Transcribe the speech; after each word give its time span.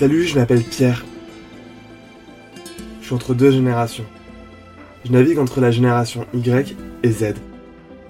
Salut, 0.00 0.26
je 0.26 0.38
m'appelle 0.38 0.62
Pierre. 0.62 1.04
Je 3.02 3.04
suis 3.04 3.14
entre 3.14 3.34
deux 3.34 3.50
générations. 3.50 4.06
Je 5.04 5.12
navigue 5.12 5.38
entre 5.38 5.60
la 5.60 5.70
génération 5.70 6.24
Y 6.32 6.74
et 7.02 7.10
Z. 7.10 7.34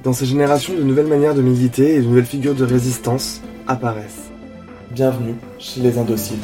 Dans 0.04 0.12
ces 0.12 0.24
générations, 0.24 0.72
de 0.72 0.84
nouvelles 0.84 1.08
manières 1.08 1.34
de 1.34 1.42
militer 1.42 1.96
et 1.96 1.98
de 1.98 2.04
nouvelles 2.04 2.26
figures 2.26 2.54
de 2.54 2.64
résistance 2.64 3.40
apparaissent. 3.66 4.30
Bienvenue 4.92 5.34
chez 5.58 5.80
les 5.80 5.98
indociles. 5.98 6.38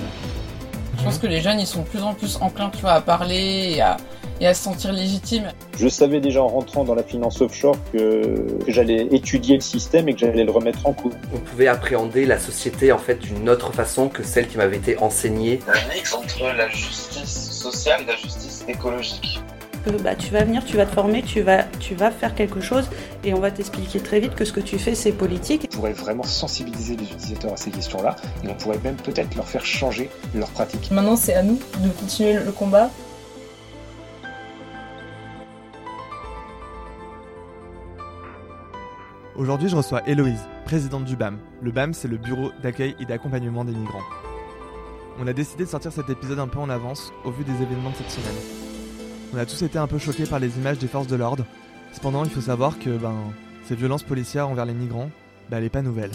Je 0.99 1.05
pense 1.05 1.19
que 1.19 1.29
les 1.29 1.41
jeunes, 1.41 1.61
ils 1.61 1.67
sont 1.69 1.83
de 1.83 1.87
plus 1.87 2.03
en 2.03 2.15
plus 2.15 2.39
enclins, 2.41 2.73
à 2.83 3.01
parler 3.01 3.75
et 3.77 3.81
à, 3.81 3.99
et 4.41 4.47
à 4.47 4.55
se 4.55 4.65
sentir 4.65 4.93
légitimes. 4.93 5.53
Je 5.79 5.89
savais 5.89 6.21
déjà 6.21 6.43
en 6.43 6.49
rentrant 6.49 6.85
dans 6.85 6.95
la 6.95 7.03
finance 7.03 7.41
offshore 7.41 7.77
que, 7.93 8.59
que 8.65 8.73
j'allais 8.73 9.09
étudier 9.11 9.55
le 9.57 9.61
système 9.61 10.09
et 10.09 10.15
que 10.15 10.21
j'allais 10.21 10.45
le 10.45 10.51
remettre 10.51 10.87
en 10.87 10.93
cause. 10.93 11.13
On 11.35 11.39
pouvait 11.39 11.69
appréhender 11.69 12.27
la 12.27 12.39
société 12.39 12.93
en 12.93 12.99
fait 12.99 13.17
d'une 13.17 13.49
autre 13.49 13.73
façon 13.73 14.09
que 14.09 14.23
celle 14.23 14.49
qui 14.49 14.57
m'avait 14.57 14.77
été 14.77 14.99
enseignée. 14.99 15.61
Un 15.69 15.95
mix 15.95 16.15
entre 16.15 16.45
la 16.57 16.69
justice 16.69 17.51
sociale 17.51 18.03
et 18.03 18.07
la 18.07 18.17
justice 18.17 18.65
écologique. 18.69 19.41
Que, 19.85 19.91
bah, 20.03 20.17
tu 20.17 20.33
vas 20.33 20.43
venir, 20.43 20.65
tu 20.65 20.77
vas 20.77 20.85
te 20.85 20.93
former, 20.93 21.23
tu 21.23 21.43
vas, 21.43 21.63
tu 21.79 21.95
vas 21.95 22.11
faire 22.11 22.35
quelque 22.35 22.61
chose 22.61 22.89
et 23.23 23.33
on 23.35 23.39
va 23.39 23.53
t'expliquer 23.53 24.01
très 24.01 24.19
vite 24.19 24.35
que 24.35 24.45
ce 24.45 24.53
que 24.53 24.59
tu 24.59 24.81
fais 24.81 24.97
c'est 24.97 25.13
politique. 25.13 25.69
On 25.73 25.77
pourrait 25.77 25.93
vraiment 25.93 26.25
sensibiliser 26.25 26.97
les 26.97 27.05
utilisateurs 27.05 27.53
à 27.53 27.57
ces 27.57 27.71
questions-là 27.71 28.17
et 28.43 28.49
on 28.49 28.55
pourrait 28.55 28.81
même 28.83 28.97
peut-être 28.97 29.37
leur 29.37 29.47
faire 29.47 29.65
changer 29.65 30.11
leur 30.35 30.49
pratique. 30.49 30.91
Maintenant 30.91 31.15
c'est 31.15 31.35
à 31.35 31.45
nous 31.45 31.61
de 31.79 31.89
continuer 31.91 32.33
le 32.33 32.51
combat. 32.51 32.91
Aujourd'hui, 39.39 39.69
je 39.69 39.77
reçois 39.77 40.01
Héloïse, 40.09 40.49
présidente 40.65 41.05
du 41.05 41.15
BAM. 41.15 41.39
Le 41.61 41.71
BAM, 41.71 41.93
c'est 41.93 42.09
le 42.09 42.17
bureau 42.17 42.53
d'accueil 42.63 42.97
et 42.99 43.05
d'accompagnement 43.05 43.67
des 43.67 43.73
migrants. 43.73 44.03
On 45.19 45.27
a 45.27 45.35
décidé 45.35 45.65
de 45.65 45.69
sortir 45.69 45.93
cet 45.93 46.09
épisode 46.09 46.39
un 46.39 46.49
peu 46.49 46.59
en 46.59 46.71
avance 46.71 47.13
au 47.23 47.31
vu 47.31 47.45
des 47.45 47.53
événements 47.63 47.91
de 47.91 47.97
cette 47.97 48.11
semaine. 48.11 48.35
On 49.35 49.37
a 49.37 49.45
tous 49.45 49.61
été 49.61 49.77
un 49.77 49.87
peu 49.87 49.99
choqués 49.99 50.25
par 50.25 50.39
les 50.39 50.57
images 50.57 50.79
des 50.79 50.89
forces 50.89 51.07
de 51.07 51.17
l'ordre. 51.17 51.45
Cependant, 51.93 52.25
il 52.25 52.31
faut 52.31 52.41
savoir 52.41 52.79
que 52.79 52.97
ben, 52.97 53.15
ces 53.65 53.75
violences 53.75 54.05
policières 54.05 54.49
envers 54.49 54.65
les 54.65 54.73
migrants, 54.73 55.11
ben, 55.51 55.59
elle 55.59 55.65
n'est 55.65 55.69
pas 55.69 55.83
nouvelle. 55.83 56.13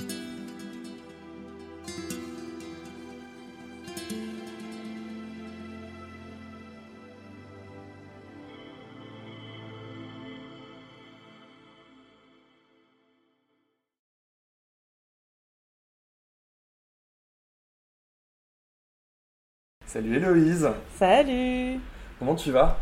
Salut 19.92 20.16
Héloïse. 20.16 20.70
Salut. 20.96 21.78
Comment 22.18 22.36
tu 22.36 22.50
vas? 22.52 22.78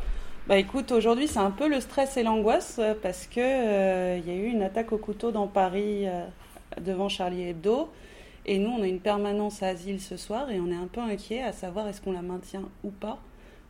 Bah 0.48 0.58
écoute, 0.60 0.92
aujourd'hui 0.92 1.28
c'est 1.28 1.40
un 1.40 1.50
peu 1.50 1.68
le 1.68 1.80
stress 1.80 2.18
et 2.18 2.24
l'angoisse 2.24 2.78
euh, 2.78 2.94
parce 3.02 3.26
que 3.26 3.40
euh, 3.40 4.20
il 4.20 4.32
y 4.32 4.32
a 4.32 4.40
eu 4.40 4.46
une 4.46 4.62
attaque 4.62 4.92
au 4.92 5.00
couteau 5.00 5.32
dans 5.32 5.48
Paris 5.48 6.08
euh, 6.08 6.24
devant 6.80 7.10
Charlie 7.10 7.48
Hebdo. 7.48 7.90
Et 8.46 8.60
nous, 8.60 8.70
on 8.70 8.84
a 8.84 8.88
une 8.88 9.00
permanence 9.00 9.64
à 9.64 9.70
asile 9.70 10.00
ce 10.00 10.18
soir 10.18 10.52
et 10.52 10.60
on 10.60 10.68
est 10.68 10.76
un 10.76 10.86
peu 10.86 11.02
inquiet 11.02 11.42
à 11.42 11.52
savoir 11.52 11.88
est-ce 11.88 12.00
qu'on 12.00 12.12
la 12.12 12.22
maintient 12.22 12.70
ou 12.84 12.92
pas 12.92 13.18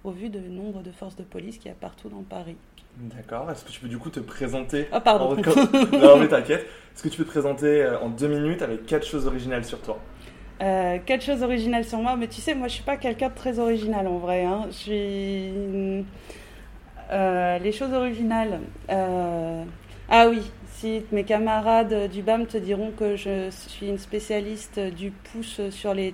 au 0.04 0.12
vu 0.12 0.28
du 0.28 0.40
nombre 0.40 0.82
de 0.82 0.92
forces 0.92 1.16
de 1.16 1.24
police 1.24 1.60
qu'il 1.60 1.68
y 1.68 1.72
a 1.72 1.78
partout 1.80 2.10
dans 2.10 2.24
Paris. 2.24 2.58
D'accord, 2.98 3.50
est-ce 3.50 3.64
que 3.64 3.72
tu 3.72 3.80
peux 3.80 3.88
du 3.88 3.98
coup 3.98 4.10
te 4.10 4.20
présenter? 4.20 4.88
Ah 4.92 5.00
pardon. 5.00 5.32
En 5.32 5.98
Non 5.98 6.18
mais 6.18 6.28
t'inquiète. 6.28 6.66
Est-ce 6.94 7.04
que 7.04 7.08
tu 7.08 7.18
peux 7.18 7.24
te 7.24 7.30
présenter 7.30 7.84
euh, 7.84 8.00
en 8.00 8.10
deux 8.10 8.28
minutes 8.28 8.62
avec 8.62 8.86
quatre 8.86 9.08
choses 9.08 9.28
originales 9.28 9.64
sur 9.64 9.80
toi? 9.80 10.00
Euh, 10.62 10.98
quelque 11.06 11.24
chose 11.24 11.42
original 11.42 11.86
sur 11.86 12.00
moi, 12.00 12.16
mais 12.18 12.28
tu 12.28 12.42
sais, 12.42 12.54
moi 12.54 12.68
je 12.68 12.74
suis 12.74 12.84
pas 12.84 12.98
quelqu'un 12.98 13.30
de 13.30 13.34
très 13.36 13.60
original 13.60 14.08
en 14.08 14.18
vrai. 14.18 14.44
hein. 14.44 14.66
Je 14.72 14.76
suis. 14.76 16.06
Euh, 17.12 17.58
les 17.60 17.72
choses 17.72 17.94
originales. 17.94 18.60
euh, 18.90 19.64
Ah 20.10 20.28
oui, 20.30 20.42
si 20.74 21.02
mes 21.12 21.24
camarades 21.24 22.10
du 22.12 22.22
BAM 22.22 22.46
te 22.46 22.58
diront 22.58 22.92
que 22.92 23.16
je 23.16 23.50
suis 23.52 23.88
une 23.88 23.98
spécialiste 23.98 24.80
du 24.80 25.12
pouce 25.12 25.62
sur 25.72 25.94
les, 25.94 26.14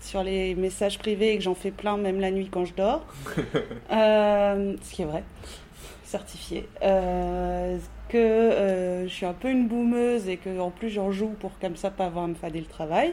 sur 0.00 0.22
les 0.22 0.54
messages 0.54 0.98
privés 0.98 1.32
et 1.32 1.38
que 1.38 1.42
j'en 1.44 1.54
fais 1.54 1.70
plein 1.70 1.96
même 1.96 2.20
la 2.20 2.30
nuit 2.30 2.48
quand 2.50 2.64
je 2.64 2.74
dors. 2.74 3.04
Euh, 3.90 4.76
ce 4.82 4.92
qui 4.94 5.02
est 5.02 5.06
vrai, 5.06 5.24
certifié. 6.04 6.68
Que 8.08 9.04
je 9.06 9.12
suis 9.12 9.26
un 9.26 9.34
peu 9.34 9.48
une 9.50 9.66
boumeuse 9.66 10.28
et 10.28 10.36
que 10.38 10.58
en 10.60 10.70
plus 10.70 10.88
j'en 10.90 11.10
joue 11.10 11.34
pour 11.40 11.58
comme 11.58 11.76
ça 11.76 11.90
pas 11.90 12.06
avoir 12.06 12.24
à 12.24 12.28
me 12.28 12.34
fader 12.34 12.60
le 12.60 12.66
travail. 12.66 13.12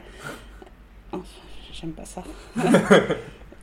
J'aime 1.73 1.91
pas 1.91 2.05
ça. 2.05 2.23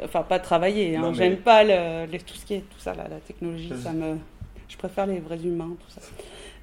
enfin, 0.04 0.22
pas 0.22 0.38
travailler. 0.38 0.96
Hein. 0.96 1.02
mais- 1.08 1.14
J'aime 1.14 1.36
pas 1.38 1.64
le, 1.64 2.06
tout 2.18 2.34
ce 2.34 2.44
qui 2.44 2.54
est 2.54 2.60
tout 2.60 2.78
ça, 2.78 2.94
là, 2.94 3.06
la 3.08 3.20
technologie. 3.20 3.72
Ça 3.82 3.92
me, 3.92 4.16
je 4.68 4.76
préfère 4.76 5.06
les 5.06 5.20
vrais 5.20 5.40
humains, 5.42 5.76
tout 5.80 5.90
ça. 5.90 6.00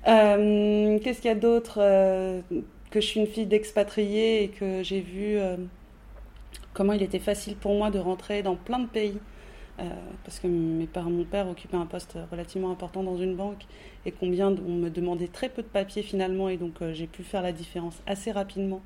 Euh, 0.08 1.00
Qu'est-ce 1.00 1.22
qu'il 1.22 1.30
y 1.30 1.34
a 1.34 1.36
d'autre 1.38 1.80
euh, 1.82 2.42
Que 2.92 3.02
je 3.02 3.06
suis 3.06 3.20
une 3.20 3.28
fille 3.28 3.46
d'expatriés 3.48 4.44
et 4.44 4.48
que 4.50 4.84
j'ai 4.84 5.02
vu 5.02 5.38
euh, 5.38 5.58
comment 6.74 6.94
il 6.94 7.02
était 7.04 7.20
facile 7.20 7.56
pour 7.56 7.74
moi 7.76 7.90
de 7.92 8.00
rentrer 8.00 8.44
dans 8.44 8.56
plein 8.56 8.80
de 8.80 8.88
pays. 8.88 9.18
Parce 10.26 10.40
que 10.42 10.48
mes 10.48 10.88
parents, 10.88 11.10
mon 11.10 11.24
père 11.24 11.48
occupait 11.48 11.78
un 11.78 11.86
poste 11.86 12.18
relativement 12.32 12.70
important 12.70 13.02
dans 13.02 13.16
une 13.16 13.38
banque 13.38 13.62
et 14.06 14.12
combien 14.12 14.50
on 14.50 14.74
me 14.74 14.90
demandait 14.90 15.30
très 15.30 15.48
peu 15.48 15.62
de 15.62 15.68
papiers 15.70 16.04
finalement 16.04 16.50
et 16.50 16.58
donc 16.58 16.74
j'ai 16.92 17.08
pu 17.08 17.24
faire 17.24 17.42
la 17.42 17.54
différence 17.54 17.96
assez 18.06 18.34
rapidement 18.34 18.82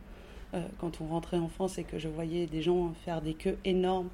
quand 0.80 1.02
on 1.02 1.08
rentrait 1.08 1.38
en 1.38 1.50
France 1.50 1.78
et 1.78 1.84
que 1.84 1.97
je 1.97 2.08
voyais 2.08 2.46
des 2.46 2.62
gens 2.62 2.94
faire 3.06 3.22
des 3.22 3.34
queues 3.34 3.58
énormes 3.66 4.09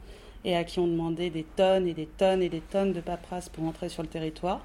et 0.45 0.55
à 0.55 0.63
qui 0.63 0.79
on 0.79 0.87
demandait 0.87 1.29
des 1.29 1.43
tonnes 1.43 1.87
et 1.87 1.93
des 1.93 2.05
tonnes 2.05 2.41
et 2.41 2.49
des 2.49 2.61
tonnes 2.61 2.93
de 2.93 3.01
paperasse 3.01 3.49
pour 3.49 3.65
entrer 3.65 3.89
sur 3.89 4.03
le 4.03 4.09
territoire. 4.09 4.61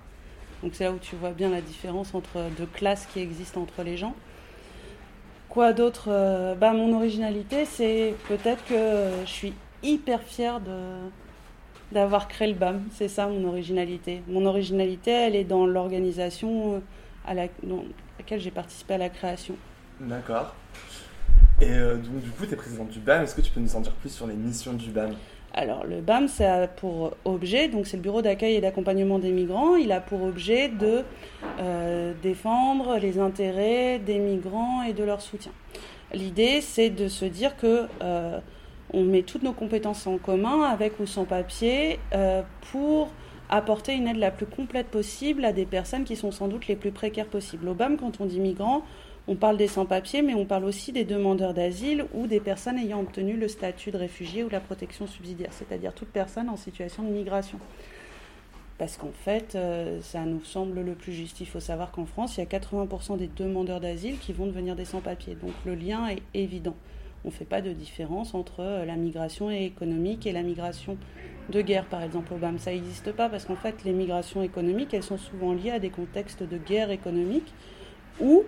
Donc 0.62 0.74
c'est 0.74 0.84
là 0.84 0.92
où 0.92 0.98
tu 0.98 1.16
vois 1.16 1.32
bien 1.32 1.50
la 1.50 1.60
différence 1.60 2.14
entre 2.14 2.42
deux 2.56 2.66
classes 2.66 3.06
qui 3.06 3.20
existent 3.20 3.60
entre 3.60 3.82
les 3.82 3.96
gens. 3.96 4.14
Quoi 5.48 5.72
d'autre 5.72 6.06
Euh, 6.08 6.54
bah, 6.54 6.72
Mon 6.72 6.94
originalité, 6.94 7.64
c'est 7.64 8.14
peut-être 8.28 8.64
que 8.64 9.24
je 9.24 9.30
suis 9.30 9.52
hyper 9.82 10.22
fière 10.22 10.60
de, 10.60 10.78
d'avoir 11.92 12.28
créé 12.28 12.48
le 12.48 12.54
BAM. 12.54 12.82
C'est 12.92 13.08
ça 13.08 13.26
mon 13.26 13.46
originalité. 13.46 14.22
Mon 14.28 14.46
originalité, 14.46 15.10
elle 15.10 15.36
est 15.36 15.44
dans 15.44 15.66
l'organisation 15.66 16.74
euh, 16.74 16.78
à 17.26 17.34
laquelle 17.34 18.40
j'ai 18.40 18.50
participé 18.50 18.94
à 18.94 18.98
la 18.98 19.10
création. 19.10 19.54
D'accord. 20.00 20.54
Et 21.64 21.72
euh, 21.72 21.96
donc 21.96 22.20
du 22.22 22.30
coup, 22.30 22.44
tu 22.46 22.52
es 22.52 22.56
présidente 22.56 22.88
du 22.88 22.98
BAM. 22.98 23.22
Est-ce 23.22 23.34
que 23.34 23.40
tu 23.40 23.50
peux 23.50 23.60
nous 23.60 23.74
en 23.74 23.80
dire 23.80 23.92
plus 23.92 24.10
sur 24.10 24.26
les 24.26 24.34
missions 24.34 24.74
du 24.74 24.90
BAM 24.90 25.14
Alors, 25.54 25.84
le 25.86 26.02
BAM, 26.02 26.28
ça 26.28 26.66
pour 26.66 27.16
objet, 27.24 27.68
donc 27.68 27.86
c'est 27.86 27.96
le 27.96 28.02
Bureau 28.02 28.20
d'accueil 28.20 28.56
et 28.56 28.60
d'accompagnement 28.60 29.18
des 29.18 29.30
migrants, 29.30 29.76
il 29.76 29.90
a 29.90 30.00
pour 30.00 30.22
objet 30.22 30.68
de 30.68 31.04
euh, 31.60 32.12
défendre 32.22 32.98
les 32.98 33.18
intérêts 33.18 33.98
des 33.98 34.18
migrants 34.18 34.82
et 34.82 34.92
de 34.92 35.04
leur 35.04 35.22
soutien. 35.22 35.52
L'idée, 36.12 36.60
c'est 36.60 36.90
de 36.90 37.08
se 37.08 37.24
dire 37.24 37.56
que 37.56 37.86
euh, 38.02 38.38
on 38.92 39.02
met 39.02 39.22
toutes 39.22 39.42
nos 39.42 39.54
compétences 39.54 40.06
en 40.06 40.18
commun, 40.18 40.64
avec 40.64 41.00
ou 41.00 41.06
sans 41.06 41.24
papier, 41.24 41.98
pour 42.72 43.10
apporter 43.48 43.94
une 43.94 44.06
aide 44.06 44.18
la 44.18 44.30
plus 44.30 44.46
complète 44.46 44.88
possible 44.88 45.44
à 45.44 45.52
des 45.52 45.64
personnes 45.64 46.04
qui 46.04 46.14
sont 46.14 46.30
sans 46.30 46.46
doute 46.46 46.68
les 46.68 46.76
plus 46.76 46.92
précaires 46.92 47.26
possibles. 47.26 47.68
Au 47.68 47.74
BAM, 47.74 47.96
quand 47.96 48.20
on 48.20 48.26
dit 48.26 48.38
migrants, 48.38 48.84
on 49.26 49.36
parle 49.36 49.56
des 49.56 49.68
sans-papiers, 49.68 50.20
mais 50.20 50.34
on 50.34 50.44
parle 50.44 50.64
aussi 50.64 50.92
des 50.92 51.04
demandeurs 51.04 51.54
d'asile 51.54 52.04
ou 52.12 52.26
des 52.26 52.40
personnes 52.40 52.78
ayant 52.78 53.00
obtenu 53.00 53.36
le 53.36 53.48
statut 53.48 53.90
de 53.90 53.96
réfugié 53.96 54.44
ou 54.44 54.50
la 54.50 54.60
protection 54.60 55.06
subsidiaire, 55.06 55.52
c'est-à-dire 55.52 55.94
toute 55.94 56.08
personne 56.08 56.50
en 56.50 56.56
situation 56.56 57.02
de 57.02 57.08
migration. 57.08 57.58
Parce 58.76 58.96
qu'en 58.96 59.12
fait, 59.12 59.54
euh, 59.54 60.00
ça 60.02 60.24
nous 60.24 60.42
semble 60.42 60.80
le 60.80 60.94
plus 60.94 61.12
juste. 61.12 61.40
Il 61.40 61.46
faut 61.46 61.60
savoir 61.60 61.90
qu'en 61.92 62.06
France, 62.06 62.36
il 62.36 62.40
y 62.40 62.42
a 62.42 62.46
80% 62.46 63.16
des 63.16 63.28
demandeurs 63.28 63.80
d'asile 63.80 64.18
qui 64.18 64.32
vont 64.32 64.46
devenir 64.46 64.74
des 64.74 64.84
sans-papiers. 64.84 65.36
Donc 65.40 65.52
le 65.64 65.74
lien 65.74 66.08
est 66.08 66.22
évident. 66.34 66.74
On 67.24 67.28
ne 67.28 67.32
fait 67.32 67.46
pas 67.46 67.62
de 67.62 67.72
différence 67.72 68.34
entre 68.34 68.60
euh, 68.60 68.84
la 68.84 68.96
migration 68.96 69.48
économique 69.50 70.26
et 70.26 70.32
la 70.32 70.42
migration 70.42 70.98
de 71.48 71.62
guerre, 71.62 71.86
par 71.86 72.02
exemple, 72.02 72.34
au 72.34 72.36
BAM. 72.36 72.58
Ça 72.58 72.72
n'existe 72.72 73.12
pas 73.12 73.30
parce 73.30 73.46
qu'en 73.46 73.56
fait, 73.56 73.84
les 73.84 73.92
migrations 73.92 74.42
économiques, 74.42 74.92
elles 74.92 75.02
sont 75.02 75.18
souvent 75.18 75.54
liées 75.54 75.70
à 75.70 75.78
des 75.78 75.90
contextes 75.90 76.42
de 76.42 76.58
guerre 76.58 76.90
économique 76.90 77.54
ou 78.20 78.42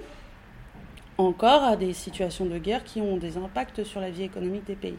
encore 1.19 1.65
à 1.65 1.77
des 1.77 1.93
situations 1.93 2.47
de 2.47 2.59
guerre 2.59 2.85
qui 2.85 3.01
ont 3.01 3.17
des 3.17 3.37
impacts 3.37 3.85
sur 3.85 4.01
la 4.01 4.11
vie 4.11 4.25
économique 4.25 4.65
des 4.67 4.75
pays. 4.75 4.99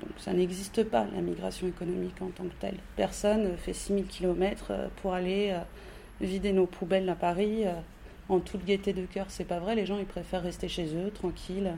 Donc 0.00 0.12
ça 0.18 0.32
n'existe 0.32 0.84
pas, 0.84 1.06
la 1.14 1.20
migration 1.20 1.66
économique 1.66 2.20
en 2.20 2.28
tant 2.28 2.44
que 2.44 2.54
telle. 2.60 2.76
Personne 2.96 3.52
ne 3.52 3.56
fait 3.56 3.72
6000 3.72 4.06
km 4.06 4.72
pour 4.96 5.14
aller 5.14 5.50
euh, 5.52 5.60
vider 6.20 6.52
nos 6.52 6.66
poubelles 6.66 7.08
à 7.08 7.14
Paris 7.14 7.66
euh, 7.66 7.72
en 8.28 8.40
toute 8.40 8.64
gaieté 8.64 8.92
de 8.92 9.04
cœur. 9.04 9.26
C'est 9.28 9.44
pas 9.44 9.58
vrai, 9.58 9.74
les 9.74 9.86
gens 9.86 9.98
ils 9.98 10.06
préfèrent 10.06 10.42
rester 10.42 10.68
chez 10.68 10.94
eux, 10.94 11.10
tranquilles. 11.10 11.72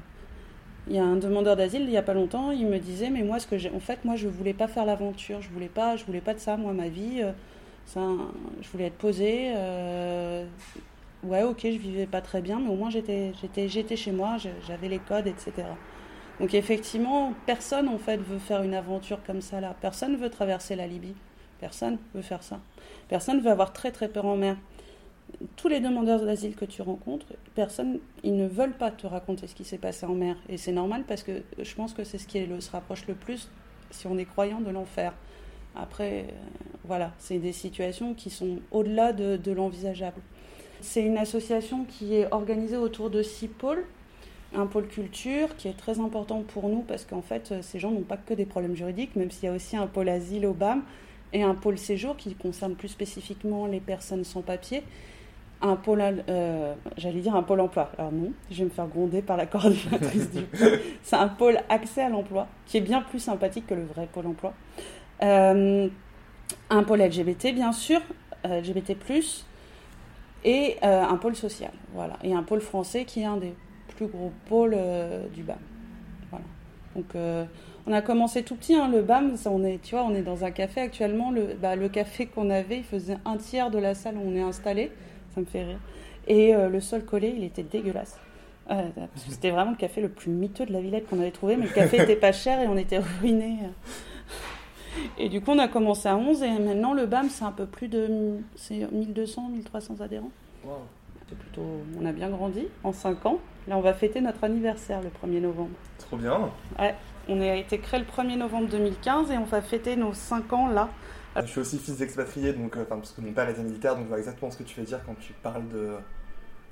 Il 0.87 0.95
y 0.95 0.99
a 0.99 1.05
un 1.05 1.17
demandeur 1.17 1.57
d'asile 1.57 1.83
il 1.83 1.91
y 1.91 1.97
a 1.97 2.03
pas 2.03 2.13
longtemps, 2.13 2.51
il 2.51 2.67
me 2.67 2.79
disait 2.79 3.09
mais 3.09 3.23
moi 3.23 3.39
ce 3.39 3.47
que 3.47 3.57
j'ai 3.57 3.71
en 3.71 3.81
fait 3.81 4.05
moi 4.05 4.17
je 4.17 4.29
voulais 4.29 4.53
pas 4.53 4.69
faire 4.69 4.85
l'aventure, 4.85 5.41
je 5.41 5.49
voulais 5.49 5.71
voulais 6.07 6.21
pas 6.21 6.35
de 6.35 6.39
ça 6.39 6.59
moi 6.59 6.75
ma 6.75 6.89
vie 6.89 7.23
euh, 7.23 7.33
je 8.61 8.69
voulais 8.71 8.87
être 8.87 8.99
posée 8.99 9.53
euh, 9.55 10.45
ouais 11.25 11.43
ok 11.43 11.61
je 11.63 11.79
vivais 11.79 12.07
pas 12.07 12.21
très 12.21 12.41
bien 12.43 12.61
mais 12.61 12.69
au 12.69 12.77
moins 12.77 12.91
j'étais 12.91 13.33
chez 13.97 14.13
moi 14.13 14.37
j'avais 14.67 14.89
les 14.89 14.99
codes 14.99 15.27
etc 15.27 15.65
Donc 16.41 16.55
effectivement, 16.55 17.33
personne 17.47 17.89
en 17.89 17.99
fait 17.99 18.17
veut 18.17 18.39
faire 18.39 18.63
une 18.63 18.75
aventure 18.75 19.23
comme 19.25 19.41
ça 19.41 19.61
là. 19.61 19.77
Personne 19.81 20.17
veut 20.17 20.31
traverser 20.31 20.75
la 20.75 20.87
Libye. 20.87 21.15
Personne 21.61 21.99
veut 22.15 22.23
faire 22.23 22.43
ça. 22.43 22.61
Personne 23.09 23.41
veut 23.41 23.51
avoir 23.51 23.73
très 23.73 23.93
très 23.93 24.09
peur 24.09 24.27
en 24.27 24.37
mer. 24.37 24.57
Tous 25.57 25.69
les 25.69 25.81
demandeurs 25.81 26.25
d'asile 26.25 26.55
que 26.55 26.65
tu 26.65 26.83
rencontres, 26.83 27.27
personne, 27.55 27.99
ils 28.23 28.37
ne 28.37 28.47
veulent 28.47 28.77
pas 28.77 28.91
te 28.91 29.07
raconter 29.07 29.47
ce 29.47 29.55
qui 29.55 29.65
s'est 29.65 29.79
passé 29.79 30.07
en 30.07 30.15
mer. 30.15 30.37
Et 30.49 30.57
c'est 30.57 30.73
normal 30.73 31.05
parce 31.07 31.23
que 31.23 31.43
je 31.59 31.75
pense 31.75 31.95
que 31.95 32.05
c'est 32.05 32.19
ce 32.19 32.27
qui 32.27 32.45
se 32.61 32.71
rapproche 32.71 33.07
le 33.07 33.15
plus, 33.15 33.49
si 33.91 34.07
on 34.07 34.19
est 34.19 34.25
croyant, 34.27 34.61
de 34.61 34.71
l'enfer. 34.71 35.13
Après, 35.77 36.27
euh, 36.29 36.33
voilà, 36.85 37.13
c'est 37.19 37.39
des 37.39 37.53
situations 37.53 38.15
qui 38.15 38.31
sont 38.31 38.59
au-delà 38.71 39.13
de, 39.13 39.37
de 39.37 39.53
l'envisageable. 39.53 40.21
C'est 40.85 41.03
une 41.03 41.17
association 41.17 41.85
qui 41.85 42.15
est 42.15 42.31
organisée 42.31 42.77
autour 42.77 43.09
de 43.11 43.23
six 43.23 43.49
pôles 43.49 43.85
un 44.57 44.67
pôle 44.67 44.87
culture 44.87 45.57
qui 45.57 45.69
est 45.69 45.77
très 45.77 45.99
important 46.01 46.43
pour 46.43 46.69
nous 46.69 46.83
parce 46.83 47.05
qu'en 47.05 47.23
fait, 47.23 47.51
euh, 47.51 47.59
ces 47.63 47.79
gens 47.79 47.91
n'ont 47.91 48.03
pas 48.03 48.17
que 48.17 48.35
des 48.35 48.45
problèmes 48.45 48.77
juridiques, 48.77 49.17
même 49.17 49.31
s'il 49.31 49.49
y 49.49 49.53
a 49.53 49.55
aussi 49.55 49.77
un 49.77 49.87
pôle 49.87 50.09
asile 50.09 50.47
au 50.47 50.53
BAM 50.53 50.83
et 51.33 51.43
un 51.43 51.55
pôle 51.55 51.79
séjour 51.79 52.17
qui 52.17 52.35
concerne 52.35 52.75
plus 52.75 52.89
spécifiquement 52.89 53.67
les 53.67 53.81
personnes 53.81 54.23
sans 54.23 54.43
papier. 54.43 54.85
Un 55.61 55.77
pôle, 55.77 56.03
euh, 56.29 56.75
j'allais 56.97 57.21
dire 57.21 57.35
un 57.35 57.43
pôle 57.43 57.61
emploi. 57.61 57.91
Alors 57.99 58.13
non, 58.13 58.33
je 58.51 58.59
vais 58.59 58.65
me 58.65 58.71
faire 58.71 58.87
gronder 58.87 59.23
par 59.23 59.37
la 59.37 59.47
coordinatrice 59.47 60.31
du 60.31 60.43
pôle. 60.59 60.79
C'est 61.03 61.17
un 61.17 61.29
pôle 61.29 61.59
accès 61.69 62.03
à 62.03 62.09
l'emploi 62.09 62.47
qui 62.67 62.77
est 62.77 62.83
bien 62.83 63.03
plus 63.03 63.19
sympathique 63.19 63.67
que 63.67 63.75
le 63.75 63.85
vrai 63.85 64.07
pôle 64.13 64.27
emploi. 64.27 64.53
Euh, 65.23 65.89
un 66.71 66.83
pôle 66.83 67.01
LGBT, 67.01 67.55
bien 67.55 67.73
sûr, 67.73 68.01
LGBT+, 68.45 68.97
et 70.45 70.77
un 70.83 71.17
pôle 71.17 71.35
social. 71.35 71.71
Voilà. 71.95 72.19
Et 72.23 72.35
un 72.35 72.43
pôle 72.43 72.61
français 72.61 73.05
qui 73.05 73.21
est 73.21 73.25
un 73.25 73.39
des 73.39 73.55
plus 73.95 74.07
gros 74.07 74.33
pôle 74.47 74.75
euh, 74.77 75.27
du 75.29 75.43
BAM. 75.43 75.57
Voilà. 76.31 76.45
Donc 76.95 77.15
euh, 77.15 77.45
on 77.87 77.93
a 77.93 78.03
commencé 78.03 78.43
tout 78.43 78.57
petit, 78.57 78.75
hein, 78.75 78.89
le 78.89 79.03
BAM, 79.03 79.37
ça, 79.37 79.51
on 79.51 79.65
est, 79.65 79.81
tu 79.83 79.95
vois, 79.95 80.05
on 80.05 80.15
est 80.15 80.23
dans 80.23 80.45
un 80.45 80.51
café 80.51 80.81
actuellement. 80.81 81.31
Le, 81.31 81.55
bah, 81.61 81.77
le 81.77 81.89
café 81.89 82.27
qu'on 82.27 82.51
avait, 82.51 82.79
il 82.79 82.85
faisait 82.85 83.19
un 83.25 83.37
tiers 83.37 83.71
de 83.71 83.79
la 83.79 83.95
salle 83.95 84.17
où 84.17 84.23
on 84.25 84.35
est 84.35 84.43
installé. 84.43 84.91
Ça 85.35 85.41
me 85.41 85.47
fait 85.47 85.65
rire. 85.65 85.81
Et 86.27 86.55
euh, 86.55 86.69
le 86.69 86.81
sol 86.81 87.05
collé, 87.05 87.35
il 87.37 87.45
était 87.45 87.63
dégueulasse. 87.63 88.19
c'était 89.17 89.51
vraiment 89.51 89.73
le 89.73 89.77
café 89.77 90.01
le 90.01 90.09
plus 90.09 90.31
miteux 90.31 90.65
de 90.65 90.73
la 90.73 90.81
Villette 90.81 91.07
qu'on 91.09 91.21
avait 91.21 91.31
trouvé, 91.31 91.57
mais 91.57 91.67
le 91.67 91.73
café 91.73 91.99
était 92.03 92.17
pas 92.17 92.33
cher 92.33 92.61
et 92.61 92.67
on 92.67 92.77
était 92.77 92.99
ruinés. 92.99 93.59
Et 95.19 95.29
du 95.29 95.41
coup, 95.41 95.53
on 95.53 95.59
a 95.59 95.69
commencé 95.69 96.09
à 96.09 96.17
11 96.17 96.43
et 96.43 96.59
maintenant 96.59 96.95
le 96.95 97.07
BAM, 97.07 97.29
c'est 97.29 97.45
un 97.45 97.53
peu 97.53 97.67
plus 97.67 97.89
de 97.89 98.39
1200, 98.71 99.49
1300 99.51 100.01
adhérents. 100.01 100.31
Plutôt, 101.27 101.67
on 102.01 102.07
a 102.07 102.13
bien 102.13 102.31
grandi 102.31 102.69
en 102.85 102.93
5 102.93 103.27
ans. 103.27 103.39
Là, 103.67 103.77
on 103.77 103.81
va 103.81 103.95
fêter 103.95 104.21
notre 104.21 104.45
anniversaire 104.45 105.01
le 105.01 105.09
1er 105.09 105.41
novembre. 105.41 105.71
Trop 105.99 106.17
bien. 106.17 106.51
Ouais, 106.79 106.95
on 107.29 107.41
a 107.41 107.57
été 107.57 107.79
créé 107.79 107.99
le 107.99 108.07
1er 108.07 108.37
novembre 108.37 108.69
2015 108.69 109.31
et 109.31 109.39
on 109.39 109.45
va 109.45 109.61
fêter 109.63 109.97
nos 109.97 110.13
5 110.13 110.53
ans 110.53 110.69
là. 110.69 110.91
Je 111.37 111.47
suis 111.47 111.61
aussi 111.61 111.79
fils 111.79 111.99
d'expatrié, 111.99 112.53
donc, 112.53 112.77
euh, 112.77 112.85
parce 112.85 113.11
que 113.11 113.21
mon 113.21 113.33
père 113.33 113.49
était 113.49 113.63
militaire, 113.63 113.97
donc 113.97 114.05
je 114.05 114.09
vois 114.09 114.19
exactement 114.19 114.53
ce 114.53 114.59
que 114.59 114.63
tu 114.63 114.79
veux 114.79 114.87
dire 114.87 115.01
quand 115.05 115.19
tu 115.19 115.33
parles 115.33 115.67
de, 115.69 115.95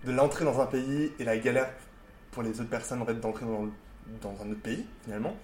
de 0.04 0.12
l'entrée 0.12 0.44
dans 0.44 0.60
un 0.60 0.66
pays 0.66 1.10
et 1.18 1.24
la 1.24 1.36
galère 1.36 1.68
pour 2.30 2.42
les 2.42 2.60
autres 2.60 2.70
personnes 2.70 3.02
en 3.02 3.06
fait, 3.06 3.14
d'entrer 3.14 3.44
dans, 3.44 3.66
dans, 4.20 4.42
un 4.42 4.50
autre 4.50 4.62
pays 4.62 4.84
finalement. 5.04 5.34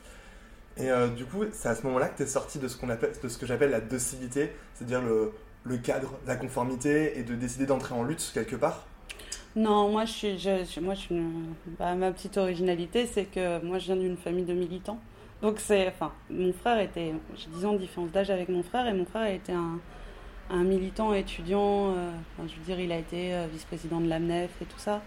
Et 0.80 0.90
euh, 0.90 1.08
du 1.08 1.24
coup, 1.24 1.44
c'est 1.52 1.68
à 1.68 1.74
ce 1.74 1.82
moment-là 1.86 2.08
que 2.08 2.18
tu 2.18 2.22
es 2.22 2.26
sorti 2.26 2.58
de 2.58 2.68
ce, 2.68 2.76
qu'on 2.76 2.88
appelle, 2.88 3.12
de 3.20 3.28
ce 3.28 3.36
que 3.36 3.46
j'appelle 3.46 3.70
la 3.70 3.80
docilité, 3.80 4.52
c'est-à-dire 4.74 5.02
le, 5.02 5.76
cadre, 5.78 6.14
la 6.26 6.36
conformité 6.36 7.18
et 7.18 7.24
de 7.24 7.34
décider 7.34 7.66
d'entrer 7.66 7.94
en 7.94 8.04
lutte 8.04 8.30
quelque 8.32 8.56
part? 8.56 8.86
Non, 9.56 9.90
moi, 9.90 10.04
je 10.04 10.12
suis, 10.12 10.80
moi, 10.80 10.94
bah, 11.78 11.94
ma 11.94 12.12
petite 12.12 12.36
originalité, 12.36 13.06
c'est 13.06 13.24
que 13.24 13.62
moi, 13.64 13.78
je 13.78 13.86
viens 13.86 13.96
d'une 13.96 14.16
famille 14.16 14.44
de 14.44 14.52
militants. 14.52 15.00
Donc, 15.42 15.56
c'est, 15.58 15.88
enfin, 15.88 16.12
mon 16.30 16.52
frère 16.52 16.78
était, 16.78 17.12
j'ai 17.34 17.48
10 17.50 17.64
ans 17.64 17.72
de 17.72 17.78
différence 17.78 18.10
d'âge 18.10 18.30
avec 18.30 18.48
mon 18.48 18.62
frère, 18.62 18.86
et 18.86 18.92
mon 18.92 19.04
frère 19.04 19.32
était 19.32 19.52
un, 19.52 19.80
un 20.50 20.62
militant 20.62 21.12
étudiant. 21.12 21.92
Euh, 21.96 22.10
je 22.38 22.54
veux 22.54 22.64
dire, 22.64 22.78
il 22.78 22.92
a 22.92 22.98
été 22.98 23.34
euh, 23.34 23.46
vice-président 23.50 24.00
de 24.00 24.08
l'AMNEF 24.08 24.50
et 24.62 24.64
tout 24.64 24.78
ça. 24.78 25.02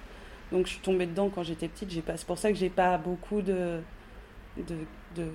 Donc, 0.51 0.65
je 0.65 0.71
suis 0.71 0.81
tombée 0.81 1.05
dedans 1.05 1.29
quand 1.29 1.43
j'étais 1.43 1.69
petite. 1.69 1.89
C'est 1.93 2.27
pour 2.27 2.37
ça 2.37 2.51
que 2.51 2.57
j'ai 2.57 2.69
pas 2.69 2.97
beaucoup 2.97 3.41
de, 3.41 3.79
de, 4.57 4.75
de 5.15 5.27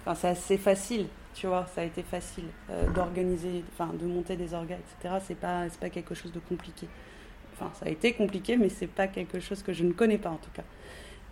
enfin, 0.00 0.14
c'est 0.14 0.28
assez 0.28 0.58
facile, 0.58 1.06
tu 1.34 1.46
vois. 1.46 1.66
Ça 1.74 1.82
a 1.82 1.84
été 1.84 2.02
facile 2.02 2.44
euh, 2.70 2.88
d'organiser, 2.90 3.64
enfin, 3.72 3.92
de 3.92 4.06
monter 4.06 4.36
des 4.36 4.54
organes, 4.54 4.80
etc. 4.98 5.16
C'est 5.26 5.38
pas, 5.38 5.68
c'est 5.68 5.80
pas 5.80 5.90
quelque 5.90 6.14
chose 6.14 6.32
de 6.32 6.40
compliqué. 6.40 6.86
Enfin, 7.54 7.70
ça 7.78 7.86
a 7.86 7.88
été 7.88 8.12
compliqué, 8.12 8.56
mais 8.56 8.68
c'est 8.68 8.86
pas 8.86 9.06
quelque 9.06 9.40
chose 9.40 9.62
que 9.62 9.72
je 9.72 9.84
ne 9.84 9.92
connais 9.92 10.18
pas 10.18 10.30
en 10.30 10.36
tout 10.36 10.50
cas. 10.54 10.64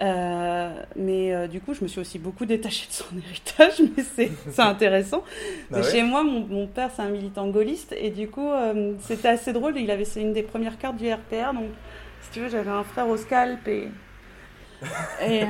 Euh, 0.00 0.81
mais 0.95 1.35
euh, 1.35 1.49
du 1.49 1.61
coup, 1.61 1.75
je 1.75 1.83
me 1.83 1.89
suis 1.89 2.00
aussi 2.00 2.21
beaucoup 2.21 2.47
détachée 2.47 2.87
de 2.87 2.93
son 2.93 3.17
héritage, 3.27 3.83
mais 3.97 4.31
c'est 4.53 4.62
intéressant. 4.62 5.25
Bah 5.71 5.83
chez 5.83 6.03
moi, 6.03 6.23
mon, 6.23 6.47
mon 6.47 6.67
père, 6.67 6.91
c'est 6.95 7.03
un 7.03 7.09
militant 7.09 7.49
gaulliste, 7.49 7.95
et 7.99 8.11
du 8.11 8.29
coup, 8.29 8.50
c'était 9.00 9.29
assez 9.29 9.53
drôle. 9.53 9.77
Il 9.77 9.91
avait, 9.91 10.05
c'est 10.05 10.21
une 10.21 10.33
des 10.33 10.43
premières 10.43 10.79
cartes 10.79 10.97
du 10.97 11.11
RPR, 11.12 11.53
donc 11.55 11.71
si 12.21 12.31
tu 12.31 12.41
veux, 12.41 12.49
j'avais 12.49 12.71
un 12.71 12.85
frère 12.85 13.09
au 13.09 13.17
scalp, 13.17 13.67
et, 13.67 13.89
et, 15.23 15.43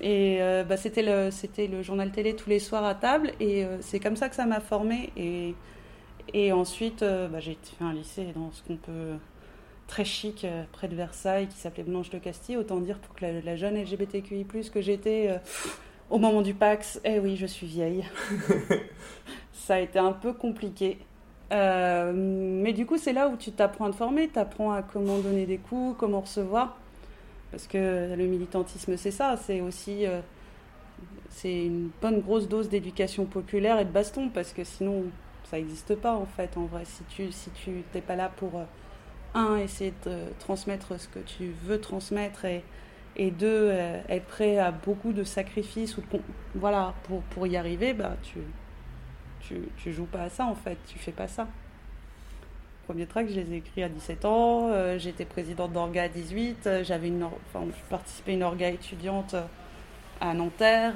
et 0.00 0.40
bah, 0.68 0.76
c'était 0.76 1.02
le, 1.02 1.30
c'était 1.30 1.66
le 1.66 1.82
journal 1.82 2.10
télé 2.10 2.36
tous 2.36 2.50
les 2.50 2.58
soirs 2.58 2.84
à 2.84 2.94
table, 2.94 3.32
et 3.40 3.66
c'est 3.80 4.00
comme 4.00 4.16
ça 4.16 4.28
que 4.28 4.34
ça 4.34 4.46
m'a 4.46 4.60
formée. 4.60 5.10
Et, 5.16 5.54
et 6.34 6.52
ensuite, 6.52 7.00
bah, 7.02 7.40
j'ai 7.40 7.56
fait 7.62 7.84
un 7.84 7.92
lycée 7.92 8.28
dans 8.34 8.50
ce 8.52 8.62
qu'on 8.62 8.76
peut 8.76 9.16
très 9.90 10.04
chic 10.04 10.44
euh, 10.44 10.62
près 10.70 10.86
de 10.86 10.94
Versailles 10.94 11.48
qui 11.48 11.56
s'appelait 11.56 11.82
Blanche 11.82 12.10
de 12.10 12.18
Castille. 12.18 12.56
Autant 12.56 12.78
dire 12.78 12.98
pour 12.98 13.14
que 13.14 13.26
la, 13.44 13.56
jeune 13.56 13.76
LGBTQI, 13.76 14.46
que 14.72 14.80
j'étais 14.80 15.26
euh, 15.28 15.38
au 16.10 16.18
moment 16.18 16.42
du 16.42 16.54
Pax, 16.54 17.00
eh 17.04 17.18
oui, 17.18 17.36
je 17.36 17.46
suis 17.46 17.66
vieille. 17.66 18.04
ça 19.52 19.74
a 19.74 19.78
été 19.80 19.98
un 19.98 20.12
peu 20.12 20.32
compliqué. 20.32 20.98
Euh, 21.52 22.12
mais 22.14 22.72
du 22.72 22.86
coup, 22.86 22.98
c'est 22.98 23.12
là 23.12 23.28
où 23.28 23.36
tu 23.36 23.50
t'apprends 23.50 23.86
à 23.86 23.90
te 23.90 23.96
former, 23.96 24.28
tu 24.28 24.38
apprends 24.38 24.70
à 24.70 24.82
comment 24.82 25.18
donner 25.18 25.44
des 25.44 25.58
coups, 25.58 25.96
comment 25.98 26.20
recevoir. 26.20 26.78
Parce 27.50 27.66
que 27.66 28.14
le 28.14 28.26
militantisme, 28.26 28.96
c'est 28.96 29.10
ça, 29.10 29.36
c'est 29.36 29.60
aussi 29.60 30.04
c'est 31.30 31.66
une 31.66 31.90
bonne 32.00 32.20
grosse 32.20 32.48
dose 32.48 32.68
d'éducation 32.68 33.24
populaire 33.24 33.78
et 33.78 33.84
de 33.84 33.90
baston, 33.90 34.28
parce 34.28 34.52
que 34.52 34.64
sinon, 34.64 35.04
ça 35.44 35.56
n'existe 35.56 35.94
pas 35.96 36.14
en 36.14 36.26
fait, 36.26 36.56
en 36.56 36.66
vrai. 36.66 36.84
Si 36.84 37.02
tu 37.04 37.32
si 37.32 37.50
tu 37.50 37.82
pas 38.06 38.16
là 38.16 38.30
pour 38.36 38.52
un, 39.34 39.56
essayer 39.56 39.94
de 40.04 40.16
transmettre 40.38 40.98
ce 40.98 41.08
que 41.08 41.20
tu 41.20 41.52
veux 41.64 41.80
transmettre 41.80 42.44
et, 42.44 42.62
et 43.16 43.30
deux, 43.30 43.68
euh, 43.70 44.00
être 44.08 44.26
prêt 44.26 44.58
à 44.58 44.72
beaucoup 44.72 45.12
de 45.12 45.24
sacrifices 45.24 45.96
ou 45.98 46.02
voilà, 46.54 46.94
pour, 47.04 47.22
pour 47.22 47.46
y 47.46 47.56
arriver, 47.56 47.94
bah, 47.94 48.16
tu, 48.22 48.38
tu, 49.40 49.60
tu, 49.76 49.92
joues 49.92 50.06
pas 50.06 50.22
à 50.22 50.30
ça 50.30 50.46
en 50.46 50.54
fait, 50.54 50.78
tu 50.86 50.98
fais 50.98 51.12
pas 51.12 51.28
ça. 51.28 51.48
Premier 52.90 53.06
track, 53.06 53.28
je 53.28 53.36
les 53.36 53.52
ai 53.52 53.56
écrits 53.58 53.84
à 53.84 53.88
17 53.88 54.24
ans, 54.24 54.66
euh, 54.72 54.98
j'étais 54.98 55.24
présidente 55.24 55.72
d'Orga 55.72 56.02
à 56.02 56.08
18, 56.08 56.66
euh, 56.66 56.82
j'avais 56.82 57.06
une, 57.06 57.22
enfin, 57.22 57.64
je 57.68 57.88
participais 57.88 58.32
à 58.32 58.34
une 58.34 58.42
Orga 58.42 58.68
étudiante 58.68 59.36
à 60.20 60.34
Nanterre, 60.34 60.94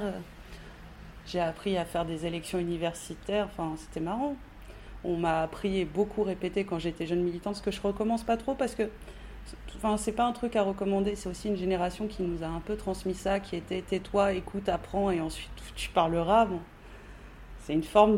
j'ai 1.25 1.39
appris 1.39 1.77
à 1.77 1.85
faire 1.85 2.03
des 2.03 2.25
élections 2.25 2.59
universitaires, 2.59 3.47
enfin 3.49 3.75
c'était 3.77 4.01
marrant. 4.01 4.35
On 5.05 5.15
m'a 5.15 5.43
appris 5.43 5.79
et 5.79 5.85
beaucoup 5.85 6.23
répété 6.23 6.65
quand 6.65 6.79
j'étais 6.79 7.07
jeune 7.07 7.23
militante, 7.23 7.55
ce 7.55 7.61
que 7.61 7.71
je 7.71 7.79
recommence 7.79 8.25
pas 8.25 8.35
trop 8.35 8.55
parce 8.55 8.75
que 8.75 8.89
enfin 9.77 9.95
c'est 9.95 10.11
pas 10.11 10.25
un 10.25 10.33
truc 10.33 10.57
à 10.57 10.63
recommander, 10.63 11.15
c'est 11.15 11.29
aussi 11.29 11.47
une 11.47 11.55
génération 11.55 12.07
qui 12.07 12.23
nous 12.23 12.43
a 12.43 12.47
un 12.47 12.59
peu 12.59 12.75
transmis 12.75 13.15
ça, 13.15 13.39
qui 13.39 13.55
était 13.55 13.81
tais-toi, 13.81 14.33
écoute, 14.33 14.67
apprends 14.67 15.11
et 15.11 15.21
ensuite 15.21 15.49
tu 15.77 15.87
parleras. 15.91 16.43
Bon, 16.43 16.59
c'est 17.61 17.71
une 17.71 17.83
forme 17.83 18.17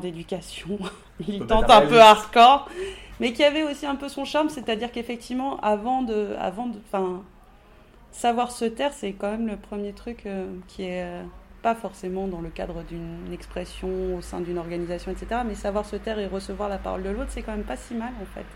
d'éducation 0.00 0.80
militante 1.20 1.70
un 1.70 1.86
peu 1.86 2.00
hardcore, 2.00 2.68
mais 3.20 3.32
qui 3.32 3.44
avait 3.44 3.64
aussi 3.64 3.86
un 3.86 3.96
peu 3.96 4.08
son 4.08 4.24
charme, 4.24 4.48
c'est-à-dire 4.48 4.92
qu'effectivement 4.92 5.58
avant 5.60 6.02
de 6.02 6.34
avant 6.38 6.66
de 6.66 6.78
enfin 6.86 7.22
savoir 8.10 8.50
se 8.50 8.64
taire, 8.64 8.92
c'est 8.92 9.12
quand 9.12 9.30
même 9.30 9.46
le 9.46 9.56
premier 9.56 9.92
truc 9.92 10.26
euh, 10.26 10.48
qui 10.66 10.84
est 10.84 11.04
euh, 11.04 11.22
pas 11.62 11.74
forcément 11.74 12.26
dans 12.26 12.40
le 12.40 12.48
cadre 12.48 12.82
d'une 12.82 13.32
expression 13.32 14.16
au 14.16 14.20
sein 14.20 14.40
d'une 14.40 14.58
organisation, 14.58 15.10
etc. 15.10 15.42
Mais 15.46 15.54
savoir 15.54 15.84
se 15.84 15.96
taire 15.96 16.18
et 16.18 16.26
recevoir 16.26 16.68
la 16.68 16.78
parole 16.78 17.02
de 17.02 17.10
l'autre, 17.10 17.30
c'est 17.30 17.42
quand 17.42 17.52
même 17.52 17.64
pas 17.64 17.76
si 17.76 17.94
mal 17.94 18.12
en 18.20 18.26
fait. 18.26 18.46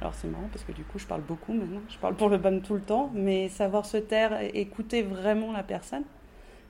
Alors 0.00 0.14
c'est 0.14 0.28
marrant 0.28 0.48
parce 0.52 0.64
que 0.64 0.72
du 0.72 0.84
coup 0.84 0.98
je 0.98 1.06
parle 1.06 1.22
beaucoup 1.22 1.54
maintenant, 1.54 1.80
je 1.88 1.96
parle 1.96 2.14
pour 2.14 2.28
le 2.28 2.36
BAM 2.36 2.60
tout 2.60 2.74
le 2.74 2.82
temps, 2.82 3.10
mais 3.14 3.48
savoir 3.48 3.86
se 3.86 3.96
taire 3.96 4.38
et 4.42 4.60
écouter 4.60 5.02
vraiment 5.02 5.52
la 5.52 5.62
personne, 5.62 6.04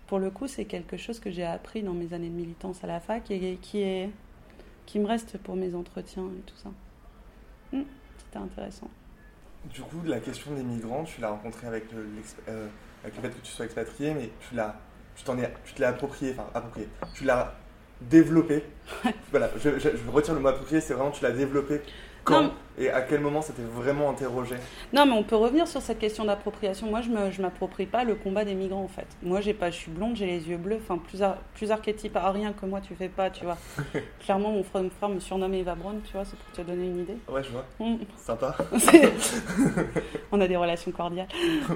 pour 0.07 0.21
le 0.21 0.31
coup 0.31 0.47
c'est 0.47 0.65
quelque 0.65 0.97
chose 0.97 1.19
que 1.19 1.31
j'ai 1.31 1.45
appris 1.45 1.83
dans 1.83 1.93
mes 1.93 2.13
années 2.13 2.29
de 2.29 2.35
militance 2.35 2.85
à 2.85 2.87
la 2.87 3.01
fac 3.01 3.29
et 3.33 3.59
qui, 3.61 3.83
est, 3.83 4.11
qui 4.87 4.99
me 4.99 5.07
reste 5.07 5.39
pour 5.39 5.57
mes 5.57 5.75
entretiens 5.75 6.27
et 6.39 6.43
tout 6.43 6.57
ça. 6.57 6.71
Hum, 7.73 7.85
c'était 8.19 8.39
intéressant. 8.39 8.89
Du 9.73 9.83
coup, 9.83 10.01
la 10.05 10.21
question 10.21 10.53
des 10.53 10.63
migrants, 10.63 11.05
tu 11.05 11.21
l'as 11.21 11.31
rencontré 11.31 11.67
avec 11.67 11.91
le, 11.93 12.07
euh, 12.49 12.69
avec 13.03 13.17
le 13.17 13.23
fait 13.23 13.31
que 13.31 13.41
tu 13.45 13.53
sois 13.53 13.65
expatrié, 13.65 14.15
mais 14.15 14.31
tu 14.49 14.55
l'as, 14.55 14.77
tu 15.17 15.25
t'en 15.25 15.37
es, 15.39 15.53
tu 15.65 15.75
te 15.75 15.83
l'as 15.83 15.89
approprié, 15.89 16.33
enfin 16.33 16.49
approprié, 16.55 16.89
tu 17.15 17.25
l'as 17.25 17.55
développé. 18.01 18.65
voilà, 19.31 19.51
je, 19.59 19.79
je, 19.79 20.11
retire 20.11 20.35
le 20.35 20.41
mot 20.41 20.49
approprié, 20.49 20.81
c'est 20.81 20.95
vraiment 20.95 21.11
tu 21.11 21.25
l'as 21.25 21.33
développé 21.33 21.83
quand 22.27 22.43
Non. 22.43 22.53
et 22.77 22.91
à 22.91 23.01
quel 23.01 23.21
moment 23.21 23.41
c'était 23.41 23.63
vraiment 23.63 24.11
interrogé? 24.11 24.57
Non, 24.93 25.07
mais 25.07 25.13
on 25.13 25.23
peut 25.23 25.37
revenir 25.37 25.67
sur 25.67 25.81
cette 25.81 25.99
question 25.99 26.25
d'appropriation. 26.25 26.89
Moi, 26.89 27.01
je 27.01 27.09
je 27.33 27.41
m'approprie 27.41 27.87
pas 27.87 28.05
le 28.05 28.15
combat 28.17 28.45
des 28.45 28.55
migrants, 28.55 28.83
en 28.83 28.89
fait. 28.89 29.07
Moi, 29.23 29.41
j'ai 29.41 29.55
pas, 29.55 29.71
je 29.71 29.77
suis 29.77 29.91
blonde, 29.91 30.17
j'ai 30.17 30.27
les 30.27 30.49
yeux 30.49 30.57
bleus, 30.59 30.79
enfin, 30.83 30.99
plus, 30.99 31.23
ar- 31.23 31.39
plus 31.55 31.71
archétype 31.71 32.17
à 32.17 32.31
rien 32.33 32.53
que 32.53 32.67
moi, 32.67 32.81
tu 32.81 32.95
fais 32.95 33.09
pas, 33.09 33.31
tu 33.31 33.45
vois. 33.45 33.57
Clairement, 34.25 34.51
mon 34.51 34.63
frère, 34.65 34.83
mon 34.83 34.91
frère 34.91 35.09
me 35.09 35.21
surnomme 35.21 35.55
Eva 35.55 35.75
Braun, 35.75 36.01
tu 36.05 36.13
vois, 36.13 36.25
c'est 36.25 36.37
pour 36.39 36.53
te 36.53 36.61
donner 36.69 36.87
une 36.87 36.99
idée. 37.01 37.17
Ouais, 37.29 37.43
je 37.43 37.51
vois. 37.51 37.65
Mm. 37.79 37.97
Sympa. 38.17 38.57
On 40.33 40.41
a 40.41 40.49
des 40.49 40.57
relations 40.57 40.91
cordiales. 40.91 41.29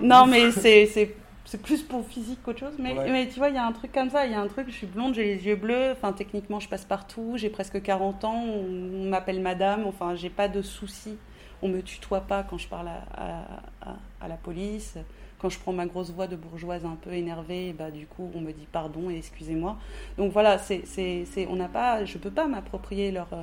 Non, 0.02 0.26
mais 0.26 0.50
c'est, 0.50 1.14
c'est, 1.44 1.60
plus 1.62 1.82
pour 1.82 2.06
physique 2.06 2.40
qu'autre 2.42 2.60
chose. 2.60 2.74
Mais, 2.78 2.92
Ouais. 2.96 3.10
mais 3.10 3.28
tu 3.28 3.38
vois, 3.38 3.48
il 3.48 3.54
y 3.54 3.58
a 3.58 3.66
un 3.66 3.72
truc 3.72 3.92
comme 3.92 4.10
ça. 4.10 4.26
Il 4.26 4.32
y 4.32 4.34
a 4.34 4.40
un 4.40 4.46
truc, 4.48 4.66
je 4.68 4.74
suis 4.74 4.86
blonde, 4.86 5.14
j'ai 5.14 5.24
les 5.24 5.46
yeux 5.46 5.56
bleus. 5.56 5.92
Enfin, 5.92 6.12
techniquement, 6.12 6.60
je 6.60 6.68
passe 6.68 6.84
partout. 6.84 7.32
J'ai 7.36 7.50
presque 7.50 7.80
40 7.82 8.24
ans. 8.24 8.42
On, 8.44 9.04
m'appelle 9.08 9.40
madame. 9.40 9.86
Enfin, 9.86 10.14
j'ai 10.14 10.30
pas 10.30 10.48
de 10.48 10.62
soucis. 10.62 11.16
On 11.62 11.68
me 11.68 11.82
tutoie 11.82 12.20
pas 12.22 12.42
quand 12.42 12.56
je 12.58 12.68
parle 12.68 12.88
à, 12.88 13.02
à- 13.14 13.90
à- 13.90 13.96
à 14.20 14.28
la 14.28 14.36
police. 14.36 14.96
Quand 15.38 15.48
je 15.48 15.58
prends 15.58 15.72
ma 15.72 15.86
grosse 15.86 16.10
voix 16.10 16.26
de 16.26 16.36
bourgeoise 16.36 16.84
un 16.84 16.96
peu 17.00 17.12
énervée, 17.12 17.72
bah, 17.72 17.90
du 17.90 18.06
coup, 18.06 18.30
on 18.34 18.40
me 18.40 18.52
dit 18.52 18.66
pardon 18.70 19.08
et 19.10 19.16
excusez-moi. 19.16 19.78
Donc 20.18 20.32
voilà, 20.32 20.58
c'est, 20.58 20.82
c'est, 20.84 21.24
c'est- 21.24 21.46
on 21.48 21.56
n'a 21.56 21.68
pas, 21.68 22.04
je 22.04 22.18
peux 22.18 22.30
pas 22.30 22.46
m'approprier 22.46 23.10
leur, 23.10 23.28
euh, 23.32 23.42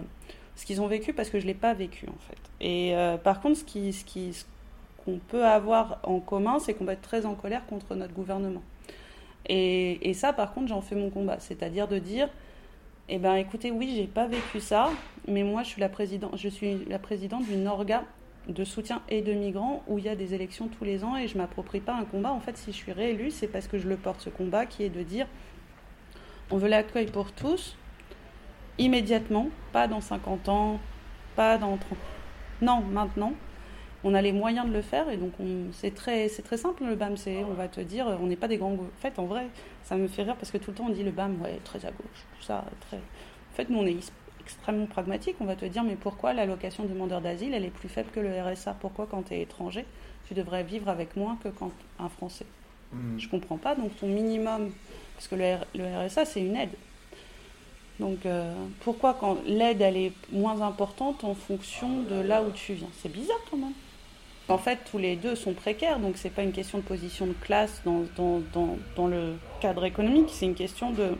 ce 0.55 0.65
qu'ils 0.65 0.79
ont 0.81 0.87
vécu 0.87 1.13
parce 1.13 1.29
que 1.31 1.39
je 1.39 1.45
l'ai 1.47 1.53
pas 1.55 1.73
vécu 1.73 2.07
en 2.07 2.17
fait. 2.27 2.37
Et 2.61 2.95
euh, 2.95 3.17
par 3.17 3.41
contre, 3.41 3.57
ce 3.57 3.63
qui, 3.63 3.93
ce 3.93 4.05
qui, 4.05 4.33
ce 4.33 4.45
qu'on 5.07 5.19
peut 5.19 5.45
avoir 5.45 5.99
en 6.03 6.19
commun, 6.19 6.59
c'est 6.59 6.73
qu'on 6.73 6.83
va 6.83 6.93
être 6.93 7.01
très 7.01 7.25
en 7.25 7.33
colère 7.33 7.65
contre 7.65 7.95
notre 7.95 8.13
gouvernement. 8.13 8.61
Et, 9.47 10.13
ça, 10.13 10.33
par 10.33 10.53
contre, 10.53 10.67
j'en 10.67 10.81
fais 10.81 10.95
mon 10.95 11.09
combat, 11.09 11.39
c'est-à-dire 11.39 11.87
de 11.87 11.97
dire, 11.97 12.27
eh 13.07 13.17
ben, 13.17 13.35
écoutez, 13.35 13.71
oui, 13.71 13.93
j'ai 13.95 14.05
pas 14.07 14.27
vécu 14.27 14.59
ça, 14.59 14.89
mais 15.25 15.43
moi, 15.43 15.63
je 15.63 15.69
suis 15.69 15.79
la 15.79 15.87
présidente, 15.87 16.31
je 16.35 16.49
suis 16.49 16.83
la 16.89 16.99
présidente 16.99 17.45
d'une 17.45 17.65
orga 17.65 18.03
de 18.49 18.65
soutien 18.65 19.01
et 19.07 19.21
de 19.21 19.31
migrants 19.31 19.83
où 19.87 19.99
il 19.99 20.05
y 20.05 20.09
a 20.09 20.15
des 20.15 20.33
élections 20.33 20.67
tous 20.67 20.83
les 20.83 21.05
ans 21.05 21.15
et 21.15 21.29
je 21.29 21.37
m'approprie 21.37 21.79
pas 21.79 21.93
un 21.93 22.03
combat. 22.03 22.31
En 22.31 22.41
fait, 22.41 22.57
si 22.57 22.73
je 22.73 22.77
suis 22.77 22.91
réélue, 22.91 23.31
c'est 23.31 23.47
parce 23.47 23.67
que 23.67 23.77
je 23.77 23.87
le 23.87 23.95
porte 23.95 24.19
ce 24.19 24.29
combat 24.29 24.65
qui 24.65 24.83
est 24.83 24.89
de 24.89 25.03
dire, 25.03 25.27
on 26.51 26.57
veut 26.57 26.67
l'accueil 26.67 27.05
pour 27.05 27.31
tous, 27.31 27.77
immédiatement, 28.77 29.47
pas 29.71 29.87
dans 29.87 30.01
50 30.01 30.49
ans, 30.49 30.79
pas 31.37 31.57
dans 31.57 31.77
30 31.77 31.97
Non, 32.61 32.81
maintenant. 32.81 33.31
On 34.03 34.13
a 34.13 34.21
les 34.21 34.31
moyens 34.31 34.67
de 34.67 34.73
le 34.73 34.81
faire 34.81 35.09
et 35.09 35.17
donc 35.17 35.31
on- 35.39 35.71
c'est 35.73 35.93
très, 35.93 36.29
c'est 36.29 36.43
très 36.43 36.57
simple 36.57 36.83
le 36.85 36.95
BAM. 36.95 37.17
C'est, 37.17 37.43
on 37.43 37.53
va 37.53 37.67
te 37.67 37.81
dire, 37.81 38.05
on 38.21 38.27
n'est 38.27 38.35
pas 38.35 38.47
des 38.47 38.57
grands. 38.57 38.73
En 38.73 38.79
fait, 39.01 39.17
en 39.19 39.25
vrai, 39.25 39.47
ça 39.83 39.95
me 39.95 40.07
fait 40.07 40.23
rire 40.23 40.35
parce 40.35 40.51
que 40.51 40.57
tout 40.57 40.71
le 40.71 40.77
temps 40.77 40.85
on 40.87 40.91
dit 40.93 41.03
le 41.03 41.11
BAM, 41.11 41.41
ouais, 41.41 41.59
très 41.63 41.79
à 41.85 41.89
gauche, 41.91 42.25
tout 42.37 42.43
ça, 42.43 42.63
très. 42.87 42.97
En 42.97 43.55
fait, 43.55 43.69
nous 43.69 43.79
on 43.79 43.85
est 43.85 43.97
extrêmement 44.41 44.85
pragmatique. 44.85 45.35
On 45.39 45.45
va 45.45 45.55
te 45.55 45.65
dire, 45.65 45.83
mais 45.83 45.95
pourquoi 45.95 46.33
l'allocation 46.33 46.85
demandeur 46.85 47.21
d'asile 47.21 47.53
elle 47.53 47.65
est 47.65 47.69
plus 47.71 47.89
faible 47.89 48.09
que 48.13 48.19
le 48.19 48.29
RSA 48.41 48.75
Pourquoi 48.79 49.07
quand 49.09 49.23
tu 49.23 49.33
es 49.33 49.41
étranger, 49.41 49.83
tu 50.27 50.33
devrais 50.35 50.63
vivre 50.63 50.89
avec 50.89 51.15
moins 51.17 51.37
que 51.43 51.49
quand 51.49 51.71
un 51.99 52.09
Français? 52.09 52.45
Hmm. 52.93 53.17
je 53.19 53.27
comprends 53.27 53.57
pas. 53.57 53.75
Donc 53.75 53.97
ton 53.99 54.07
minimum, 54.07 54.71
parce 55.15 55.27
que 55.27 55.35
le, 55.35 55.43
R- 55.43 55.65
le 55.75 56.05
RSA 56.07 56.23
c'est 56.23 56.39
une 56.41 56.55
aide. 56.55 56.69
Donc 57.99 58.25
euh, 58.25 58.53
pourquoi 58.81 59.15
quand 59.19 59.39
l'aide 59.45 59.81
elle 59.81 59.97
est 59.97 60.13
moins 60.31 60.61
importante 60.61 61.23
en 61.23 61.33
fonction 61.33 62.03
de 62.03 62.15
là 62.21 62.43
où 62.43 62.51
tu 62.51 62.73
viens? 62.73 62.87
C'est 63.01 63.11
bizarre 63.11 63.41
quand 63.49 63.57
même. 63.57 63.73
En 64.49 64.57
fait, 64.57 64.79
tous 64.89 64.97
les 64.97 65.17
deux 65.17 65.35
sont 65.35 65.53
précaires, 65.53 65.99
donc 65.99 66.15
c'est 66.15 66.29
pas 66.29 66.43
une 66.43 66.53
question 66.53 66.77
de 66.77 66.83
position 66.83 67.27
de 67.27 67.33
classe 67.33 67.81
dans, 67.83 69.07
le 69.07 69.35
cadre 69.59 69.83
économique, 69.83 70.29
c'est 70.31 70.45
une 70.45 70.55
question 70.55 70.91
de, 70.91 71.17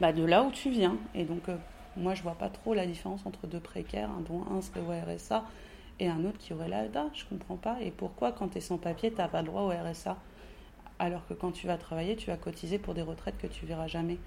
bah, 0.00 0.12
de 0.12 0.24
là 0.24 0.42
où 0.44 0.52
tu 0.52 0.70
viens. 0.70 0.96
Et 1.16 1.24
donc 1.24 1.48
euh, 1.48 1.56
moi 1.96 2.14
je 2.14 2.22
vois 2.22 2.36
pas 2.36 2.48
trop 2.48 2.74
la 2.74 2.86
différence 2.86 3.26
entre 3.26 3.48
deux 3.48 3.58
précaires, 3.58 4.08
un 4.10 4.20
dont 4.20 4.44
un 4.56 4.62
serait 4.62 4.80
au 4.80 4.90
RSA 4.90 5.44
et 5.98 6.08
un 6.08 6.24
autre 6.24 6.38
qui 6.38 6.52
aurait 6.52 6.68
l'ADA, 6.68 7.06
je 7.12 7.24
comprends 7.24 7.56
pas. 7.56 7.76
Et 7.80 7.90
pourquoi 7.90 8.30
quand 8.30 8.48
tu 8.48 8.58
es 8.58 8.60
sans 8.60 8.78
papier, 8.78 9.10
tu 9.10 9.18
n'as 9.18 9.28
pas 9.28 9.42
droit 9.42 9.62
au 9.62 9.70
RSA 9.70 10.16
alors 11.00 11.26
que 11.26 11.34
quand 11.34 11.50
tu 11.50 11.66
vas 11.66 11.78
travailler, 11.78 12.14
tu 12.14 12.28
vas 12.28 12.36
cotiser 12.36 12.78
pour 12.78 12.94
des 12.94 13.02
retraites 13.02 13.38
que 13.38 13.46
tu 13.46 13.64
verras 13.64 13.88
jamais. 13.88 14.18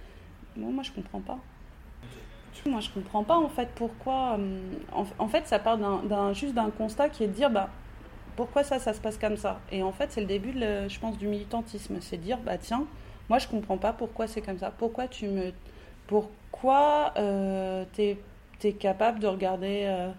Moi, 0.58 0.84
je 0.84 0.92
comprends 0.92 1.22
pas. 1.22 1.40
Moi, 2.66 2.80
je 2.80 2.90
comprends 2.90 3.24
pas 3.24 3.38
en 3.38 3.50
fait 3.50 3.70
pourquoi. 3.76 4.34
hum, 4.36 4.60
En, 5.20 5.28
fait, 5.28 5.48
ça 5.48 5.60
part 5.60 5.78
d'un, 5.78 6.34
juste 6.34 6.54
d'un 6.54 6.70
constat 6.70 7.10
qui 7.10 7.24
est 7.24 7.28
de 7.28 7.34
dire 7.34 7.50
bah 7.50 7.70
pourquoi 8.36 8.64
ça, 8.64 8.80
ça 8.80 8.94
se 8.94 9.02
passe 9.02 9.18
comme 9.18 9.38
ça? 9.38 9.60
Et 9.72 9.84
en 9.84 9.92
fait, 9.92 10.12
c'est 10.12 10.22
le 10.22 10.28
début, 10.28 10.54
je 10.54 11.00
pense, 11.00 11.18
du 11.18 11.28
militantisme. 11.28 11.98
C'est 12.02 12.18
de 12.18 12.24
dire 12.24 12.40
bah 12.40 12.58
tiens, 12.58 12.86
moi, 13.30 13.40
je 13.40 13.48
comprends 13.48 13.78
pas 13.78 13.94
pourquoi 13.94 14.28
c'est 14.28 14.42
comme 14.42 14.58
ça. 14.60 14.72
Pourquoi 14.72 15.08
tu 15.08 15.28
me, 15.28 15.52
pourquoi 16.08 17.14
euh, 17.18 17.86
t'es 17.94 18.18
es 18.64 18.74
capable 18.74 19.20
de 19.20 19.28
regarder 19.28 19.84
euh, 19.86 20.10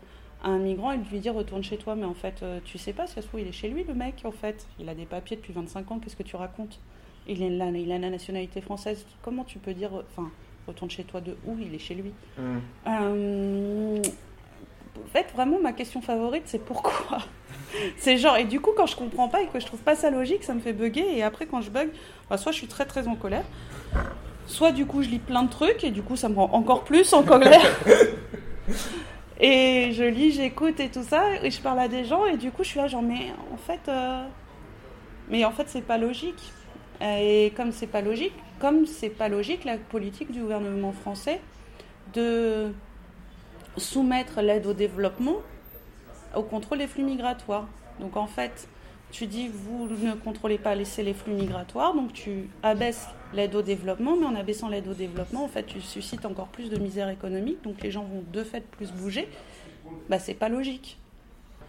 un 0.43 0.59
migrant 0.59 0.93
et 0.93 0.99
de 0.99 1.09
lui 1.09 1.19
dire 1.19 1.35
retourne 1.35 1.63
chez 1.63 1.79
toi, 1.79 1.95
mais 1.95 2.05
en 2.05 2.13
fait, 2.15 2.43
euh, 2.43 2.61
tu 2.65 2.77
sais 2.77 2.93
pas, 2.93 3.07
ça 3.07 3.23
se 3.23 3.27
trouve, 3.27 3.41
il 3.41 3.49
est 3.49 3.53
chez 3.53 3.69
lui, 3.71 3.85
le 3.85 3.95
mec, 3.95 4.23
en 4.25 4.33
fait. 4.33 4.67
Il 4.79 4.89
a 4.91 4.95
des 4.95 5.07
papiers 5.07 5.37
depuis 5.37 5.55
25 5.55 5.91
ans, 5.91 5.99
qu'est-ce 5.99 6.17
que 6.17 6.23
tu 6.23 6.37
racontes? 6.37 6.79
Il, 7.27 7.43
est 7.43 7.47
il 7.47 7.93
a 7.93 7.99
la 7.99 8.11
nationalité 8.11 8.61
française. 8.61 9.07
Comment 9.23 9.45
tu 9.45 9.59
peux 9.59 9.73
dire, 9.73 9.93
enfin, 9.95 10.31
retourne 10.67 10.91
chez 10.91 11.05
toi 11.05 11.21
de 11.21 11.37
où 11.47 11.57
Il 11.61 11.75
est 11.75 11.79
chez 11.79 11.95
lui. 11.95 12.13
Hmm. 12.39 12.59
Euh, 12.87 14.03
en 14.97 15.09
fait, 15.13 15.27
vraiment, 15.35 15.59
ma 15.61 15.73
question 15.73 16.01
favorite, 16.01 16.45
c'est 16.47 16.65
pourquoi 16.65 17.19
C'est 17.97 18.19
genre, 18.19 18.37
et 18.37 18.45
du 18.45 18.61
coup, 18.61 18.71
quand 18.77 18.87
je 18.87 18.97
comprends 18.97 19.29
pas 19.29 19.43
et 19.43 19.47
que 19.47 19.59
je 19.59 19.67
trouve 19.67 19.81
pas 19.81 19.97
ça 19.97 20.11
logique, 20.11 20.45
ça 20.45 20.55
me 20.55 20.61
fait 20.61 20.73
bugger. 20.73 21.17
Et 21.17 21.23
après, 21.23 21.47
quand 21.47 21.61
je 21.61 21.71
bug, 21.71 21.91
bah, 22.31 22.37
soit 22.37 22.53
je 22.53 22.59
suis 22.59 22.69
très 22.69 22.85
très 22.85 23.09
en 23.09 23.17
colère, 23.17 23.45
soit 24.47 24.73
du 24.73 24.87
coup, 24.87 25.03
je 25.03 25.09
lis 25.09 25.19
plein 25.19 25.43
de 25.43 25.51
trucs 25.51 25.83
et 25.85 25.91
du 25.91 26.03
coup, 26.03 26.17
ça 26.17 26.29
me 26.29 26.37
rend 26.37 26.51
encore 26.53 26.85
plus 26.85 27.13
en 27.13 27.23
colère. 27.23 27.65
et 29.41 29.91
je 29.93 30.05
lis, 30.05 30.33
j'écoute 30.33 30.79
et 30.81 30.89
tout 30.89 31.03
ça, 31.03 31.25
et 31.43 31.51
je 31.51 31.61
parle 31.61 31.81
à 31.81 31.89
des 31.89 32.05
gens, 32.05 32.27
et 32.27 32.37
du 32.37 32.51
coup, 32.51 32.63
je 32.63 32.69
suis 32.69 32.79
là, 32.79 32.87
genre, 32.87 33.03
mais 33.03 33.33
en 33.53 33.57
fait, 33.57 33.81
euh, 33.89 34.25
mais 35.29 35.45
en 35.45 35.51
fait, 35.51 35.69
c'est 35.69 35.83
pas 35.83 35.99
logique. 35.99 36.53
Et 37.05 37.53
comme 37.57 37.71
c'est 37.71 37.87
pas 37.87 38.01
logique, 38.01 38.33
comme 38.59 38.87
c'est 38.87 39.11
pas 39.11 39.29
logique 39.29 39.65
la 39.65 39.77
politique 39.77 40.33
du 40.33 40.41
gouvernement 40.41 40.93
français 40.93 41.41
de 42.15 42.73
soumettre 43.77 44.41
l'aide 44.41 44.67
au 44.67 44.73
développement 44.73 45.37
au 46.35 46.43
contrôle 46.43 46.79
des 46.79 46.87
flux 46.87 47.05
migratoires. 47.05 47.67
Donc 48.01 48.17
en 48.17 48.27
fait, 48.27 48.69
tu 49.11 49.27
dis 49.27 49.49
vous 49.49 49.89
ne 49.89 50.15
contrôlez 50.15 50.59
pas 50.59 50.75
laisser 50.75 51.03
les 51.03 51.15
flux 51.15 51.35
migratoires, 51.35 51.95
donc 51.95 52.13
tu 52.13 52.49
abaisses 52.63 53.09
l'aide 53.33 53.55
au 53.55 53.63
développement, 53.63 54.17
mais 54.17 54.27
en 54.27 54.35
abaissant 54.35 54.69
l'aide 54.69 54.89
au 54.89 54.95
développement, 54.95 55.45
en 55.45 55.49
fait, 55.49 55.65
tu 55.65 55.81
suscites 55.81 56.25
encore 56.25 56.49
plus 56.49 56.71
de 56.71 56.79
misère 56.79 57.09
économique, 57.09 57.63
donc 57.63 57.83
les 57.83 57.91
gens 57.91 58.05
vont 58.05 58.25
de 58.33 58.43
fait 58.43 58.67
plus 58.67 58.93
bouger. 58.93 59.29
Bah 60.09 60.19
c'est 60.19 60.35
pas 60.35 60.49
logique. 60.49 60.99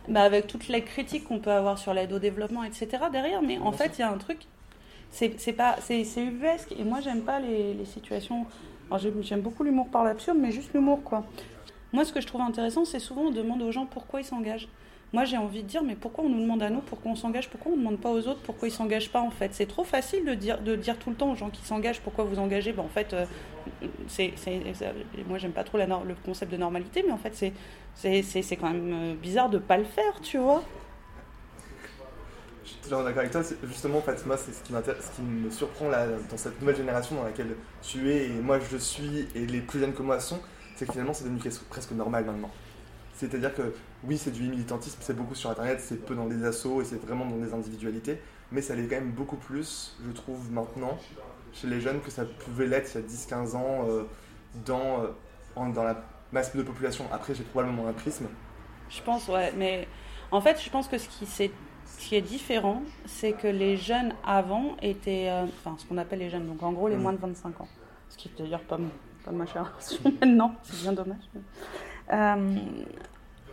Bah, 0.07 0.21
avec 0.21 0.47
toutes 0.47 0.67
les 0.67 0.83
critiques 0.83 1.25
qu'on 1.25 1.39
peut 1.39 1.51
avoir 1.51 1.77
sur 1.77 1.93
l'aide 1.93 2.13
au 2.13 2.19
développement, 2.19 2.63
etc. 2.63 2.87
derrière, 3.11 3.41
mais 3.41 3.57
en 3.57 3.71
fait, 3.71 3.97
il 3.97 4.01
y 4.01 4.03
a 4.03 4.11
un 4.11 4.17
truc 4.17 4.39
c'est 5.11 5.53
pas 5.53 5.77
c'est 5.81 6.03
ubuesque. 6.17 6.73
Et 6.77 6.83
moi 6.83 6.99
j'aime 7.01 7.21
pas 7.21 7.39
les, 7.39 7.73
les 7.73 7.85
situations. 7.85 8.45
J'aime 9.21 9.41
beaucoup 9.41 9.63
l'humour 9.63 9.87
par 9.89 10.03
l'absurde 10.03 10.37
mais 10.39 10.51
juste 10.51 10.73
l'humour 10.73 11.01
quoi. 11.03 11.25
Moi 11.93 12.05
ce 12.05 12.13
que 12.13 12.21
je 12.21 12.27
trouve 12.27 12.41
intéressant 12.41 12.85
c'est 12.85 12.99
souvent 12.99 13.23
on 13.23 13.31
demande 13.31 13.61
aux 13.61 13.71
gens 13.71 13.85
pourquoi 13.85 14.21
ils 14.21 14.25
s'engagent. 14.25 14.67
Moi 15.13 15.23
j'ai 15.23 15.37
envie 15.37 15.63
de 15.63 15.67
dire 15.67 15.81
mais 15.81 15.95
pourquoi 15.95 16.25
on 16.25 16.29
nous 16.29 16.41
demande 16.41 16.61
à 16.61 16.69
nous 16.69 16.81
pourquoi 16.81 17.11
on 17.11 17.15
s'engage? 17.15 17.49
Pourquoi 17.49 17.71
on 17.71 17.75
ne 17.75 17.79
demande 17.81 17.99
pas 17.99 18.11
aux 18.11 18.27
autres 18.27 18.41
pourquoi 18.41 18.67
ils 18.67 18.71
s'engagent 18.71 19.11
pas 19.11 19.21
en 19.21 19.31
fait? 19.31 19.53
C'est 19.53 19.65
trop 19.65 19.83
facile 19.83 20.25
de 20.25 20.33
dire 20.33 20.59
de 20.61 20.75
dire 20.75 20.99
tout 20.99 21.09
le 21.09 21.15
temps 21.15 21.31
aux 21.31 21.35
gens 21.35 21.49
qui 21.49 21.63
s'engagent 21.63 22.01
pourquoi 22.01 22.25
vous 22.25 22.37
engagez? 22.37 22.73
Ben, 22.73 22.83
en 22.83 22.89
fait 22.89 23.13
euh, 23.13 23.25
c'est 24.07 24.33
moi 25.27 25.37
j'aime 25.37 25.53
pas 25.53 25.63
trop 25.63 25.77
le 25.77 26.15
concept 26.25 26.51
de 26.51 26.57
normalité 26.57 27.03
mais 27.05 27.13
en 27.13 27.17
fait 27.17 27.33
c'est 27.95 28.21
c'est 28.21 28.55
quand 28.57 28.69
même 28.69 28.93
euh, 28.93 29.13
bizarre 29.15 29.49
de 29.49 29.57
pas 29.57 29.77
le 29.77 29.85
faire 29.85 30.19
tu 30.21 30.37
vois? 30.37 30.63
Je 32.65 32.69
suis 32.71 32.79
totalement 32.79 33.03
d'accord 33.03 33.19
avec 33.19 33.31
toi. 33.31 33.41
Justement, 33.63 34.01
c'est 34.05 34.17
ce 34.53 34.63
qui, 34.63 34.73
ce 34.73 35.15
qui 35.15 35.21
me 35.21 35.49
surprend 35.51 35.87
là, 35.89 36.07
dans 36.29 36.37
cette 36.37 36.59
nouvelle 36.59 36.75
génération 36.75 37.15
dans 37.15 37.23
laquelle 37.23 37.55
tu 37.83 38.11
es 38.11 38.25
et 38.25 38.29
moi 38.41 38.59
je 38.59 38.77
suis 38.77 39.27
et 39.35 39.45
les 39.45 39.61
plus 39.61 39.79
jeunes 39.79 39.93
que 39.93 40.01
moi 40.01 40.19
sont, 40.19 40.39
c'est 40.75 40.85
que 40.87 40.91
finalement 40.91 41.13
c'est 41.13 41.25
devenu 41.25 41.39
presque 41.69 41.91
normal 41.91 42.25
maintenant. 42.25 42.49
C'est-à-dire 43.13 43.53
que 43.53 43.73
oui, 44.03 44.17
c'est 44.17 44.31
du 44.31 44.43
militantisme, 44.43 44.97
c'est 45.01 45.15
beaucoup 45.15 45.35
sur 45.35 45.49
internet, 45.51 45.79
c'est 45.79 46.03
peu 46.05 46.15
dans 46.15 46.25
des 46.25 46.43
assos 46.43 46.81
et 46.81 46.85
c'est 46.85 46.99
vraiment 47.01 47.25
dans 47.25 47.37
des 47.37 47.53
individualités, 47.53 48.19
mais 48.51 48.61
ça 48.61 48.75
l'est 48.75 48.87
quand 48.87 48.95
même 48.95 49.11
beaucoup 49.11 49.37
plus, 49.37 49.95
je 50.05 50.11
trouve, 50.11 50.51
maintenant, 50.51 50.97
chez 51.53 51.67
les 51.67 51.79
jeunes 51.79 52.01
que 52.01 52.11
ça 52.11 52.25
pouvait 52.25 52.65
l'être 52.67 52.89
il 52.95 53.01
y 53.01 53.03
a 53.03 53.07
10-15 53.07 53.55
ans 53.55 53.85
euh, 53.87 54.03
dans, 54.65 55.03
euh, 55.03 55.07
en- 55.55 55.69
dans 55.69 55.83
la 55.83 56.03
masse 56.33 56.53
de 56.55 56.61
population. 56.63 57.05
Après, 57.13 57.33
j'ai 57.35 57.43
probablement 57.43 57.87
un 57.87 57.93
prisme. 57.93 58.25
Je 58.89 59.01
pense, 59.01 59.27
ouais, 59.29 59.53
mais 59.55 59.87
en 60.31 60.41
fait, 60.41 60.61
je 60.61 60.69
pense 60.69 60.87
que 60.89 60.97
ce 60.97 61.07
qui, 61.07 61.25
c'est- 61.25 61.51
ce 62.05 62.09
qui 62.09 62.15
est 62.17 62.21
différent, 62.21 62.83
c'est 63.07 63.31
que 63.31 63.47
les 63.47 63.77
jeunes 63.77 64.13
avant 64.23 64.77
étaient, 64.83 65.27
euh, 65.27 65.45
enfin, 65.45 65.75
ce 65.79 65.85
qu'on 65.87 65.97
appelle 65.97 66.19
les 66.19 66.29
jeunes, 66.29 66.45
donc 66.45 66.61
en 66.61 66.71
gros 66.71 66.87
les 66.87 66.97
Mm. 66.97 67.01
moins 67.01 67.13
de 67.13 67.17
25 67.17 67.61
ans. 67.61 67.67
Ce 68.09 68.17
qui 68.17 68.27
est 68.27 68.43
d'ailleurs 68.43 68.61
pas, 68.61 68.77
pas 69.23 69.31
ma 69.31 69.45
génération 69.47 69.97
maintenant, 70.21 70.53
c'est 70.61 70.83
bien 70.83 70.93
dommage. 70.93 71.17
Euh, 72.13 72.59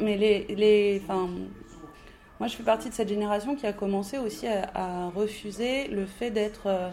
mais 0.01 0.19
les, 0.19 1.03
moi 1.09 2.47
je 2.47 2.55
fais 2.55 2.63
partie 2.63 2.91
de 2.91 2.95
cette 2.95 3.09
génération 3.09 3.57
qui 3.57 3.67
a 3.67 3.73
commencé 3.73 4.19
aussi 4.19 4.47
à, 4.47 4.71
à 4.75 5.09
refuser 5.09 5.89
le 5.89 6.05
fait 6.05 6.31
d'être 6.31 6.67
euh, 6.67 6.91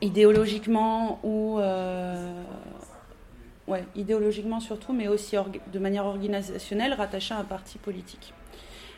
idéologiquement 0.00 1.20
ou, 1.22 1.58
ouais, 3.68 3.84
idéologiquement 3.94 4.60
surtout, 4.60 4.94
mais 4.94 5.08
aussi 5.08 5.36
de 5.70 5.78
manière 5.78 6.06
organisationnelle, 6.06 6.94
rattaché 6.94 7.34
à 7.34 7.38
un 7.40 7.44
parti 7.44 7.76
politique. 7.76 8.32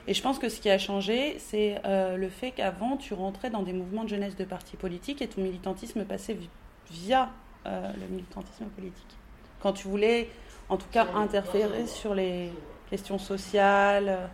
Et 0.09 0.15
je 0.15 0.23
pense 0.23 0.39
que 0.39 0.49
ce 0.49 0.61
qui 0.61 0.69
a 0.69 0.79
changé, 0.79 1.37
c'est 1.39 1.81
euh, 1.85 2.17
le 2.17 2.29
fait 2.29 2.51
qu'avant, 2.51 2.97
tu 2.97 3.15
rentrais 3.15 3.51
dans 3.51 3.63
des 3.63 3.73
mouvements 3.73 4.03
de 4.05 4.09
jeunesse 4.09 4.37
de 4.37 4.45
partis 4.45 4.77
politiques 4.77 5.23
et 5.23 5.29
ton 5.29 5.43
militantisme 5.43 6.05
passait 6.05 6.35
vi- 6.35 6.49
via 6.91 7.31
euh, 7.67 7.93
le 8.01 8.07
militantisme 8.09 8.65
politique. 8.67 9.17
Quand 9.61 9.73
tu 9.73 9.87
voulais, 9.87 10.29
en 10.69 10.77
tout 10.77 10.89
cas, 10.91 11.07
interférer 11.15 11.87
sur 11.87 12.15
les 12.17 12.51
questions 12.91 13.19
sociales, 13.19 14.09
euh, 14.09 14.27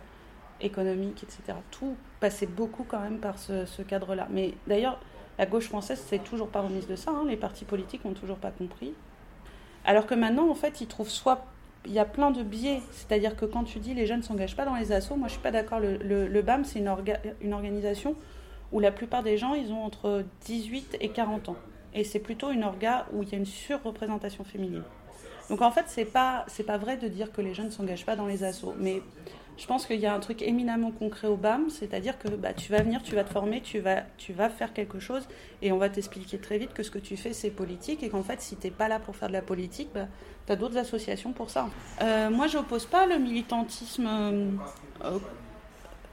économiques, 0.61 1.23
etc. 1.23 1.57
Tout 1.71 1.95
passait 2.19 2.47
beaucoup 2.47 2.83
quand 2.83 2.99
même 2.99 3.19
par 3.19 3.37
ce, 3.37 3.65
ce 3.65 3.81
cadre-là. 3.83 4.27
Mais 4.31 4.55
d'ailleurs, 4.67 4.99
la 5.37 5.45
gauche 5.45 5.67
française 5.67 5.99
s'est 6.01 6.19
toujours 6.19 6.49
pas 6.49 6.61
remise 6.61 6.87
de 6.87 6.95
ça. 6.95 7.11
hein. 7.11 7.23
Les 7.27 7.37
partis 7.37 7.63
politiques 7.63 8.03
n'ont 8.03 8.13
toujours 8.13 8.37
pas 8.37 8.51
compris. 8.51 8.93
Alors 9.85 10.05
que 10.05 10.15
maintenant, 10.15 10.49
en 10.49 10.55
fait, 10.55 10.81
ils 10.81 10.87
trouvent 10.87 11.09
soit. 11.09 11.45
Il 11.85 11.93
y 11.93 11.99
a 11.99 12.05
plein 12.05 12.31
de 12.31 12.43
biais. 12.43 12.81
C'est-à-dire 12.91 13.35
que 13.35 13.45
quand 13.45 13.63
tu 13.63 13.79
dis 13.79 13.93
les 13.93 14.05
jeunes 14.05 14.19
ne 14.19 14.23
s'engagent 14.23 14.55
pas 14.55 14.65
dans 14.65 14.75
les 14.75 14.91
assos, 14.91 15.15
moi 15.15 15.27
je 15.27 15.33
suis 15.33 15.41
pas 15.41 15.51
d'accord. 15.51 15.79
Le, 15.79 16.41
BAM, 16.41 16.65
c'est 16.65 16.79
une, 16.79 16.87
orga- 16.87 17.19
une 17.41 17.53
organisation 17.53 18.15
où 18.71 18.79
la 18.79 18.91
plupart 18.91 19.23
des 19.23 19.37
gens, 19.37 19.53
ils 19.55 19.71
ont 19.71 19.83
entre 19.83 20.23
18 20.45 20.97
et 20.99 21.09
40 21.09 21.49
ans. 21.49 21.55
Et 21.95 22.03
c'est 22.03 22.19
plutôt 22.19 22.51
une 22.51 22.63
orga 22.63 23.07
où 23.13 23.23
il 23.23 23.29
y 23.29 23.35
a 23.35 23.37
une 23.37 23.45
surreprésentation 23.45 24.43
féminine. 24.43 24.83
Donc 25.49 25.61
en 25.63 25.71
fait, 25.71 25.85
c'est 25.87 26.05
pas 26.05 26.45
pas 26.67 26.77
vrai 26.77 26.97
de 26.97 27.07
dire 27.07 27.31
que 27.31 27.41
les 27.41 27.55
jeunes 27.55 27.67
ne 27.67 27.71
s'engagent 27.71 28.05
pas 28.05 28.15
dans 28.15 28.27
les 28.27 28.43
assos, 28.43 28.75
mais 28.77 29.01
je 29.59 29.67
pense 29.67 29.85
qu'il 29.85 29.99
y 29.99 30.05
a 30.05 30.13
un 30.13 30.19
truc 30.19 30.41
éminemment 30.41 30.91
concret 30.91 31.27
au 31.27 31.35
BAM, 31.35 31.69
c'est-à-dire 31.69 32.17
que 32.17 32.29
bah, 32.29 32.53
tu 32.53 32.71
vas 32.71 32.81
venir, 32.81 33.03
tu 33.03 33.13
vas 33.13 33.25
te 33.25 33.29
former, 33.29 33.61
tu 33.61 33.79
vas, 33.79 34.49
faire 34.49 34.73
quelque 34.73 34.99
chose, 34.99 35.27
et 35.61 35.73
on 35.73 35.77
va 35.77 35.89
t'expliquer 35.89 36.37
très 36.37 36.57
vite 36.57 36.73
que 36.73 36.81
ce 36.81 36.89
que 36.89 36.97
tu 36.97 37.17
fais, 37.17 37.33
c'est 37.33 37.49
politique, 37.49 38.01
et 38.01 38.09
qu'en 38.09 38.23
fait, 38.23 38.41
si 38.41 38.55
tu 38.55 38.67
n'es 38.67 38.71
pas 38.71 38.87
là 38.87 38.99
pour 38.99 39.17
faire 39.17 39.27
de 39.27 39.33
la 39.33 39.41
politique, 39.41 39.89
bah, 39.93 40.07
tu 40.47 40.53
as 40.53 40.55
d'autres 40.55 40.77
associations 40.77 41.33
pour 41.33 41.49
ça. 41.49 41.67
Euh, 42.01 42.29
moi, 42.29 42.47
j'oppose 42.47 42.85
pas 42.85 43.05
le 43.05 43.17
militantisme 43.17 44.07
euh, 44.07 45.19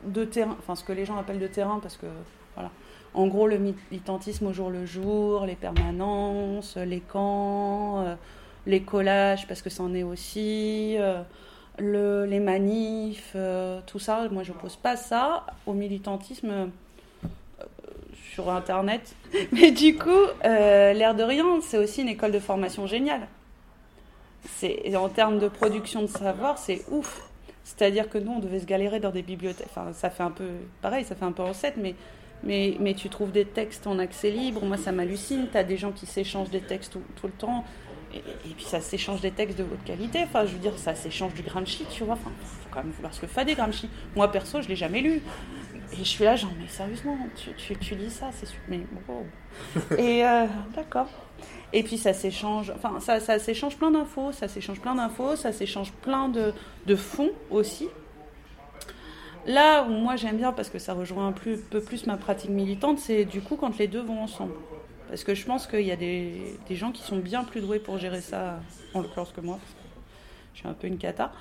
de 0.05 0.25
terrain, 0.25 0.57
enfin 0.59 0.75
ce 0.75 0.83
que 0.83 0.93
les 0.93 1.05
gens 1.05 1.17
appellent 1.17 1.38
de 1.38 1.47
terrain, 1.47 1.79
parce 1.81 1.97
que 1.97 2.07
voilà. 2.55 2.71
En 3.15 3.29
gros, 3.29 3.47
le 3.47 3.59
militantisme 3.59 4.49
au 4.49 4.53
jour 4.53 4.71
le 4.71 4.85
jour, 4.85 5.47
les 5.47 5.55
permanences, 5.55 6.76
les 6.76 7.00
camps, 7.00 8.00
euh, 8.00 8.15
les 8.67 8.83
collages, 8.83 9.47
parce 9.47 9.62
que 9.62 9.71
c'en 9.71 9.95
est 9.95 10.03
aussi, 10.03 10.97
euh, 10.99 11.23
le, 11.78 12.25
les 12.25 12.40
manifs, 12.40 13.33
euh, 13.35 13.80
tout 13.87 13.99
ça. 13.99 14.28
Moi, 14.30 14.42
je 14.42 14.52
n'oppose 14.52 14.76
pas 14.76 14.97
ça 14.97 15.47
au 15.66 15.73
militantisme 15.73 16.50
euh, 16.50 16.66
sur 18.33 18.50
Internet. 18.50 19.14
Mais 19.52 19.71
du 19.71 19.97
coup, 19.97 20.11
euh, 20.45 20.92
l'air 20.92 21.14
de 21.14 21.23
rien, 21.23 21.45
c'est 21.62 21.78
aussi 21.78 22.02
une 22.02 22.09
école 22.09 22.33
de 22.33 22.38
formation 22.38 22.87
géniale. 22.87 23.26
C'est, 24.49 24.95
en 24.97 25.09
termes 25.09 25.38
de 25.38 25.49
production 25.49 26.02
de 26.02 26.06
savoir, 26.06 26.59
c'est 26.59 26.85
ouf. 26.90 27.23
C'est-à-dire 27.64 28.09
que 28.09 28.18
nous, 28.18 28.33
on 28.33 28.38
devait 28.38 28.61
se 28.61 28.66
galérer 28.66 29.00
dans 29.00 29.11
des 29.11 29.23
bibliothèques. 29.23 29.66
Enfin, 29.71 29.92
ça 29.92 30.09
fait 30.09 30.23
un 30.23 30.30
peu 30.30 30.49
pareil, 30.83 31.04
ça 31.04 31.16
fait 31.16 31.25
un 31.25 31.33
peu 31.33 31.42
recette, 31.42 31.75
mais, 31.76 31.97
mais, 32.45 32.76
mais 32.78 32.95
tu 32.95 33.09
trouves 33.09 33.33
des 33.33 33.45
textes 33.45 33.88
en 33.88 33.99
accès 33.99 34.30
libre. 34.30 34.64
Moi, 34.64 34.76
ça 34.76 34.92
m'hallucine. 34.92 35.49
Tu 35.50 35.59
as 35.59 35.64
des 35.64 35.76
gens 35.76 35.90
qui 35.90 36.06
s'échangent 36.06 36.50
des 36.50 36.61
textes 36.61 36.92
tout 36.92 37.26
le 37.26 37.33
temps. 37.33 37.64
Et, 38.17 38.49
et 38.51 38.55
puis, 38.55 38.65
ça 38.65 38.81
s'échange 38.81 39.21
des 39.21 39.31
textes 39.31 39.59
de 39.59 39.65
haute 39.65 39.85
qualité. 39.85 40.21
Enfin, 40.25 40.45
je 40.47 40.53
veux 40.53 40.59
dire, 40.59 40.79
ça 40.79 40.95
s'échange 40.95 41.35
du 41.35 41.43
Gramsci, 41.43 41.85
tu 41.91 42.05
vois. 42.05 42.15
Enfin, 42.15 42.31
faut 42.41 42.69
quand 42.71 42.83
même 42.83 42.93
vouloir 42.93 43.13
ce 43.15 43.21
que 43.21 43.27
fait 43.27 43.45
des 43.45 43.55
Gramsci. 43.55 43.89
Moi, 44.15 44.31
perso, 44.31 44.63
je 44.63 44.69
l'ai 44.69 44.77
jamais 44.77 45.01
lu. 45.01 45.23
Et 45.93 45.99
je 45.99 46.05
suis 46.05 46.25
là, 46.25 46.37
genre, 46.37 46.51
mais 46.59 46.69
sérieusement, 46.69 47.17
tu, 47.37 47.53
tu, 47.55 47.77
tu 47.77 47.95
lis 47.95 48.11
ça, 48.11 48.31
c'est 48.33 48.47
super. 48.47 48.65
Mais 48.69 48.81
bon. 49.07 49.25
Et 49.99 50.25
euh, 50.25 50.47
d'accord. 50.75 51.09
Et 51.73 51.83
puis 51.83 51.99
ça 51.99 52.13
s'échange, 52.13 52.73
enfin 52.75 53.01
ça, 53.01 53.21
ça 53.21 53.39
s'échange 53.39 53.77
plein 53.77 53.91
d'infos, 53.91 54.33
ça 54.33 54.49
s'échange 54.49 54.81
plein 54.81 54.95
d'infos, 54.95 55.37
ça 55.37 55.53
s'échange 55.53 55.93
plein 55.93 56.29
de, 56.29 56.53
de 56.87 56.97
fonds 56.97 57.31
aussi. 57.51 57.89
Là 59.47 59.85
où 59.85 59.91
moi 59.91 60.17
j'aime 60.17 60.37
bien, 60.37 60.53
parce 60.53 60.71
que 60.71 60.79
ça 60.79 60.95
rejoint 60.95 61.29
un 61.29 61.33
peu 61.33 61.81
plus 61.81 62.07
ma 62.07 62.17
pratique 62.17 62.51
militante, 62.51 62.99
c'est 62.99 63.25
du 63.25 63.41
coup 63.41 63.57
quand 63.57 63.79
les 63.79 63.89
deux 63.89 64.03
vont 64.03 64.23
ensemble. 64.23 64.55
Parce 65.09 65.25
que 65.25 65.35
je 65.35 65.45
pense 65.45 65.67
qu'il 65.67 65.83
y 65.83 65.93
a 65.93 65.97
des, 65.97 66.59
gens 66.71 66.93
qui 66.93 67.03
sont 67.03 67.19
bien 67.19 67.45
plus 67.45 67.61
doués 67.61 67.78
pour 67.78 67.99
gérer 67.99 68.21
ça, 68.21 68.61
en 68.95 69.00
l'occurrence 69.00 69.33
que 69.33 69.41
moi. 69.41 69.59
Je 70.54 70.61
suis 70.61 70.69
un 70.69 70.75
peu 70.75 70.87
une 70.87 70.99
cata. 70.99 71.33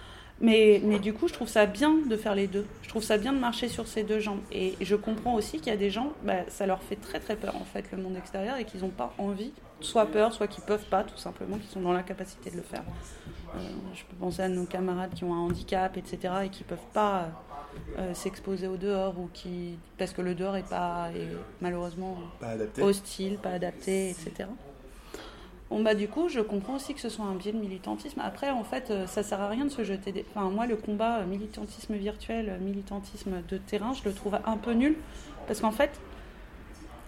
Mais, 0.41 0.81
mais 0.83 0.99
du 0.99 1.13
coup, 1.13 1.29
je 1.29 1.33
trouve 1.33 1.47
ça 1.47 1.65
bien 1.65 1.93
de 1.93 2.17
faire 2.17 2.35
les 2.35 2.47
deux. 2.47 2.65
Je 2.81 2.89
trouve 2.89 3.03
ça 3.03 3.17
bien 3.17 3.31
de 3.31 3.39
marcher 3.39 3.69
sur 3.69 3.87
ces 3.87 4.03
deux 4.03 4.19
jambes. 4.19 4.41
Et 4.51 4.73
je 4.81 4.95
comprends 4.95 5.33
aussi 5.35 5.59
qu'il 5.59 5.67
y 5.67 5.75
a 5.75 5.77
des 5.77 5.89
gens, 5.89 6.11
bah, 6.23 6.49
ça 6.49 6.65
leur 6.65 6.83
fait 6.83 6.97
très 6.97 7.19
très 7.19 7.37
peur 7.37 7.55
en 7.55 7.63
fait, 7.63 7.85
le 7.91 7.97
monde 7.97 8.17
extérieur, 8.17 8.57
et 8.57 8.65
qu'ils 8.65 8.81
n'ont 8.81 8.89
pas 8.89 9.13
envie, 9.17 9.53
soit 9.79 10.05
peur, 10.07 10.33
soit 10.33 10.47
qu'ils 10.47 10.63
peuvent 10.65 10.87
pas, 10.89 11.03
tout 11.03 11.17
simplement, 11.17 11.57
qu'ils 11.57 11.69
sont 11.69 11.81
dans 11.81 11.93
l'incapacité 11.93 12.51
de 12.51 12.57
le 12.57 12.63
faire. 12.63 12.83
Euh, 13.55 13.59
je 13.93 14.03
peux 14.03 14.15
penser 14.17 14.41
à 14.41 14.49
nos 14.49 14.65
camarades 14.65 15.13
qui 15.13 15.23
ont 15.23 15.33
un 15.33 15.39
handicap, 15.39 15.95
etc., 15.95 16.33
et 16.43 16.49
qui 16.49 16.63
peuvent 16.63 16.77
pas 16.93 17.29
euh, 17.97 18.13
s'exposer 18.13 18.67
au 18.67 18.77
dehors, 18.77 19.17
ou 19.19 19.29
qui, 19.33 19.77
parce 19.97 20.11
que 20.13 20.21
le 20.21 20.35
dehors 20.35 20.55
est 20.55 20.67
pas, 20.69 21.09
est 21.15 21.27
malheureusement 21.61 22.17
Pas 22.39 22.49
adapté. 22.49 22.81
hostile, 22.81 23.37
pas 23.37 23.51
adapté, 23.51 24.09
etc. 24.09 24.49
Bon 25.71 25.81
bah 25.81 25.95
du 25.95 26.07
coup, 26.07 26.29
je 26.29 26.41
comprends 26.41 26.75
aussi 26.75 26.93
que 26.93 26.99
ce 27.01 27.09
soit 27.09 27.25
un 27.25 27.33
biais 27.35 27.51
de 27.51 27.57
militantisme. 27.57 28.21
Après, 28.23 28.51
en 28.51 28.63
fait, 28.63 28.91
euh, 28.91 29.07
ça 29.07 29.23
sert 29.23 29.41
à 29.41 29.47
rien 29.49 29.65
de 29.65 29.69
se 29.71 29.83
jeter 29.83 30.11
des... 30.11 30.23
Enfin, 30.29 30.49
moi, 30.49 30.67
le 30.67 30.75
combat 30.75 31.17
euh, 31.17 31.25
militantisme 31.25 31.95
virtuel, 31.95 32.59
militantisme 32.61 33.41
de 33.49 33.57
terrain, 33.57 33.93
je 33.93 34.03
le 34.07 34.13
trouve 34.13 34.37
un 34.45 34.57
peu 34.57 34.73
nul. 34.73 34.95
Parce 35.47 35.61
qu'en 35.61 35.71
fait, 35.71 35.91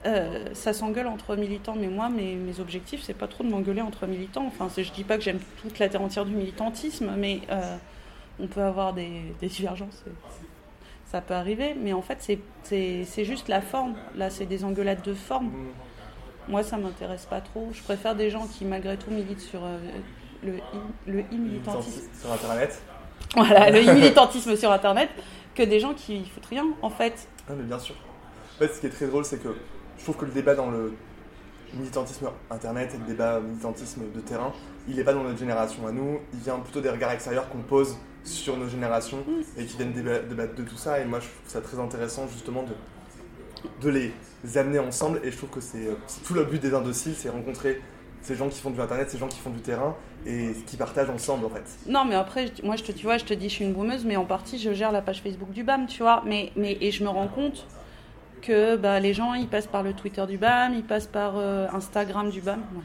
euh, 0.05 0.45
ça 0.53 0.73
s'engueule 0.73 1.07
entre 1.07 1.35
militants, 1.35 1.75
mais 1.77 1.87
moi, 1.87 2.09
mes, 2.09 2.35
mes 2.35 2.59
objectifs, 2.59 3.03
c'est 3.03 3.13
pas 3.13 3.27
trop 3.27 3.43
de 3.43 3.49
m'engueuler 3.49 3.81
entre 3.81 4.07
militants. 4.07 4.45
Enfin, 4.47 4.69
je 4.75 4.91
dis 4.91 5.03
pas 5.03 5.17
que 5.17 5.23
j'aime 5.23 5.39
toute 5.61 5.77
la 5.79 5.87
terre 5.89 6.01
entière 6.01 6.25
du 6.25 6.33
militantisme, 6.33 7.13
mais 7.17 7.41
euh, 7.51 7.77
on 8.39 8.47
peut 8.47 8.61
avoir 8.63 8.93
des, 8.93 9.33
des 9.39 9.47
divergences. 9.47 10.03
Ça 11.11 11.21
peut 11.21 11.33
arriver, 11.33 11.73
mais 11.79 11.93
en 11.93 12.01
fait, 12.01 12.17
c'est- 12.63 13.23
juste 13.23 13.47
la 13.47 13.61
forme. 13.61 13.95
Là, 14.15 14.29
c'est 14.29 14.45
des 14.45 14.63
engueulades 14.65 15.01
de 15.03 15.13
forme. 15.13 15.51
Moi, 16.49 16.63
ça 16.63 16.77
m'intéresse 16.77 17.25
pas 17.25 17.41
trop. 17.41 17.69
Je 17.73 17.81
préfère 17.81 18.15
des 18.15 18.29
gens 18.29 18.45
qui, 18.47 18.65
malgré 18.65 18.97
tout, 18.97 19.09
militent 19.11 19.39
sur 19.41 19.63
euh, 19.63 19.77
le 20.43 20.53
le 21.05 21.21
e-militantisme. 21.21 22.09
Sur 22.21 22.31
internet. 22.31 22.81
Voilà, 23.35 23.69
le 23.69 23.79
e-militantisme 23.79 24.55
sur 24.55 24.71
Internet, 24.71 25.09
que 25.55 25.63
des 25.63 25.79
gens 25.79 25.93
qui 25.93 26.23
foutent 26.25 26.45
rien, 26.45 26.65
en 26.81 26.89
fait. 26.89 27.27
Ah, 27.49 27.53
mais 27.57 27.63
bien 27.63 27.79
sûr. 27.79 27.95
En 28.55 28.59
fait, 28.59 28.73
ce 28.73 28.79
qui 28.79 28.85
est 28.87 28.89
très 28.91 29.07
drôle, 29.07 29.25
c'est 29.25 29.41
que 29.41 29.55
je 29.97 30.03
trouve 30.03 30.17
que 30.17 30.25
le 30.25 30.31
débat 30.31 30.55
dans 30.55 30.69
le 30.69 30.93
militantisme 31.73 32.29
internet 32.49 32.93
et 32.93 32.97
le 32.97 33.05
débat 33.05 33.39
militantisme 33.39 34.03
de 34.13 34.19
terrain, 34.21 34.53
il 34.87 34.95
n'est 34.95 35.03
pas 35.03 35.13
dans 35.13 35.23
notre 35.23 35.37
génération 35.39 35.85
à 35.87 35.91
nous, 35.91 36.19
il 36.33 36.39
vient 36.39 36.59
plutôt 36.59 36.79
des 36.79 36.89
regards 36.89 37.11
extérieurs 37.11 37.49
qu'on 37.49 37.57
pose 37.59 37.97
sur 38.27 38.57
nos 38.57 38.67
générations 38.67 39.23
et 39.57 39.65
qui 39.65 39.77
viennent 39.77 39.93
déba- 39.93 40.27
débattre 40.27 40.55
de 40.55 40.63
tout 40.63 40.77
ça. 40.77 40.99
Et 40.99 41.05
moi, 41.05 41.19
je 41.19 41.25
trouve 41.27 41.47
ça 41.47 41.61
très 41.61 41.79
intéressant 41.79 42.27
justement 42.27 42.63
de, 42.63 42.73
de 43.81 43.89
les 43.89 44.13
amener 44.57 44.79
ensemble. 44.79 45.19
Et 45.23 45.31
je 45.31 45.37
trouve 45.37 45.49
que 45.49 45.61
c'est 45.61 45.87
euh, 45.87 45.95
c'est 46.07 46.23
tout 46.23 46.33
le 46.33 46.43
but 46.43 46.61
des 46.61 46.73
indociles, 46.73 47.15
c'est 47.15 47.29
rencontrer 47.29 47.81
ces 48.21 48.35
gens 48.35 48.49
qui 48.49 48.59
font 48.59 48.71
du 48.71 48.81
internet, 48.81 49.09
ces 49.09 49.17
gens 49.17 49.27
qui 49.27 49.39
font 49.39 49.51
du 49.51 49.61
terrain 49.61 49.95
et 50.25 50.51
qui 50.65 50.75
partagent 50.75 51.09
ensemble 51.09 51.45
en 51.45 51.49
fait. 51.49 51.63
Non, 51.87 52.03
mais 52.03 52.15
après, 52.15 52.51
moi, 52.63 52.75
je 52.75 52.83
te, 52.83 52.91
tu 52.91 53.03
vois, 53.05 53.17
je 53.17 53.23
te 53.25 53.33
dis, 53.33 53.47
je 53.47 53.53
suis 53.55 53.63
une 53.65 53.73
boumeuse, 53.73 54.03
mais 54.03 54.17
en 54.17 54.25
partie, 54.25 54.57
je 54.59 54.73
gère 54.73 54.91
la 54.91 55.01
page 55.01 55.21
Facebook 55.21 55.51
du 55.51 55.63
BAM, 55.63 55.87
tu 55.87 56.01
vois. 56.03 56.23
Mais, 56.25 56.51
mais, 56.57 56.77
et 56.81 56.91
je 56.91 57.03
me 57.03 57.09
rends 57.09 57.27
compte 57.29 57.65
que 58.41 58.75
bah, 58.75 58.99
les 58.99 59.13
gens, 59.13 59.33
ils 59.33 59.47
passent 59.47 59.67
par 59.67 59.83
le 59.83 59.93
Twitter 59.93 60.25
du 60.27 60.37
BAM, 60.37 60.73
ils 60.73 60.83
passent 60.83 61.07
par 61.07 61.35
euh, 61.37 61.67
Instagram 61.71 62.29
du 62.29 62.41
BAM. 62.41 62.59
ouais. 62.59 62.81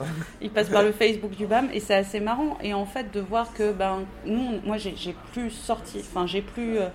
Ils 0.40 0.50
passent 0.50 0.70
par 0.70 0.82
le 0.82 0.92
Facebook 0.92 1.32
du 1.32 1.46
BAM 1.46 1.68
et 1.72 1.80
c'est 1.80 1.94
assez 1.94 2.20
marrant. 2.20 2.58
Et 2.62 2.74
en 2.74 2.86
fait, 2.86 3.12
de 3.12 3.20
voir 3.20 3.52
que 3.52 3.72
ben, 3.72 4.04
nous, 4.26 4.60
moi, 4.64 4.76
j'ai 4.78 5.14
plus 5.32 5.50
sorti, 5.50 6.00
enfin, 6.00 6.26
j'ai 6.26 6.42
plus. 6.42 6.78
euh, 6.78 6.88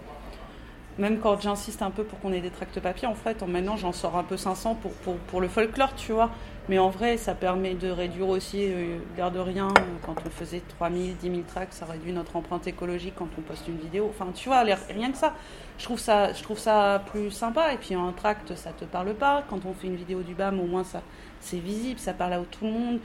même 0.98 1.20
quand 1.20 1.42
j'insiste 1.42 1.82
un 1.82 1.90
peu 1.92 2.04
pour 2.04 2.20
qu'on 2.20 2.32
ait 2.34 2.42
des 2.42 2.52
tracts 2.52 2.80
papier, 2.80 3.08
en 3.08 3.16
fait, 3.16 3.42
en 3.42 3.48
maintenant, 3.48 3.78
j'en 3.78 3.92
sors 3.92 4.16
un 4.18 4.24
peu 4.24 4.38
500 4.38 4.76
pour, 4.76 4.94
pour, 4.94 5.18
pour 5.18 5.42
le 5.42 5.48
folklore, 5.48 5.96
tu 5.96 6.12
vois. 6.12 6.32
Mais 6.70 6.80
en 6.80 6.90
vrai, 6.90 7.18
ça 7.18 7.36
permet 7.36 7.74
de 7.74 7.90
réduire 7.90 8.30
aussi, 8.30 8.64
euh, 8.64 8.98
l'air 9.18 9.32
de 9.32 9.40
rien, 9.40 9.68
quand 10.06 10.16
on 10.26 10.30
faisait 10.30 10.62
3000, 10.80 11.18
10 11.18 11.30
000 11.30 11.42
tracts, 11.46 11.74
ça 11.74 11.86
réduit 11.86 12.14
notre 12.14 12.38
empreinte 12.38 12.68
écologique 12.68 13.16
quand 13.18 13.28
on 13.38 13.42
poste 13.42 13.68
une 13.68 13.78
vidéo. 13.78 14.10
Enfin, 14.10 14.32
tu 14.34 14.48
vois, 14.48 14.64
rien 14.64 15.12
que 15.12 15.18
ça. 15.18 15.34
Je 15.78 15.84
trouve 15.84 16.00
ça, 16.00 16.32
je 16.32 16.42
trouve 16.42 16.58
ça 16.58 17.04
plus 17.12 17.32
sympa. 17.32 17.74
Et 17.74 17.78
puis, 17.78 17.96
un 17.96 18.14
tract, 18.14 18.56
ça 18.56 18.72
te 18.72 18.86
parle 18.86 19.14
pas. 19.14 19.44
Quand 19.50 19.66
on 19.66 19.74
fait 19.74 19.88
une 19.88 19.98
vidéo 19.98 20.22
du 20.22 20.36
BAM, 20.36 20.60
au 20.60 20.66
moins, 20.66 20.86
ça, 20.86 21.02
c'est 21.42 21.60
visible, 21.60 22.00
ça 22.00 22.14
parle 22.14 22.34
à 22.34 22.40
tout 22.40 22.66
le 22.66 22.72
monde. 22.72 23.00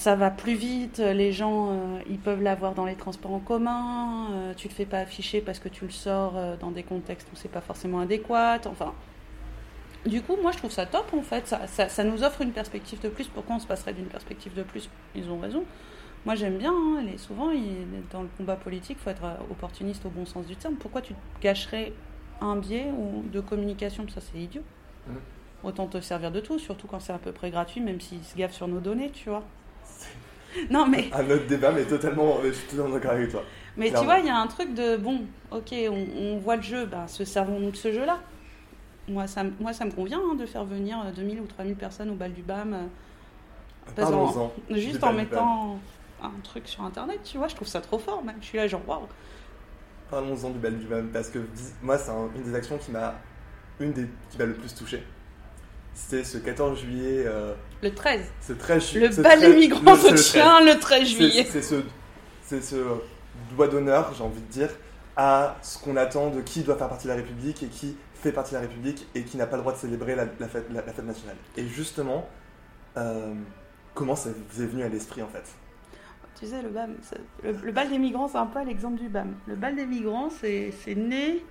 Ça 0.00 0.14
va 0.16 0.30
plus 0.30 0.54
vite, 0.54 0.98
les 0.98 1.30
gens 1.30 1.72
euh, 1.72 1.98
ils 2.08 2.18
peuvent 2.18 2.42
l'avoir 2.42 2.74
dans 2.74 2.86
les 2.86 2.94
transports 2.94 3.34
en 3.34 3.38
commun, 3.38 4.30
euh, 4.32 4.54
tu 4.54 4.68
te 4.68 4.72
fais 4.72 4.86
pas 4.86 4.98
afficher 4.98 5.42
parce 5.42 5.58
que 5.58 5.68
tu 5.68 5.84
le 5.84 5.90
sors 5.90 6.32
euh, 6.36 6.56
dans 6.56 6.70
des 6.70 6.84
contextes 6.84 7.28
où 7.30 7.36
c'est 7.36 7.50
pas 7.50 7.60
forcément 7.60 8.00
adéquat. 8.00 8.60
Enfin, 8.64 8.94
du 10.06 10.22
coup, 10.22 10.36
moi 10.40 10.52
je 10.52 10.58
trouve 10.58 10.70
ça 10.70 10.86
top 10.86 11.12
en 11.14 11.22
fait. 11.22 11.46
Ça, 11.46 11.66
ça, 11.66 11.88
ça 11.88 12.04
nous 12.04 12.22
offre 12.22 12.40
une 12.42 12.52
perspective 12.52 13.00
de 13.00 13.08
plus. 13.08 13.28
Pourquoi 13.28 13.56
on 13.56 13.58
se 13.58 13.66
passerait 13.66 13.92
d'une 13.92 14.06
perspective 14.06 14.54
de 14.54 14.62
plus? 14.62 14.88
Ils 15.14 15.28
ont 15.30 15.38
raison. 15.38 15.64
Moi 16.26 16.34
j'aime 16.34 16.58
bien, 16.58 16.72
hein, 16.72 17.02
les- 17.02 17.18
souvent 17.18 17.50
il- 17.50 17.86
dans 18.12 18.22
le 18.22 18.28
combat 18.36 18.56
politique, 18.56 18.98
il 19.00 19.02
faut 19.04 19.10
être 19.10 19.24
euh, 19.24 19.34
opportuniste 19.50 20.04
au 20.06 20.10
bon 20.10 20.26
sens 20.26 20.46
du 20.46 20.56
terme. 20.56 20.74
Pourquoi 20.74 21.00
tu 21.02 21.14
gâcherais 21.42 21.92
un 22.40 22.56
biais 22.56 22.90
ou 22.96 23.24
de 23.30 23.40
communication? 23.40 24.06
Ça 24.08 24.20
c'est 24.20 24.38
idiot. 24.38 24.62
Mhm. 25.08 25.16
Autant 25.62 25.86
te 25.86 26.00
servir 26.00 26.30
de 26.30 26.40
tout, 26.40 26.58
surtout 26.58 26.86
quand 26.86 27.00
c'est 27.00 27.12
à 27.12 27.18
peu 27.18 27.32
près 27.32 27.50
gratuit, 27.50 27.80
même 27.80 28.00
s'ils 28.00 28.24
se 28.24 28.36
gavent 28.36 28.52
sur 28.52 28.68
nos 28.68 28.80
données, 28.80 29.10
tu 29.10 29.28
vois. 29.28 29.44
Non, 30.70 30.84
mais, 30.86 31.08
un 31.12 31.30
autre 31.30 31.46
débat, 31.46 31.70
mais 31.70 31.84
totalement, 31.84 32.38
je 32.42 32.50
suis 32.50 32.66
totalement 32.66 32.94
d'accord 32.94 33.12
avec 33.12 33.30
toi. 33.30 33.44
mais 33.76 33.92
tu 33.92 34.04
vois, 34.04 34.18
il 34.18 34.26
y 34.26 34.30
a 34.30 34.36
un 34.36 34.48
truc 34.48 34.74
de 34.74 34.96
bon, 34.96 35.22
ok, 35.52 35.72
on, 35.88 36.06
on 36.18 36.38
voit 36.38 36.56
le 36.56 36.62
jeu, 36.62 36.86
ben, 36.86 37.06
se 37.06 37.24
servons-nous 37.24 37.70
de 37.70 37.76
ce 37.76 37.92
jeu-là. 37.92 38.18
Moi 39.10 39.26
ça, 39.26 39.42
me- 39.44 39.52
moi, 39.60 39.72
ça 39.72 39.84
me 39.84 39.90
convient 39.90 40.20
hein, 40.20 40.34
de 40.36 40.46
faire 40.46 40.64
venir 40.64 40.98
euh, 41.04 41.10
2000 41.12 41.40
ou 41.40 41.46
3000 41.46 41.74
personnes 41.76 42.10
au 42.10 42.14
bal 42.14 42.32
du 42.32 42.42
BAM. 42.42 42.72
euh, 42.74 42.78
Parlons-en. 43.96 44.52
Juste 44.70 45.02
en 45.02 45.12
mettant 45.12 45.78
un 46.22 46.30
truc 46.42 46.68
sur 46.68 46.82
internet, 46.84 47.20
tu 47.24 47.38
vois, 47.38 47.48
je 47.48 47.54
trouve 47.56 47.68
ça 47.68 47.80
trop 47.80 47.98
fort 47.98 48.22
même. 48.24 48.36
Je 48.40 48.46
suis 48.46 48.58
là, 48.58 48.66
genre, 48.66 48.82
waouh. 48.86 49.02
Parlons-en 50.10 50.50
du 50.50 50.58
bal 50.58 50.76
du 50.78 50.86
BAM, 50.86 51.08
parce 51.08 51.28
que 51.28 51.38
moi, 51.82 51.96
c'est 51.98 52.10
un- 52.10 52.28
une 52.36 52.42
des 52.42 52.54
actions 52.54 52.78
qui 52.78 52.90
m'a 52.90 53.14
une 53.78 53.92
des 53.92 54.06
qui 54.30 54.38
m'a 54.38 54.44
le 54.44 54.54
plus 54.54 54.74
touché. 54.74 55.02
C'était 55.94 56.22
ce 56.24 56.38
14 56.38 56.78
juillet, 56.80 57.24
euh, 57.26 57.54
Le 57.82 57.92
13. 57.94 58.30
ce 58.40 58.52
13 58.52 58.90
juillet. 58.90 59.08
Le 59.08 59.22
bal 59.22 59.40
des 59.40 59.54
migrants 59.54 59.96
se 59.96 60.30
tient 60.32 60.60
le 60.64 60.78
13 60.78 61.08
juillet. 61.08 61.46
C'est 61.50 61.62
ce, 61.62 61.76
c'est 62.42 62.62
ce 62.62 62.76
doigt 63.56 63.68
d'honneur, 63.68 64.12
j'ai 64.16 64.22
envie 64.22 64.40
de 64.40 64.52
dire, 64.52 64.68
à 65.16 65.56
ce 65.62 65.78
qu'on 65.78 65.96
attend 65.96 66.30
de 66.30 66.40
qui 66.42 66.62
doit 66.62 66.76
faire 66.76 66.88
partie 66.88 67.04
de 67.04 67.10
la 67.10 67.16
République 67.16 67.62
et 67.62 67.66
qui 67.68 67.96
fait 68.20 68.32
partie 68.32 68.50
de 68.50 68.56
la 68.56 68.62
République 68.62 69.06
et 69.14 69.22
qui 69.22 69.36
n'a 69.36 69.46
pas 69.46 69.56
le 69.56 69.62
droit 69.62 69.72
de 69.72 69.78
célébrer 69.78 70.14
la, 70.14 70.26
fête, 70.26 70.70
nationale. 70.70 71.36
Et 71.56 71.66
justement, 71.66 72.28
euh, 72.96 73.34
comment 73.94 74.16
ça 74.16 74.30
vous 74.30 74.62
est 74.62 74.66
venu 74.66 74.82
à 74.82 74.88
l'esprit 74.88 75.22
en 75.22 75.28
fait? 75.28 75.44
Tu 76.38 76.46
sais, 76.46 76.62
le 76.62 76.70
BAM, 76.70 76.94
le, 77.42 77.52
le 77.52 77.72
bal 77.72 77.90
des 77.90 77.98
migrants, 77.98 78.28
c'est 78.28 78.38
un 78.38 78.46
peu 78.46 78.62
l'exemple 78.64 78.98
du 78.98 79.08
BAM. 79.08 79.34
Le 79.46 79.56
bal 79.56 79.76
des 79.76 79.86
migrants, 79.86 80.30
c'est 80.30 80.72
né 80.94 81.44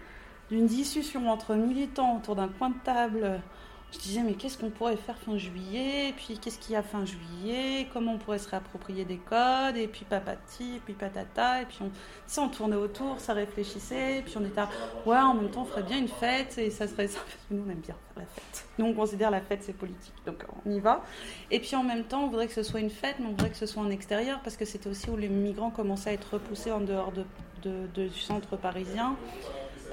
d'une 0.50 0.66
discussion 0.66 1.30
entre 1.30 1.56
militants 1.56 2.18
autour 2.18 2.36
d'un 2.36 2.48
coin 2.48 2.70
de 2.70 2.80
table. 2.84 3.42
Je 3.91 3.97
disais, 3.97 4.21
mais 4.21 4.34
qu'est-ce 4.34 4.56
qu'on 4.58 4.69
pourrait 4.69 4.97
faire 4.97 5.17
fin 5.17 5.36
juillet? 5.36 6.10
Et 6.10 6.13
puis, 6.13 6.38
qu'est-ce 6.38 6.60
qu'il 6.60 6.73
y 6.73 6.75
a 6.75 6.84
fin 6.84 7.06
juillet? 7.06 7.88
Comment 7.91 8.13
on 8.13 8.17
pourrait 8.19 8.38
se 8.38 8.47
réapproprier 8.47 9.04
des 9.04 9.17
codes? 9.17 9.78
Et 9.78 9.88
puis, 9.88 10.06
papati, 10.06 10.75
et 10.75 10.80
puis 10.80 10.93
patata. 10.93 11.63
Et 11.63 11.65
puis, 11.65 11.80
on, 11.82 11.89
sais, 12.28 12.39
on 12.39 12.49
tournait 12.49 12.75
autour, 12.75 13.19
ça 13.19 13.34
réfléchissait. 13.34 14.19
Et 14.19 14.21
puis, 14.21 14.36
on 14.38 14.45
était 14.45 14.62
là, 14.62 14.69
ouais, 15.08 15.17
en 15.17 15.34
même 15.34 15.49
temps, 15.49 15.63
on 15.63 15.65
ferait 15.65 15.82
bien 15.82 15.97
une 15.97 16.08
fête. 16.08 16.56
Et 16.60 16.69
ça 16.69 16.88
serait 16.88 17.08
ça. 17.08 17.19
Parce 17.19 17.36
que 17.49 17.54
nous, 17.56 17.63
on 17.65 17.69
aime 17.71 17.80
bien 17.80 17.95
faire 18.13 18.23
la 18.23 18.25
fête. 18.28 18.65
Nous, 18.78 18.86
on 18.86 18.93
considère 18.93 19.32
la 19.32 19.41
fête, 19.41 19.63
c'est 19.63 19.73
politique. 19.73 20.13
Donc, 20.25 20.45
on 20.65 20.69
y 20.69 20.80
va. 20.80 21.04
Et 21.49 21.60
puis 21.60 21.75
en 21.75 21.84
même 21.84 22.04
temps, 22.04 22.23
on 22.25 22.28
voudrait 22.28 22.45
que 22.47 22.54
ce 22.54 22.62
soit 22.63 22.80
une 22.82 22.91
fête, 22.91 23.15
mais 23.19 23.25
on 23.25 23.30
voudrait 23.32 23.49
que 23.49 23.58
ce 23.58 23.65
soit 23.65 23.82
en 23.82 23.89
extérieur, 23.89 24.39
parce 24.43 24.56
que 24.56 24.65
c'était 24.65 24.88
aussi 24.89 25.10
où 25.10 25.17
les 25.17 25.30
migrants 25.30 25.71
commençaient 25.71 26.12
à 26.12 26.13
être 26.13 26.34
repoussés 26.34 26.71
en 26.71 26.80
dehors 26.80 27.12
de, 27.12 27.25
de- 27.63 27.88
de- 27.95 28.08
du 28.08 28.19
centre 28.19 28.56
parisien. 28.56 29.15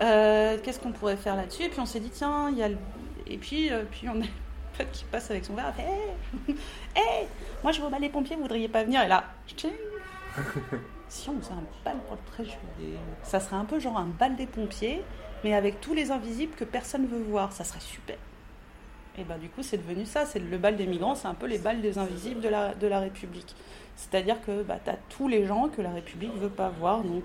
Euh, 0.02 0.59
Qu'est-ce 0.62 0.78
qu'on 0.80 0.92
pourrait 0.92 1.16
faire 1.16 1.35
là-dessus? 1.35 1.62
Et 1.62 1.68
puis 1.70 1.80
on 1.80 1.87
s'est 1.87 2.00
dit, 2.00 2.11
tiens, 2.11 2.50
il 2.50 2.59
y 2.59 2.62
a 2.62 2.68
le... 2.68 2.76
Et 3.27 3.39
puis, 3.39 3.73
euh, 3.73 3.85
puis 3.91 4.09
on 4.09 4.21
a 4.21 4.25
un 4.25 4.77
pote 4.79 4.91
qui 4.93 5.05
passe 5.05 5.31
avec 5.31 5.45
son 5.45 5.55
verre, 5.55 5.75
hé, 5.79 6.53
hé, 6.97 7.27
moi 7.62 7.73
je 7.73 7.81
vais 7.81 7.87
au 7.87 7.91
bal 7.91 8.01
des 8.01 8.09
pompiers, 8.09 8.37
vous 8.37 8.43
voudriez 8.43 8.69
pas 8.69 8.85
venir 8.85 9.03
Et 9.03 9.09
là, 9.09 9.25
tching 9.49 9.73
si 11.09 11.31
on 11.31 11.41
faisait 11.41 11.53
un 11.53 11.65
bal 11.85 11.97
pour 12.07 12.17
le 12.17 12.33
13 12.33 12.47
juillet, 12.47 12.99
ça 13.23 13.41
serait 13.41 13.57
un 13.57 13.65
peu 13.65 13.81
genre 13.81 13.97
un 13.97 14.07
bal 14.07 14.37
des 14.37 14.47
pompiers, 14.47 15.03
mais 15.45 15.55
avec 15.55 15.81
tous 15.81 15.95
les 15.95 16.11
invisibles 16.11 16.55
que 16.55 16.65
personne 16.65 17.07
veut 17.07 17.23
voir, 17.23 17.53
ça 17.53 17.65
serait 17.65 17.81
super. 17.81 18.17
Et 19.19 19.25
ben 19.25 19.39
du 19.39 19.49
coup, 19.49 19.62
c'est 19.62 19.79
devenu 19.79 20.05
ça. 20.05 20.27
C'est 20.27 20.39
le 20.39 20.59
bal 20.59 20.77
des 20.77 20.87
migrants, 20.87 21.15
c'est 21.15 21.29
un 21.29 21.35
peu 21.35 21.47
les 21.47 21.59
balles 21.59 21.81
des 21.81 21.99
invisibles 21.99 22.41
de 22.41 22.49
la, 22.49 22.75
de 22.75 22.87
la 22.87 23.01
République. 23.01 23.55
C'est-à-dire 23.97 24.37
que 24.43 24.62
bah, 24.62 24.79
tu 24.83 24.91
as 24.91 24.99
tous 25.09 25.29
les 25.29 25.47
gens 25.47 25.69
que 25.69 25.81
la 25.81 25.91
République 25.91 26.35
veut 26.35 26.51
pas 26.51 26.69
voir. 26.69 27.03
Donc, 27.03 27.25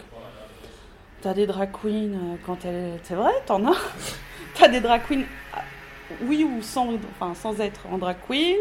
tu 1.22 1.28
as 1.28 1.34
des 1.34 1.46
drag 1.46 1.72
queens 1.72 2.14
euh, 2.14 2.36
quand 2.46 2.64
elles. 2.64 3.00
C'est 3.04 3.16
vrai, 3.16 3.32
t'en 3.46 3.66
as. 3.66 3.76
tu 4.56 4.64
as 4.64 4.70
des 4.70 4.80
drag 4.80 5.02
queens, 5.08 5.24
oui 6.24 6.44
ou 6.44 6.62
sans, 6.62 6.90
sans 7.36 7.60
être 7.60 7.82
en 7.92 7.98
drag 7.98 8.18
queen. 8.28 8.58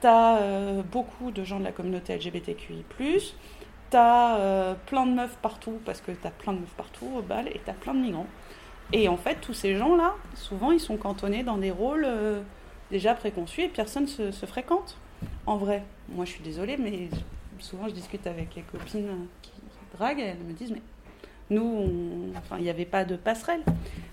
Tu 0.00 0.06
as 0.06 0.38
beaucoup 0.92 1.30
de 1.30 1.44
gens 1.44 1.58
de 1.58 1.64
la 1.64 1.72
communauté 1.72 2.16
LGBTQI. 2.16 2.84
Tu 3.90 3.96
as 3.96 4.76
plein 4.86 5.06
de 5.06 5.12
meufs 5.12 5.36
partout, 5.38 5.78
parce 5.84 6.00
que 6.00 6.12
tu 6.12 6.26
as 6.26 6.30
plein 6.30 6.52
de 6.52 6.58
meufs 6.58 6.74
partout 6.76 7.08
au 7.16 7.22
bal, 7.22 7.48
et 7.48 7.60
tu 7.64 7.70
as 7.70 7.74
plein 7.74 7.94
de 7.94 8.00
migrants. 8.00 8.26
Et 8.92 9.08
en 9.08 9.16
fait, 9.16 9.36
tous 9.40 9.54
ces 9.54 9.76
gens-là, 9.76 10.14
souvent, 10.34 10.72
ils 10.72 10.80
sont 10.80 10.96
cantonnés 10.96 11.42
dans 11.42 11.56
des 11.56 11.70
rôles 11.70 12.04
euh, 12.06 12.40
déjà 12.90 13.14
préconçus 13.14 13.62
et 13.62 13.68
personne 13.68 14.06
se, 14.06 14.30
se 14.30 14.46
fréquente. 14.46 14.96
En 15.46 15.56
vrai, 15.56 15.84
moi 16.08 16.24
je 16.24 16.32
suis 16.32 16.42
désolée, 16.42 16.76
mais 16.76 17.08
souvent 17.58 17.88
je 17.88 17.94
discute 17.94 18.26
avec 18.26 18.54
les 18.54 18.62
copines 18.62 19.26
qui 19.42 19.52
draguent 19.96 20.20
et 20.20 20.24
elles 20.24 20.38
me 20.38 20.52
disent 20.52 20.70
Mais 20.70 20.82
nous, 21.50 22.32
enfin, 22.36 22.56
il 22.58 22.64
n'y 22.64 22.70
avait 22.70 22.84
pas 22.84 23.04
de 23.04 23.16
passerelle. 23.16 23.62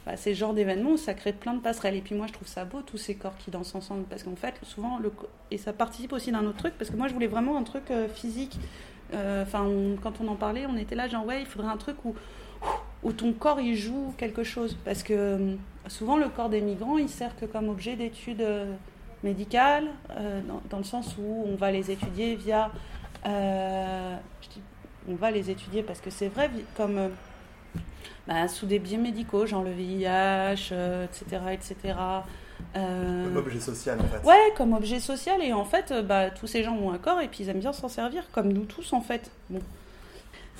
Bah, 0.05 0.17
c'est 0.17 0.31
le 0.31 0.35
genre 0.35 0.53
d'événement 0.53 0.91
où 0.91 0.97
ça 0.97 1.13
crée 1.13 1.33
plein 1.33 1.53
de 1.53 1.59
passerelles. 1.59 1.95
Et 1.95 2.01
puis 2.01 2.15
moi 2.15 2.27
je 2.27 2.33
trouve 2.33 2.47
ça 2.47 2.65
beau, 2.65 2.81
tous 2.81 2.97
ces 2.97 3.15
corps 3.15 3.37
qui 3.37 3.51
dansent 3.51 3.75
ensemble, 3.75 4.03
parce 4.03 4.23
qu'en 4.23 4.35
fait, 4.35 4.55
souvent, 4.63 4.97
le 4.99 5.11
et 5.51 5.57
ça 5.57 5.73
participe 5.73 6.13
aussi 6.13 6.31
d'un 6.31 6.45
autre 6.45 6.57
truc, 6.57 6.73
parce 6.77 6.89
que 6.89 6.95
moi 6.95 7.07
je 7.07 7.13
voulais 7.13 7.27
vraiment 7.27 7.57
un 7.57 7.63
truc 7.63 7.91
euh, 7.91 8.07
physique. 8.07 8.57
Euh, 9.13 9.43
Enfin, 9.43 9.67
quand 10.01 10.21
on 10.21 10.27
en 10.29 10.35
parlait, 10.35 10.65
on 10.67 10.77
était 10.77 10.95
là, 10.95 11.07
genre, 11.09 11.25
ouais, 11.25 11.41
il 11.41 11.45
faudrait 11.45 11.69
un 11.71 11.77
truc 11.77 11.97
où 12.05 12.15
où 13.03 13.11
ton 13.13 13.33
corps 13.33 13.59
il 13.59 13.75
joue 13.75 14.13
quelque 14.17 14.43
chose. 14.43 14.77
Parce 14.85 15.03
que 15.03 15.13
euh, 15.13 15.55
souvent 15.87 16.17
le 16.17 16.29
corps 16.29 16.49
des 16.49 16.61
migrants 16.61 16.97
il 16.97 17.09
sert 17.09 17.35
que 17.35 17.45
comme 17.45 17.69
objet 17.69 17.95
d'étude 17.95 18.41
euh, 18.41 18.73
médicale, 19.23 19.87
euh, 20.11 20.41
dans, 20.47 20.61
dans 20.69 20.77
le 20.77 20.83
sens 20.83 21.15
où 21.17 21.45
on 21.47 21.55
va 21.55 21.71
les 21.71 21.91
étudier 21.91 22.35
via. 22.35 22.71
dis, 23.23 24.61
on 25.09 25.15
va 25.15 25.31
les 25.31 25.49
étudier 25.49 25.83
parce 25.83 25.99
que 26.01 26.09
c'est 26.09 26.27
vrai, 26.27 26.49
comme. 26.75 26.97
euh, 26.97 27.07
bah, 28.27 28.47
sous 28.47 28.65
des 28.67 28.79
biais 28.79 28.97
médicaux, 28.97 29.45
genre 29.47 29.63
le 29.63 29.71
VIH, 29.71 30.69
euh, 30.71 31.05
etc. 31.05 31.41
etc. 31.51 31.95
Euh, 32.75 33.23
Comme 33.25 33.37
objet 33.37 33.59
social 33.59 33.99
en 33.99 34.03
fait. 34.03 34.27
Ouais, 34.27 34.53
comme 34.55 34.73
objet 34.73 34.99
social. 34.99 35.41
Et 35.41 35.53
en 35.53 35.65
fait, 35.65 35.91
euh, 35.91 36.01
bah, 36.03 36.29
tous 36.29 36.45
ces 36.47 36.63
gens 36.63 36.75
ont 36.75 36.91
un 36.91 36.99
corps 36.99 37.19
et 37.19 37.27
puis 37.27 37.43
ils 37.43 37.49
aiment 37.49 37.59
bien 37.59 37.73
s'en 37.73 37.89
servir, 37.89 38.23
comme 38.31 38.53
nous 38.53 38.65
tous 38.65 38.93
en 38.93 39.01
fait. 39.01 39.31
Bon. 39.49 39.59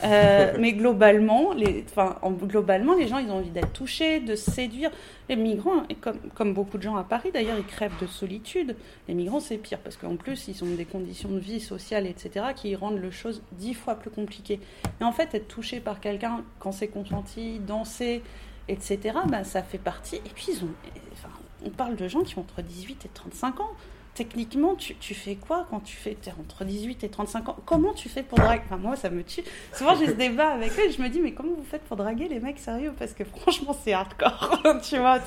Euh, 0.04 0.54
mais 0.60 0.74
globalement, 0.74 1.54
les, 1.54 1.86
enfin, 1.90 2.18
en- 2.22 2.32
globalement, 2.32 2.94
les 2.96 3.08
gens, 3.08 3.18
ils 3.18 3.30
ont 3.30 3.38
envie 3.38 3.50
d'être 3.50 3.74
touchés, 3.74 4.20
de 4.20 4.36
séduire. 4.36 4.90
Les 5.30 5.36
migrants, 5.36 5.84
et 5.90 5.96
comme, 5.96 6.18
comme 6.36 6.54
beaucoup 6.54 6.78
de 6.78 6.84
gens 6.84 6.96
à 6.96 7.04
Paris, 7.04 7.32
d'ailleurs, 7.34 7.58
ils 7.58 7.66
crèvent 7.66 7.98
de 8.02 8.08
solitude. 8.08 8.76
Les 9.08 9.14
migrants, 9.14 9.40
c'est 9.40 9.58
pire, 9.58 9.80
parce 9.80 9.96
qu'en 9.98 10.16
plus, 10.16 10.48
ils 10.48 10.64
ont 10.64 10.76
des 10.76 10.86
conditions 10.86 11.30
de 11.30 11.40
vie 11.40 11.60
sociale, 11.60 12.06
etc., 12.08 12.48
qui 12.56 12.76
rendent 12.76 13.00
le 13.00 13.12
chose 13.12 13.42
dix 13.54 13.74
fois 13.74 13.96
plus 13.96 14.10
compliqué. 14.10 14.60
Et 15.00 15.04
en 15.04 15.12
fait, 15.12 15.34
être 15.34 15.48
touché 15.48 15.80
par 15.80 16.00
quelqu'un, 16.00 16.42
quand 16.60 16.72
c'est 16.72 16.88
consenti, 16.88 17.60
danser, 17.60 18.22
etc., 18.68 19.00
bah, 19.28 19.44
ça 19.44 19.64
fait 19.64 19.78
partie. 19.78 20.18
Et 20.18 20.30
puis, 20.34 20.48
ils 20.50 20.64
ont, 20.64 20.70
enfin, 21.14 21.30
on 21.66 21.70
parle 21.70 21.96
de 21.96 22.08
gens 22.08 22.22
qui 22.22 22.38
ont 22.38 22.42
entre 22.42 22.62
18 22.62 23.06
et 23.06 23.10
35 23.14 23.60
ans. 23.62 23.72
Techniquement, 24.14 24.76
tu, 24.76 25.14
fais 25.14 25.36
quoi 25.36 25.66
quand 25.70 25.80
tu 25.80 25.96
fais 25.96 26.16
t'es 26.16 26.32
entre 26.38 26.66
18 26.66 27.06
et 27.06 27.10
35 27.10 27.48
ans? 27.48 27.56
Comment 27.66 27.94
tu 27.94 28.10
fais 28.10 28.24
pour 28.24 28.38
draguer? 28.38 28.62
Enfin, 28.66 28.76
moi, 28.76 28.98
ça 28.98 29.10
me 29.10 29.24
tue. 29.24 29.42
Souvent, 29.72 29.96
j'ai 29.96 30.08
ce 30.08 30.12
débat 30.12 30.50
avec 30.50 30.72
eux 30.74 30.92
je 30.92 31.02
me 31.02 31.08
dis, 31.08 31.22
mais 31.22 31.32
comment 31.32 31.54
vous 31.56 31.64
faites 31.64 31.84
pour 31.84 31.96
draguer 31.96 32.28
les 32.28 32.42
mecs 32.42 32.60
sérieux? 32.60 32.94
Parce 33.00 33.14
que 33.14 33.24
franchement, 33.24 33.74
c'est 33.84 33.94
hardcore. 33.94 34.62
tu 34.84 34.98
vois, 34.98 35.20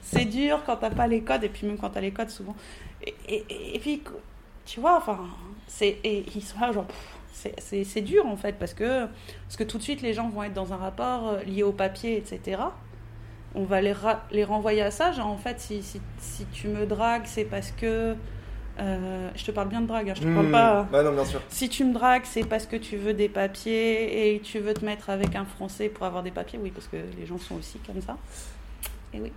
c'est 0.00 0.24
dur 0.24 0.62
quand 0.64 0.76
t'as 0.76 0.88
pas 0.88 1.06
les 1.06 1.20
codes 1.20 1.44
et 1.44 1.50
puis 1.50 1.66
même 1.66 1.76
quand 1.76 1.90
t'as 1.90 2.00
les 2.00 2.12
codes, 2.12 2.30
souvent. 2.30 2.56
Et, 3.28 3.78
puis, 3.78 4.02
tu 4.64 4.80
vois, 4.80 4.96
enfin, 4.96 5.18
c'est. 5.66 5.98
Ils 6.02 6.42
sont 6.42 6.60
là, 6.60 6.72
genre. 6.72 6.86
c'est 7.32 8.00
dur 8.00 8.26
en 8.26 8.36
fait 8.36 8.58
parce 8.58 8.72
que, 8.72 9.06
parce 9.44 9.56
que 9.58 9.64
tout 9.64 9.76
de 9.76 9.82
suite 9.82 10.00
les 10.02 10.14
gens 10.14 10.28
vont 10.30 10.42
être 10.42 10.54
dans 10.54 10.72
un 10.72 10.76
rapport 10.76 11.28
euh, 11.28 11.42
lié 11.44 11.62
au 11.62 11.72
papier, 11.72 12.16
etc 12.16 12.58
on 13.54 13.64
va 13.64 13.80
les, 13.80 13.94
les 14.32 14.44
renvoyer 14.44 14.82
à 14.82 14.90
ça. 14.90 15.12
Genre, 15.12 15.26
en 15.26 15.36
fait, 15.36 15.60
si, 15.60 15.82
si, 15.82 16.00
si 16.18 16.44
tu 16.46 16.68
me 16.68 16.86
dragues, 16.86 17.24
c'est 17.26 17.44
parce 17.44 17.70
que. 17.72 18.14
euh, 18.78 19.30
je 19.34 19.44
te 19.44 19.50
parle 19.50 19.68
bien 19.68 19.80
de 19.82 19.86
drague, 19.86 20.08
hein, 20.10 20.14
je 20.16 20.22
te 20.22 20.32
parle 20.34 20.46
Mmh. 20.46 20.52
pas. 20.52 20.88
Non, 21.02 21.12
bien 21.12 21.24
sûr. 21.24 21.40
Si 21.48 21.68
tu 21.68 21.84
me 21.84 21.92
dragues, 21.92 22.22
c'est 22.24 22.44
parce 22.44 22.66
que 22.66 22.76
tu 22.76 22.96
veux 22.96 23.12
des 23.14 23.28
papiers 23.28 24.34
et 24.34 24.40
tu 24.40 24.58
veux 24.60 24.72
te 24.74 24.84
mettre 24.84 25.10
avec 25.10 25.34
un 25.36 25.44
Français 25.44 25.88
pour 25.88 26.06
avoir 26.06 26.22
des 26.22 26.30
papiers. 26.30 26.58
Oui, 26.62 26.70
parce 26.70 26.86
que 26.86 26.96
les 27.18 27.26
gens 27.26 27.38
sont 27.38 27.56
aussi 27.56 27.78
comme 27.86 28.00
ça. 28.00 28.16
Et 29.12 29.20
oui. 29.20 29.32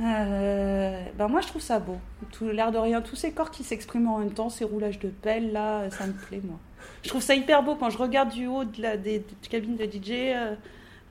Euh, 0.00 1.04
ben 1.16 1.28
moi, 1.28 1.40
je 1.42 1.48
trouve 1.48 1.60
ça 1.62 1.78
beau. 1.78 1.98
Tout 2.32 2.48
l'air 2.48 2.72
de 2.72 2.78
rien, 2.78 3.02
tous 3.02 3.16
ces 3.16 3.32
corps 3.32 3.50
qui 3.50 3.62
s'expriment 3.62 4.08
en 4.08 4.18
même 4.18 4.32
temps, 4.32 4.48
ces 4.48 4.64
roulages 4.64 4.98
de 4.98 5.08
pelle, 5.08 5.52
là, 5.52 5.90
ça 5.90 6.06
me 6.06 6.12
plaît, 6.14 6.40
moi. 6.42 6.58
Je 7.02 7.08
trouve 7.10 7.20
ça 7.22 7.34
hyper 7.34 7.62
beau 7.62 7.74
quand 7.76 7.90
je 7.90 7.98
regarde 7.98 8.30
du 8.30 8.46
haut 8.46 8.64
de 8.64 8.80
la, 8.80 8.96
des, 8.96 9.18
des 9.18 9.48
cabines 9.50 9.76
de 9.76 9.84
DJ, 9.84 10.10
euh, 10.34 10.54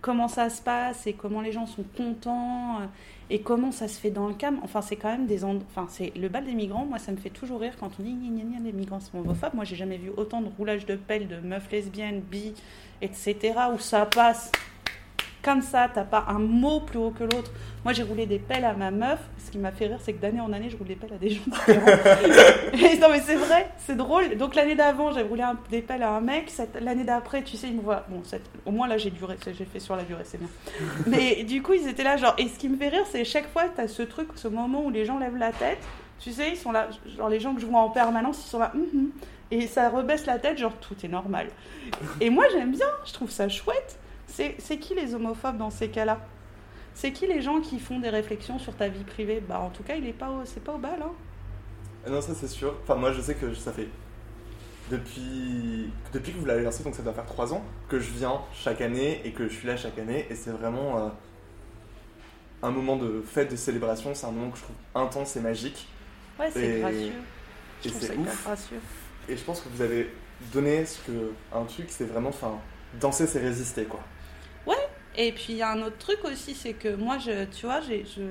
comment 0.02 0.28
ça 0.28 0.50
se 0.50 0.62
passe 0.62 1.08
et 1.08 1.14
comment 1.14 1.42
les 1.42 1.52
gens 1.52 1.66
sont 1.68 1.84
contents 1.96 2.80
euh, 2.82 2.86
et 3.30 3.42
comment 3.42 3.72
ça 3.72 3.88
se 3.88 4.00
fait 4.00 4.10
dans 4.10 4.28
le 4.28 4.34
cam. 4.34 4.60
Enfin, 4.64 4.82
c'est 4.82 4.96
quand 4.98 5.10
même 5.10 5.26
des 5.28 5.46
end- 5.46 5.60
Enfin, 5.70 5.86
c'est 5.90 6.12
le 6.18 6.28
bal 6.28 6.44
des 6.44 6.54
migrants. 6.54 6.86
Moi, 6.86 7.00
ça 7.00 7.12
me 7.12 7.18
fait 7.18 7.30
toujours 7.30 7.62
rire 7.62 7.74
quand 7.80 7.92
on 8.00 8.04
dit 8.04 8.14
gna 8.14 8.44
gna 8.44 8.60
les 8.64 8.74
migrants 8.74 9.00
sont 9.00 9.20
homophobes. 9.20 9.54
Moi, 9.54 9.64
j'ai 9.64 9.76
jamais 9.78 9.98
vu 9.98 10.10
autant 10.18 10.42
de 10.42 10.50
roulage 10.58 10.86
de 10.86 10.96
pelle 10.96 11.28
de 11.28 11.38
meufs 11.38 11.72
lesbiennes, 11.72 12.20
bi, 12.20 12.54
etc. 13.02 13.54
où 13.74 13.80
ça 13.80 14.06
passe 14.06 14.52
comme 15.44 15.62
ça, 15.62 15.90
t'as 15.94 16.04
pas 16.04 16.26
un 16.28 16.40
mot 16.40 16.80
plus 16.82 17.00
haut 17.00 17.12
que 17.12 17.24
l'autre. 17.24 17.52
Moi, 17.84 17.94
j'ai 17.94 18.04
roulé 18.04 18.26
des 18.26 18.38
pelles 18.40 18.64
à 18.66 18.74
ma 18.74 18.92
meuf. 18.92 19.20
Ce 19.44 19.50
qui 19.52 19.58
m'a 19.58 19.72
fait 19.72 19.88
rire, 19.88 19.98
c'est 20.02 20.14
que 20.14 20.22
d'année 20.22 20.40
en 20.42 20.54
année, 20.54 20.70
je 20.70 20.78
roule 20.78 20.88
des 20.88 20.96
pelles 20.96 21.14
à 21.14 21.18
des 21.18 21.30
gens 21.32 21.42
différents. 21.46 21.86
Et 22.74 22.98
non, 23.00 23.08
mais 23.10 23.22
c'est 23.22 23.36
vrai, 23.36 23.70
c'est 23.80 23.96
drôle. 23.98 24.36
Donc, 24.38 24.56
l'année 24.56 24.76
d'avant, 24.76 25.12
j'ai 25.12 25.22
roulé 25.24 25.42
un- 25.42 25.58
des 25.70 25.82
pelles 25.82 26.04
à 26.04 26.12
un 26.12 26.22
mec. 26.22 26.52
L'année 26.80 27.04
d'après, 27.04 27.42
tu 27.44 27.58
sais, 27.58 27.68
ils 27.68 27.76
me 27.76 27.82
voient. 27.82 28.06
Bon, 28.10 28.22
cette- 28.24 28.50
au 28.66 28.72
moins 28.72 28.88
là, 28.88 28.98
j'ai 28.98 29.10
duré, 29.10 29.36
j'ai 29.46 29.66
fait 29.66 29.80
sur 29.80 29.96
la 29.96 30.04
durée, 30.04 30.24
c'est 30.26 30.38
bien. 30.38 30.50
Mais 31.08 31.44
du 31.44 31.62
coup, 31.62 31.74
ils 31.74 31.88
étaient 31.88 32.04
là, 32.04 32.18
genre. 32.18 32.36
Et 32.38 32.48
ce 32.48 32.58
qui 32.60 32.70
me 32.70 32.78
fait 32.78 32.90
rire, 32.90 33.04
c'est 33.10 33.26
chaque 33.26 33.52
fois, 33.52 33.64
t'as 33.76 33.88
ce 33.88 34.04
truc, 34.04 34.28
ce 34.36 34.48
moment 34.48 34.84
où 34.84 34.90
les 34.90 35.06
gens 35.06 35.18
lèvent 35.18 35.38
la 35.38 35.52
tête. 35.52 35.80
Tu 36.20 36.32
sais, 36.32 36.52
ils 36.52 36.58
sont 36.58 36.72
là, 36.72 36.88
genre 37.18 37.30
les 37.30 37.40
gens 37.40 37.56
que 37.56 37.62
je 37.62 37.66
vois 37.66 37.80
en 37.80 37.90
permanence, 37.90 38.46
ils 38.46 38.50
sont 38.50 38.60
là, 38.60 38.72
hum. 38.76 39.10
et 39.50 39.66
ça 39.66 39.90
rebaisse 39.90 40.28
la 40.28 40.38
tête, 40.38 40.60
genre 40.60 40.74
tout 40.80 40.94
est 41.04 41.08
normal. 41.08 41.48
Et 42.20 42.30
moi 42.30 42.46
j'aime 42.52 42.70
bien, 42.74 42.86
je 43.08 43.14
trouve 43.14 43.32
ça 43.32 43.50
chouette. 43.50 43.98
C'est 44.32 44.78
qui 44.80 44.96
les 44.96 45.14
homophobes 45.14 45.58
dans 45.58 45.70
ces 45.70 45.90
cas-là? 45.90 46.20
C'est 46.94 47.12
qui 47.12 47.28
les 47.28 47.42
gens 47.42 47.62
qui 47.62 47.80
font 47.80 48.00
des 48.00 48.10
réflexions 48.10 48.60
sur 48.60 48.76
ta 48.76 48.88
vie 48.88 49.04
privée? 49.04 49.42
Bah 49.48 49.60
en 49.60 49.70
tout 49.70 49.84
cas, 49.84 49.96
il 49.96 50.06
est 50.08 50.14
pas 50.14 50.30
c'est 50.46 50.64
pas 50.64 50.74
au 50.74 50.78
bal, 50.78 51.02
hein. 51.02 51.12
Ah 52.06 52.10
Non, 52.10 52.22
ça 52.22 52.34
c'est 52.34 52.48
sûr. 52.48 52.76
Enfin, 52.84 52.96
moi 52.96 53.12
je 53.12 53.22
sais 53.22 53.36
que 53.36 53.54
ça 53.54 53.72
fait 53.72 53.88
depuis, 54.90 55.90
depuis 56.14 56.34
que 56.34 56.38
vous 56.38 56.46
l'avez 56.46 56.64
lancé, 56.64 56.84
donc 56.84 56.96
ça 56.96 57.02
doit 57.02 57.14
faire 57.14 57.26
3 57.26 57.54
ans, 57.54 57.64
que 57.88 58.00
je 58.00 58.12
viens 58.12 58.42
chaque 58.54 58.82
année 58.82 59.22
et 59.24 59.32
que 59.32 59.48
je 59.48 59.54
suis 59.54 59.68
là 59.68 59.78
chaque 59.78 59.98
année. 59.98 60.26
Et 60.30 60.36
c'est 60.36 60.52
vraiment 60.52 60.98
euh, 60.98 61.10
un 62.62 62.72
moment 62.72 62.98
de 62.98 63.22
fête, 63.26 63.50
de 63.52 63.56
célébration. 63.56 64.14
C'est 64.14 64.26
un 64.26 64.32
moment 64.32 64.52
que 64.52 64.58
je 64.58 64.64
trouve 64.64 64.76
intense 64.96 65.36
et 65.38 65.40
magique. 65.40 65.88
Ouais, 66.40 66.50
c'est 66.52 66.80
gracieux. 66.80 67.12
Et 67.86 67.90
c'est 67.90 68.18
gracieux. 68.44 68.80
Et 69.30 69.38
je 69.38 69.44
pense 69.44 69.62
que 69.62 69.70
vous 69.70 69.82
avez 69.82 70.14
donné 70.54 70.86
ce 70.86 71.00
que, 71.00 71.32
un 71.54 71.64
truc, 71.64 71.86
c'est 71.90 72.06
vraiment, 72.06 72.30
enfin, 72.30 72.60
danser 73.00 73.28
c'est 73.28 73.40
résister 73.40 73.86
quoi. 73.86 74.02
Et 75.18 75.32
puis 75.34 75.48
il 75.50 75.56
y 75.58 75.62
a 75.62 75.72
un 75.72 75.82
autre 75.82 75.98
truc 75.98 76.20
aussi, 76.26 76.54
c'est 76.56 76.74
que 76.74 76.96
moi, 76.96 77.18
je, 77.18 77.46
tu 77.46 77.66
vois, 77.66 77.82
j'ai, 77.82 78.06
je, 78.06 78.22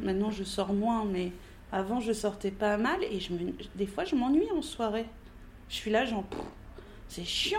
maintenant 0.00 0.30
je 0.30 0.44
sors 0.44 0.72
moins, 0.72 1.04
mais 1.04 1.32
avant 1.72 2.00
je 2.00 2.12
sortais 2.12 2.50
pas 2.50 2.76
mal 2.76 3.02
et 3.02 3.18
je 3.20 3.32
me, 3.32 3.52
des 3.74 3.86
fois 3.86 4.04
je 4.04 4.14
m'ennuie 4.14 4.50
en 4.56 4.62
soirée. 4.62 5.06
Je 5.68 5.74
suis 5.76 5.90
là, 5.90 6.04
genre, 6.04 6.24
c'est 7.08 7.24
chiant. 7.24 7.58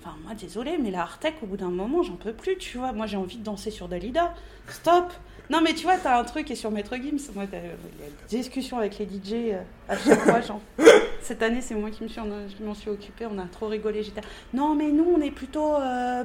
Enfin, 0.00 0.16
moi, 0.22 0.34
désolé, 0.34 0.76
mais 0.76 0.90
la 0.90 1.00
Artec, 1.00 1.34
au 1.42 1.46
bout 1.46 1.56
d'un 1.56 1.70
moment, 1.70 2.02
j'en 2.02 2.16
peux 2.16 2.34
plus, 2.34 2.58
tu 2.58 2.76
vois. 2.76 2.92
Moi, 2.92 3.06
j'ai 3.06 3.16
envie 3.16 3.38
de 3.38 3.42
danser 3.42 3.70
sur 3.70 3.88
Dalida. 3.88 4.34
Stop 4.68 5.14
Non, 5.48 5.62
mais 5.62 5.72
tu 5.72 5.84
vois, 5.84 5.96
t'as 5.96 6.20
un 6.20 6.24
truc, 6.24 6.50
et 6.50 6.54
sur 6.56 6.70
Maître 6.70 6.94
Gims, 6.96 7.32
moi, 7.34 7.46
t'as- 7.46 7.56
il 7.56 7.64
y 7.64 7.68
a 7.70 8.28
des 8.28 8.36
discussions 8.36 8.76
avec 8.76 8.98
les 8.98 9.06
DJ 9.06 9.32
euh, 9.54 9.62
à 9.88 9.96
chaque 9.96 10.20
fois, 10.20 10.42
genre. 10.42 10.60
Cette 11.22 11.42
année, 11.42 11.62
c'est 11.62 11.74
moi 11.74 11.88
qui 11.90 12.02
me 12.02 12.08
suis, 12.08 12.20
je 12.20 12.62
m'en 12.64 12.74
suis 12.74 12.90
occupée, 12.90 13.24
on 13.24 13.38
a 13.38 13.46
trop 13.46 13.68
rigolé. 13.68 14.02
J'étais, 14.02 14.20
non, 14.52 14.74
mais 14.74 14.90
nous, 14.90 15.06
on 15.16 15.22
est 15.22 15.30
plutôt. 15.30 15.74
euh, 15.76 16.22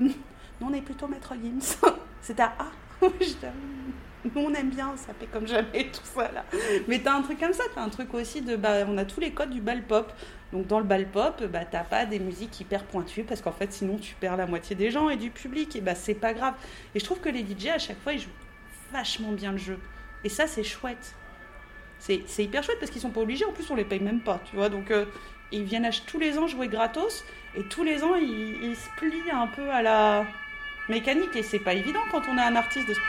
nous, 0.61 0.67
on 0.67 0.73
est 0.73 0.81
plutôt 0.81 1.07
Maître 1.07 1.33
Gims. 1.41 1.77
C'était 2.21 2.43
à 2.43 2.53
Ah 2.59 2.71
Nous, 4.25 4.41
on 4.41 4.53
aime 4.53 4.69
bien, 4.69 4.93
ça 4.97 5.13
fait 5.17 5.27
comme 5.27 5.47
jamais, 5.47 5.89
tout 5.93 6.03
ça 6.03 6.29
là. 6.31 6.43
Mais 6.89 6.99
t'as 6.99 7.13
un 7.13 7.21
truc 7.21 7.39
comme 7.39 7.53
ça, 7.53 7.63
t'as 7.73 7.81
un 7.81 7.89
truc 7.89 8.13
aussi 8.13 8.41
de. 8.41 8.57
Bah, 8.57 8.85
on 8.85 8.97
a 8.97 9.05
tous 9.05 9.21
les 9.21 9.31
codes 9.31 9.49
du 9.51 9.61
bal 9.61 9.83
pop. 9.83 10.11
Donc, 10.51 10.67
dans 10.67 10.79
le 10.79 10.85
bal 10.85 11.07
pop, 11.09 11.41
bah, 11.45 11.63
t'as 11.63 11.83
pas 11.83 12.05
des 12.05 12.19
musiques 12.19 12.59
hyper 12.59 12.83
pointues 12.83 13.23
parce 13.23 13.41
qu'en 13.41 13.53
fait, 13.53 13.71
sinon, 13.71 13.97
tu 13.97 14.15
perds 14.15 14.35
la 14.35 14.45
moitié 14.45 14.75
des 14.75 14.91
gens 14.91 15.09
et 15.09 15.15
du 15.15 15.29
public. 15.29 15.73
Et 15.77 15.81
bah, 15.81 15.95
c'est 15.95 16.15
pas 16.15 16.33
grave. 16.33 16.55
Et 16.93 16.99
je 16.99 17.05
trouve 17.05 17.19
que 17.21 17.29
les 17.29 17.45
DJ, 17.45 17.67
à 17.67 17.77
chaque 17.77 17.99
fois, 18.01 18.11
ils 18.11 18.19
jouent 18.19 18.29
vachement 18.91 19.31
bien 19.31 19.53
le 19.53 19.57
jeu. 19.57 19.79
Et 20.25 20.29
ça, 20.29 20.47
c'est 20.47 20.63
chouette. 20.63 21.15
C'est 21.99 22.23
c'est 22.27 22.43
hyper 22.43 22.63
chouette 22.63 22.79
parce 22.79 22.91
qu'ils 22.91 23.01
sont 23.01 23.11
pas 23.11 23.21
obligés. 23.21 23.45
En 23.45 23.53
plus, 23.53 23.71
on 23.71 23.75
les 23.75 23.85
paye 23.85 24.01
même 24.01 24.19
pas, 24.21 24.41
tu 24.49 24.57
vois. 24.57 24.67
Donc, 24.67 24.91
euh, 24.91 25.05
ils 25.53 25.63
viennent 25.63 25.89
tous 26.07 26.19
les 26.19 26.37
ans 26.37 26.45
jouer 26.45 26.67
gratos. 26.67 27.23
Et 27.55 27.63
tous 27.63 27.85
les 27.85 28.03
ans, 28.03 28.15
ils, 28.15 28.63
ils 28.63 28.75
se 28.75 28.89
plient 28.97 29.31
un 29.31 29.47
peu 29.47 29.69
à 29.69 29.81
la 29.81 30.25
mécanique. 30.89 31.35
Et 31.35 31.43
c'est 31.43 31.59
pas 31.59 31.73
évident 31.73 32.01
quand 32.11 32.21
on 32.29 32.37
a 32.37 32.43
un 32.43 32.55
artiste 32.55 32.87
de 32.87 32.93
ce. 32.93 32.99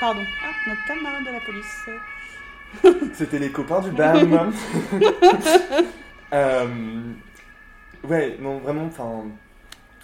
Pardon. 0.00 0.22
Ah, 0.42 0.50
notre 0.68 0.84
camarade 0.86 1.24
de 1.24 1.30
la 1.30 1.40
police. 1.40 3.10
C'était 3.14 3.38
les 3.38 3.50
copains 3.50 3.80
du 3.80 3.90
BAM. 3.90 4.52
Euh, 6.32 7.12
ouais, 8.04 8.36
non, 8.40 8.58
vraiment, 8.58 8.84
enfin, 8.84 9.24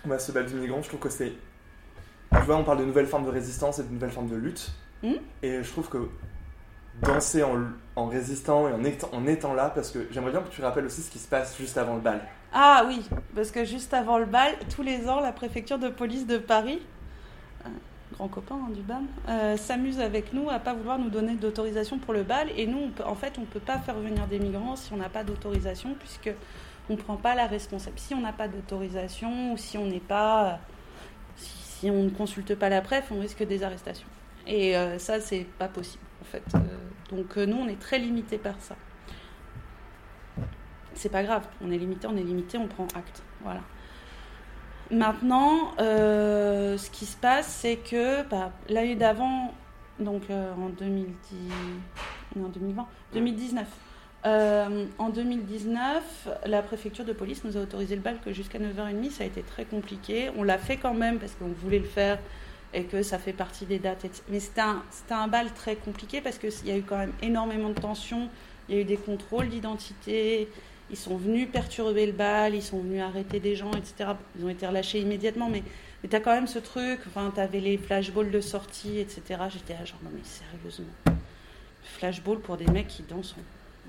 moi, 0.04 0.18
ce 0.18 0.32
bal 0.32 0.44
du 0.46 0.54
migrant, 0.54 0.82
je 0.82 0.88
trouve 0.88 0.98
que 0.98 1.08
c'est. 1.08 1.32
Tu 2.32 2.40
vois, 2.44 2.56
on 2.56 2.64
parle 2.64 2.78
de 2.78 2.84
nouvelles 2.84 3.06
formes 3.06 3.24
de 3.24 3.30
résistance 3.30 3.78
et 3.78 3.84
de 3.84 3.92
nouvelles 3.92 4.10
formes 4.10 4.28
de 4.28 4.34
lutte. 4.34 4.72
Mhm. 5.04 5.18
Et 5.44 5.62
je 5.62 5.70
trouve 5.70 5.88
que 5.88 6.08
danser 7.02 7.44
en, 7.44 7.60
en 7.94 8.06
résistant 8.06 8.68
et 8.68 8.72
en 8.72 8.82
étant, 8.82 9.08
en 9.12 9.26
étant 9.26 9.54
là, 9.54 9.70
parce 9.72 9.90
que 9.90 10.08
j'aimerais 10.10 10.32
bien 10.32 10.40
que 10.40 10.48
tu 10.48 10.62
rappelles 10.62 10.86
aussi 10.86 11.02
ce 11.02 11.10
qui 11.10 11.18
se 11.18 11.28
passe 11.28 11.56
juste 11.56 11.78
avant 11.78 11.94
le 11.94 12.00
bal. 12.00 12.20
Ah 12.52 12.84
oui, 12.86 13.08
parce 13.34 13.50
que 13.50 13.64
juste 13.64 13.92
avant 13.92 14.18
le 14.18 14.24
bal, 14.24 14.52
tous 14.74 14.82
les 14.82 15.08
ans, 15.08 15.20
la 15.20 15.32
préfecture 15.32 15.78
de 15.78 15.88
police 15.88 16.26
de 16.26 16.38
Paris, 16.38 16.80
grand 18.16 18.28
copain 18.28 18.56
hein, 18.56 18.70
du 18.72 18.82
BAM, 18.82 19.06
euh, 19.28 19.56
s'amuse 19.56 20.00
avec 20.00 20.32
nous 20.32 20.50
à 20.50 20.58
pas 20.58 20.74
vouloir 20.74 20.98
nous 20.98 21.10
donner 21.10 21.34
d'autorisation 21.34 21.98
pour 21.98 22.14
le 22.14 22.22
bal. 22.22 22.48
Et 22.56 22.66
nous, 22.66 22.78
on 22.78 22.90
peut, 22.90 23.04
en 23.04 23.14
fait, 23.14 23.34
on 23.38 23.42
ne 23.42 23.46
peut 23.46 23.60
pas 23.60 23.78
faire 23.78 23.96
venir 23.96 24.26
des 24.26 24.38
migrants 24.38 24.76
si 24.76 24.92
on 24.92 24.96
n'a 24.96 25.08
pas 25.08 25.24
d'autorisation, 25.24 25.94
puisque 25.98 26.30
on 26.88 26.94
ne 26.94 26.98
prend 26.98 27.16
pas 27.16 27.34
la 27.34 27.46
responsabilité. 27.46 28.08
Si 28.08 28.14
on 28.14 28.20
n'a 28.20 28.32
pas 28.32 28.48
d'autorisation 28.48 29.52
ou 29.52 29.56
si 29.56 29.78
on 29.78 29.86
n'est 29.86 30.00
pas, 30.00 30.58
si, 31.36 31.56
si 31.58 31.90
on 31.90 32.02
ne 32.04 32.10
consulte 32.10 32.54
pas 32.54 32.68
la 32.68 32.80
préf, 32.80 33.10
on 33.10 33.20
risque 33.20 33.44
des 33.44 33.62
arrestations. 33.62 34.08
Et 34.46 34.76
euh, 34.76 34.98
ça, 34.98 35.20
c'est 35.20 35.46
pas 35.58 35.68
possible, 35.68 36.04
en 36.22 36.24
fait. 36.24 36.44
Euh, 36.54 36.58
donc 37.16 37.36
euh, 37.36 37.46
nous, 37.46 37.56
on 37.56 37.68
est 37.68 37.78
très 37.78 37.98
limité 37.98 38.38
par 38.38 38.54
ça 38.60 38.76
c'est 40.96 41.10
pas 41.10 41.22
grave, 41.22 41.46
on 41.62 41.70
est 41.70 41.78
limité, 41.78 42.06
on 42.06 42.16
est 42.16 42.22
limité, 42.22 42.58
on 42.58 42.66
prend 42.66 42.88
acte. 42.96 43.22
Voilà. 43.42 43.60
Maintenant, 44.90 45.72
euh, 45.80 46.78
ce 46.78 46.90
qui 46.90 47.06
se 47.06 47.16
passe, 47.16 47.48
c'est 47.48 47.76
que 47.76 48.22
bah, 48.28 48.52
l'année 48.68 48.94
d'avant, 48.94 49.52
donc 49.98 50.22
euh, 50.30 50.52
en 50.54 50.68
2010, 50.68 51.36
non, 52.36 52.48
2020, 52.48 52.86
2019, 53.12 53.66
euh, 54.26 54.86
en 54.98 55.08
2019, 55.08 56.28
la 56.46 56.62
préfecture 56.62 57.04
de 57.04 57.12
police 57.12 57.42
nous 57.44 57.56
a 57.56 57.60
autorisé 57.60 57.96
le 57.96 58.02
bal 58.02 58.18
que 58.24 58.32
jusqu'à 58.32 58.58
9h30, 58.58 59.10
ça 59.10 59.24
a 59.24 59.26
été 59.26 59.42
très 59.42 59.64
compliqué. 59.64 60.30
On 60.36 60.44
l'a 60.44 60.58
fait 60.58 60.76
quand 60.76 60.94
même 60.94 61.18
parce 61.18 61.32
qu'on 61.32 61.48
voulait 61.48 61.78
le 61.80 61.84
faire 61.84 62.18
et 62.72 62.84
que 62.84 63.02
ça 63.02 63.18
fait 63.18 63.32
partie 63.32 63.66
des 63.66 63.78
dates. 63.78 64.06
Mais 64.28 64.38
c'était 64.38 64.60
un, 64.60 64.82
un 65.10 65.28
bal 65.28 65.52
très 65.52 65.74
compliqué 65.74 66.20
parce 66.20 66.38
qu'il 66.38 66.66
y 66.66 66.70
a 66.70 66.76
eu 66.76 66.82
quand 66.82 66.98
même 66.98 67.12
énormément 67.22 67.70
de 67.70 67.80
tensions, 67.80 68.28
il 68.68 68.74
y 68.76 68.78
a 68.78 68.80
eu 68.82 68.84
des 68.84 68.96
contrôles 68.96 69.48
d'identité, 69.48 70.48
ils 70.90 70.96
sont 70.96 71.16
venus 71.16 71.48
perturber 71.50 72.06
le 72.06 72.12
bal, 72.12 72.54
ils 72.54 72.62
sont 72.62 72.78
venus 72.78 73.02
arrêter 73.02 73.40
des 73.40 73.56
gens, 73.56 73.70
etc. 73.72 74.10
Ils 74.38 74.44
ont 74.44 74.48
été 74.48 74.66
relâchés 74.66 75.00
immédiatement, 75.00 75.48
mais, 75.48 75.62
mais 76.02 76.08
tu 76.08 76.16
as 76.16 76.20
quand 76.20 76.32
même 76.32 76.46
ce 76.46 76.58
truc, 76.58 77.00
enfin, 77.06 77.32
tu 77.34 77.40
avais 77.40 77.60
les 77.60 77.76
flashballs 77.78 78.30
de 78.30 78.40
sortie, 78.40 78.98
etc. 78.98 79.22
J'étais 79.52 79.74
là, 79.74 79.84
genre, 79.84 79.98
non 80.04 80.10
mais 80.14 80.20
sérieusement. 80.24 80.86
Flashball 81.98 82.38
pour 82.40 82.56
des 82.56 82.66
mecs 82.66 82.88
qui 82.88 83.02
dansent 83.02 83.34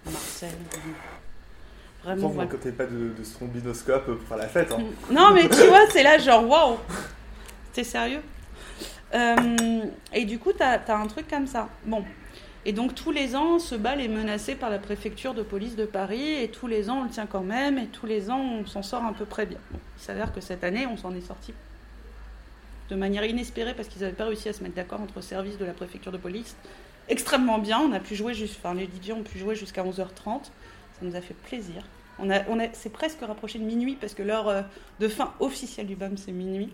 en 0.05 0.12
Marseille. 0.12 0.49
Vraiment, 2.03 2.29
quand 2.47 2.60
t'es 2.60 2.71
pas 2.71 2.86
de, 2.86 3.12
de 3.17 3.23
strombinoscope 3.23 4.05
pour 4.05 4.27
faire 4.27 4.38
la 4.38 4.47
fête. 4.47 4.71
Hein. 4.71 4.83
Non, 5.12 5.31
mais 5.33 5.49
tu 5.49 5.67
vois, 5.67 5.88
c'est 5.89 6.03
là, 6.03 6.17
genre, 6.17 6.47
waouh 6.47 6.77
T'es 7.73 7.83
sérieux? 7.83 8.21
Euh, 9.13 9.36
Et 10.13 10.25
du 10.25 10.39
coup, 10.39 10.53
t'as 10.53 10.79
as 10.88 10.95
un 10.95 11.07
truc 11.07 11.27
comme 11.29 11.47
ça. 11.47 11.69
Bon. 11.86 12.03
Et 12.67 12.73
donc, 12.73 12.93
tous 12.93 13.12
les 13.12 13.38
ans, 13.38 13.60
ce 13.60 13.75
bal 13.75 14.01
est 14.01 14.10
menacé 14.10 14.53
par 14.53 14.69
la 14.69 14.77
préfecture 14.77 15.34
de 15.34 15.41
police 15.41 15.77
de 15.77 15.86
Paris, 15.86 16.34
et 16.34 16.49
tous 16.49 16.67
les 16.67 16.89
ans, 16.89 16.99
on 16.99 17.03
le 17.06 17.10
tient 17.10 17.25
quand 17.25 17.41
même, 17.41 17.77
et 17.77 17.88
tous 17.88 18.06
les 18.06 18.30
ans, 18.30 18.41
on 18.41 18.65
s'en 18.65 18.84
sort 18.84 19.06
à 19.06 19.13
peu 19.13 19.23
près 19.23 19.45
bien. 19.45 19.60
Il 19.71 20.03
s'avère 20.03 20.34
que 20.34 20.41
cette 20.41 20.65
année, 20.65 20.86
on 20.86 20.97
s'en 20.97 21.15
est 21.15 21.21
sorti 21.21 21.53
de 22.89 22.95
manière 22.95 23.23
inespérée, 23.23 23.73
parce 23.73 23.88
qu'ils 23.88 24.01
n'avaient 24.01 24.13
pas 24.13 24.25
réussi 24.25 24.49
à 24.49 24.53
se 24.53 24.62
mettre 24.63 24.75
d'accord 24.75 24.99
entre 24.99 25.21
services 25.21 25.58
de 25.58 25.63
la 25.63 25.71
préfecture 25.71 26.12
de 26.12 26.17
police. 26.17 26.58
Extrêmement 27.08 27.58
bien, 27.58 27.80
on 27.80 27.93
a 27.93 28.01
pu 28.01 28.15
jouer, 28.17 28.34
juste, 28.34 28.60
les 28.75 28.84
DJ 28.84 29.12
ont 29.12 29.23
pu 29.23 29.39
jouer 29.39 29.56
jusqu'à 29.56 29.86
11h30, 29.86 30.43
ça 30.43 30.51
nous 31.03 31.15
a 31.15 31.21
fait 31.21 31.36
plaisir. 31.36 31.86
On 32.19 32.30
a, 32.30 32.45
on 32.49 32.60
a, 32.60 32.65
c'est 32.73 32.91
presque 32.91 33.21
rapproché 33.21 33.60
de 33.60 33.63
minuit 33.63 33.95
parce 33.95 34.13
que 34.13 34.23
l'heure 34.23 34.49
euh, 34.49 34.62
de 34.99 35.08
fin 35.08 35.34
officielle 35.39 35.88
du 35.88 35.95
BAM 35.95 36.17
c'est 36.17 36.34
minuit, 36.34 36.73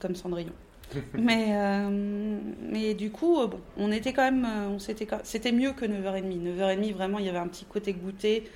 comme 0.00 0.14
Cendrillon. 0.14 0.52
mais, 1.14 1.46
euh, 1.50 2.38
mais 2.70 2.94
du 2.94 3.10
coup, 3.10 3.40
euh, 3.40 3.46
bon, 3.46 3.60
on 3.76 3.92
était 3.92 4.12
quand 4.12 4.30
même, 4.30 4.44
euh, 4.44 4.78
c'était 5.24 5.52
mieux 5.52 5.72
que 5.72 5.84
9h30. 5.84 6.42
9h30, 6.42 6.92
vraiment, 6.94 7.18
il 7.18 7.26
y 7.26 7.28
avait 7.28 7.38
un 7.38 7.48
petit 7.48 7.64
côté 7.64 7.92
goûté. 7.92 8.50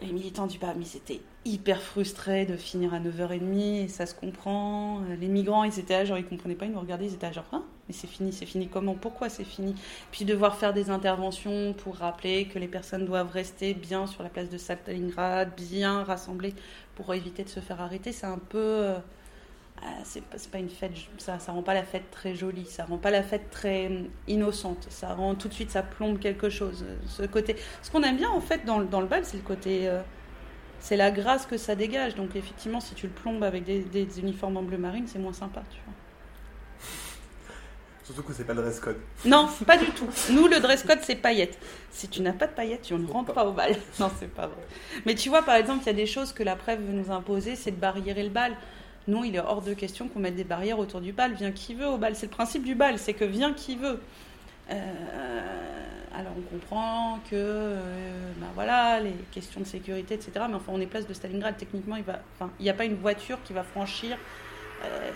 Les 0.00 0.12
militants 0.12 0.46
du 0.46 0.58
BAM, 0.58 0.80
ils 0.80 0.96
étaient 0.96 1.20
hyper 1.44 1.80
frustrés 1.82 2.46
de 2.46 2.56
finir 2.56 2.94
à 2.94 2.98
9h30, 2.98 3.84
et 3.84 3.88
ça 3.88 4.06
se 4.06 4.14
comprend. 4.14 5.00
Les 5.20 5.28
migrants, 5.28 5.64
ils 5.64 5.78
étaient 5.78 5.94
là, 5.94 6.04
genre, 6.04 6.18
ils 6.18 6.24
comprenaient 6.24 6.54
pas, 6.54 6.64
ils 6.64 6.72
nous 6.72 6.80
regardaient, 6.80 7.06
ils 7.06 7.14
étaient 7.14 7.26
là, 7.26 7.32
genre, 7.32 7.44
ah, 7.52 7.62
mais 7.88 7.94
c'est 7.94 8.06
fini, 8.06 8.32
c'est 8.32 8.46
fini 8.46 8.68
comment 8.68 8.94
Pourquoi 8.94 9.28
c'est 9.28 9.44
fini? 9.44 9.74
Puis 10.10 10.24
devoir 10.24 10.56
faire 10.56 10.72
des 10.72 10.90
interventions 10.90 11.74
pour 11.74 11.96
rappeler 11.96 12.46
que 12.46 12.58
les 12.58 12.68
personnes 12.68 13.04
doivent 13.04 13.30
rester 13.30 13.74
bien 13.74 14.06
sur 14.06 14.22
la 14.22 14.30
place 14.30 14.48
de 14.48 14.58
Stalingrad, 14.58 15.54
bien 15.56 16.02
rassemblées 16.04 16.54
pour 16.94 17.12
éviter 17.14 17.44
de 17.44 17.48
se 17.48 17.60
faire 17.60 17.80
arrêter, 17.80 18.12
c'est 18.12 18.26
un 18.26 18.38
peu. 18.38 18.94
Ah, 19.84 19.98
c'est 20.04 20.22
pas, 20.50 20.58
une 20.58 20.68
fête, 20.70 20.92
ça, 21.18 21.38
ça 21.38 21.52
rend 21.52 21.62
pas 21.62 21.74
la 21.74 21.82
fête 21.82 22.10
très 22.10 22.34
jolie, 22.34 22.66
ça 22.66 22.84
rend 22.84 22.98
pas 22.98 23.10
la 23.10 23.22
fête 23.22 23.50
très 23.50 23.86
hum, 23.88 24.08
innocente, 24.28 24.86
ça 24.90 25.14
rend 25.14 25.34
tout 25.34 25.48
de 25.48 25.54
suite, 25.54 25.70
ça 25.70 25.82
plombe 25.82 26.18
quelque 26.20 26.48
chose. 26.50 26.84
euh, 26.88 26.96
Ce 27.06 27.22
côté, 27.24 27.56
ce 27.82 27.90
qu'on 27.90 28.02
aime 28.02 28.16
bien 28.16 28.30
en 28.30 28.40
fait 28.40 28.64
dans, 28.64 28.78
le- 28.78 28.86
dans 28.86 29.00
le 29.00 29.06
bal, 29.08 29.24
c'est 29.24 29.36
le 29.38 29.42
côté, 29.42 29.88
euh, 29.88 30.00
c'est 30.80 30.96
la 30.96 31.10
grâce 31.10 31.46
que 31.46 31.56
ça 31.56 31.74
dégage. 31.74 32.14
Donc 32.14 32.36
effectivement, 32.36 32.80
si 32.80 32.94
tu 32.94 33.06
le 33.08 33.12
plombes 33.12 33.42
avec 33.44 33.64
des, 33.64 33.80
des 33.80 34.20
uniformes 34.20 34.56
en 34.56 34.62
bleu 34.62 34.78
marine, 34.78 35.06
c'est 35.08 35.18
moins 35.18 35.32
sympa, 35.32 35.62
tu 35.70 35.78
vois. 35.84 35.94
Surtout 38.04 38.22
que 38.24 38.32
c'est 38.32 38.44
pas 38.44 38.52
le 38.54 38.62
dress 38.62 38.80
code. 38.80 38.96
Non, 39.24 39.48
pas 39.64 39.78
du 39.78 39.86
tout. 39.86 40.08
Nous, 40.32 40.48
le 40.48 40.58
dress 40.58 40.82
code, 40.82 40.98
c'est 41.02 41.14
paillettes. 41.14 41.56
Si 41.92 42.08
tu 42.08 42.20
n'as 42.20 42.32
pas 42.32 42.48
de 42.48 42.52
paillettes, 42.52 42.82
tu 42.82 42.94
ne 42.94 43.06
rentres 43.06 43.32
pas 43.32 43.46
au 43.46 43.52
bal. 43.52 43.76
Non, 44.00 44.10
c'est 44.18 44.26
pas 44.32 44.48
vrai. 44.48 44.58
Mais 45.06 45.14
tu 45.14 45.28
vois, 45.28 45.42
par 45.42 45.54
exemple, 45.54 45.82
il 45.84 45.86
y 45.86 45.90
a 45.90 45.92
des 45.92 46.06
choses 46.06 46.32
que 46.32 46.42
la 46.42 46.56
préf 46.56 46.80
veut 46.80 46.92
nous 46.92 47.12
imposer, 47.12 47.54
c'est 47.54 47.70
de 47.70 47.76
barriérer 47.76 48.24
le 48.24 48.30
bal. 48.30 48.56
Non, 49.08 49.24
il 49.24 49.34
est 49.34 49.40
hors 49.40 49.62
de 49.62 49.74
question 49.74 50.08
qu'on 50.08 50.20
mette 50.20 50.36
des 50.36 50.44
barrières 50.44 50.78
autour 50.78 51.00
du 51.00 51.12
bal. 51.12 51.32
Viens 51.34 51.52
qui 51.52 51.74
veut 51.74 51.86
au 51.86 51.98
bal. 51.98 52.14
C'est 52.14 52.26
le 52.26 52.32
principe 52.32 52.62
du 52.64 52.74
bal, 52.74 52.98
c'est 52.98 53.14
que 53.14 53.24
vient 53.24 53.52
qui 53.52 53.76
veut. 53.76 54.00
Euh, 54.70 55.40
Alors 56.14 56.32
on 56.38 56.42
comprend 56.42 57.18
que, 57.30 57.34
euh, 57.34 57.80
ben 58.36 58.46
voilà, 58.54 59.00
les 59.00 59.14
questions 59.32 59.60
de 59.60 59.66
sécurité, 59.66 60.14
etc. 60.14 60.32
Mais 60.48 60.54
enfin, 60.54 60.72
on 60.74 60.80
est 60.80 60.86
place 60.86 61.06
de 61.06 61.14
Stalingrad. 61.14 61.56
Techniquement, 61.56 61.96
il 61.96 62.04
enfin, 62.38 62.50
n'y 62.60 62.68
a 62.70 62.74
pas 62.74 62.84
une 62.84 62.96
voiture 62.96 63.38
qui 63.44 63.52
va 63.52 63.62
franchir 63.64 64.16
euh, 64.84 65.10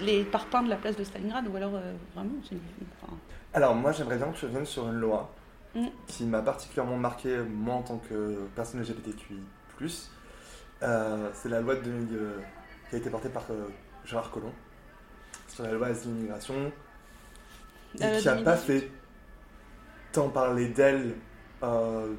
les 0.00 0.24
parpaings 0.24 0.62
de 0.64 0.70
la 0.70 0.76
place 0.76 0.96
de 0.96 1.04
Stalingrad, 1.04 1.46
ou 1.48 1.56
alors 1.56 1.72
vraiment, 2.14 2.30
c'est 2.48 2.54
une- 2.54 2.60
enfin, 3.02 3.12
Alors 3.52 3.74
moi 3.74 3.92
j'aimerais 3.92 4.16
bien 4.16 4.28
que 4.28 4.38
tu 4.38 4.46
reviennes 4.46 4.64
sur 4.66 4.88
une 4.88 4.94
loi 4.98 5.30
Mm. 5.74 5.86
qui 6.08 6.24
m'a 6.24 6.40
particulièrement 6.42 6.96
marqué 6.96 7.36
moi 7.48 7.74
en 7.76 7.82
tant 7.82 7.98
que 7.98 8.38
personne 8.56 8.80
LGBTQI+. 8.80 9.38
C'est 10.80 11.48
la 11.48 11.60
loi 11.60 11.74
de 11.76 11.80
2000 11.82 12.08
euh, 12.16 12.38
qui 12.90 12.96
a 12.96 12.98
été 12.98 13.08
portée 13.10 13.28
par 13.28 13.44
euh, 13.50 13.66
Gérard 14.04 14.30
Collomb 14.30 14.52
sur 15.48 15.62
la 15.64 15.72
loi 15.72 15.86
asile 15.88 16.10
immigration 16.10 16.72
et 17.98 18.04
Euh, 18.04 18.18
qui 18.18 18.26
n'a 18.26 18.34
pas 18.36 18.56
2018. 18.56 18.66
fait 18.80 18.90
tant 20.12 20.28
parler 20.28 20.68
d'elle 20.68 21.14
euh, 21.62 22.12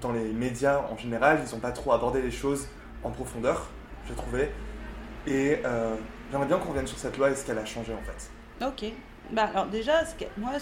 dans 0.00 0.12
les 0.12 0.32
médias 0.32 0.80
en 0.90 0.96
général. 0.96 1.40
Ils 1.46 1.52
n'ont 1.54 1.60
pas 1.60 1.72
trop 1.72 1.92
abordé 1.92 2.22
les 2.22 2.30
choses 2.30 2.66
en 3.04 3.10
profondeur, 3.10 3.68
j'ai 4.08 4.14
trouvé. 4.14 4.50
Et 5.26 5.58
euh, 5.64 5.94
j'aimerais 6.30 6.46
bien 6.46 6.58
qu'on 6.58 6.70
revienne 6.70 6.86
sur 6.86 6.98
cette 6.98 7.16
loi 7.18 7.30
et 7.30 7.34
ce 7.36 7.44
qu'elle 7.46 7.58
a 7.58 7.64
changé 7.64 7.92
en 7.94 8.02
fait. 8.02 8.30
Ok. 8.66 8.92
Bah 9.32 9.44
alors 9.44 9.66
déjà, 9.66 10.04
ce 10.04 10.14
que- 10.16 10.24
moi, 10.36 10.52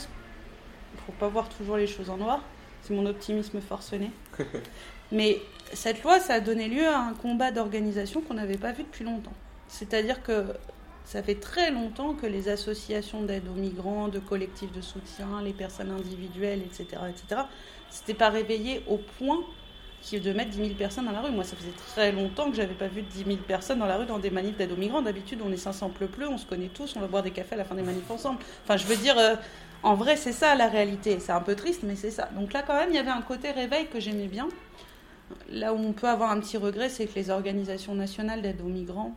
faut 1.06 1.12
pas 1.12 1.28
voir 1.28 1.48
toujours 1.48 1.76
les 1.76 1.86
choses 1.86 2.10
en 2.10 2.16
noir. 2.18 2.40
C'est 2.82 2.94
mon 2.94 3.04
optimisme 3.06 3.60
forcené. 3.60 4.10
Mais 5.12 5.40
cette 5.74 6.02
loi, 6.02 6.18
ça 6.20 6.34
a 6.34 6.40
donné 6.40 6.68
lieu 6.68 6.86
à 6.86 6.98
un 6.98 7.14
combat 7.14 7.50
d'organisation 7.50 8.20
qu'on 8.22 8.34
n'avait 8.34 8.56
pas 8.58 8.72
vu 8.72 8.84
depuis 8.84 9.04
longtemps. 9.04 9.32
C'est-à-dire 9.70 10.22
que 10.22 10.46
ça 11.04 11.22
fait 11.22 11.36
très 11.36 11.70
longtemps 11.70 12.14
que 12.14 12.26
les 12.26 12.48
associations 12.48 13.22
d'aide 13.22 13.48
aux 13.48 13.58
migrants, 13.58 14.08
de 14.08 14.18
collectifs 14.18 14.72
de 14.72 14.80
soutien, 14.80 15.42
les 15.42 15.52
personnes 15.52 15.90
individuelles, 15.90 16.62
etc., 16.62 17.02
etc., 17.08 17.42
s'étaient 17.88 18.14
pas 18.14 18.28
réveillées 18.28 18.84
au 18.88 18.98
point 18.98 19.40
de 20.12 20.32
mettre 20.32 20.50
10 20.50 20.56
000 20.56 20.68
personnes 20.74 21.06
dans 21.06 21.12
la 21.12 21.20
rue. 21.20 21.30
Moi, 21.30 21.44
ça 21.44 21.56
faisait 21.56 21.74
très 21.88 22.10
longtemps 22.10 22.50
que 22.50 22.56
j'avais 22.56 22.74
pas 22.74 22.88
vu 22.88 23.02
10 23.02 23.24
000 23.24 23.36
personnes 23.46 23.78
dans 23.78 23.86
la 23.86 23.96
rue 23.96 24.06
dans 24.06 24.18
des 24.18 24.30
manifs 24.30 24.56
d'aide 24.56 24.72
aux 24.72 24.76
migrants. 24.76 25.02
D'habitude, 25.02 25.40
on 25.44 25.52
est 25.52 25.56
500 25.56 25.90
pleu-pleu, 25.90 26.28
on 26.28 26.38
se 26.38 26.46
connaît 26.46 26.68
tous, 26.68 26.96
on 26.96 27.00
va 27.00 27.06
boire 27.06 27.22
des 27.22 27.30
cafés 27.30 27.54
à 27.54 27.58
la 27.58 27.64
fin 27.64 27.74
des 27.74 27.82
manifs 27.82 28.10
ensemble. 28.10 28.40
Enfin, 28.64 28.76
je 28.76 28.86
veux 28.86 28.96
dire, 28.96 29.16
euh, 29.18 29.36
en 29.82 29.94
vrai, 29.94 30.16
c'est 30.16 30.32
ça 30.32 30.54
la 30.54 30.68
réalité. 30.68 31.20
C'est 31.20 31.32
un 31.32 31.40
peu 31.40 31.54
triste, 31.54 31.82
mais 31.84 31.96
c'est 31.96 32.10
ça. 32.10 32.28
Donc 32.36 32.52
là, 32.52 32.62
quand 32.62 32.74
même, 32.74 32.90
il 32.90 32.96
y 32.96 32.98
avait 32.98 33.10
un 33.10 33.22
côté 33.22 33.50
réveil 33.50 33.86
que 33.86 34.00
j'aimais 34.00 34.26
bien. 34.26 34.48
Là 35.48 35.72
où 35.74 35.78
on 35.78 35.92
peut 35.92 36.08
avoir 36.08 36.30
un 36.30 36.40
petit 36.40 36.56
regret, 36.56 36.88
c'est 36.88 37.06
que 37.06 37.14
les 37.14 37.30
organisations 37.30 37.94
nationales 37.94 38.42
d'aide 38.42 38.60
aux 38.62 38.68
migrants 38.68 39.14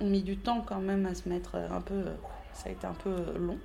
ont 0.00 0.06
mis 0.06 0.22
du 0.22 0.36
temps 0.36 0.60
quand 0.66 0.80
même 0.80 1.06
à 1.06 1.14
se 1.14 1.28
mettre 1.28 1.54
euh, 1.56 1.68
un 1.70 1.80
peu. 1.80 1.94
euh, 1.94 2.14
Ça 2.54 2.68
a 2.68 2.72
été 2.72 2.86
un 2.86 2.94
peu 2.94 3.10
euh, 3.10 3.38
long. 3.38 3.58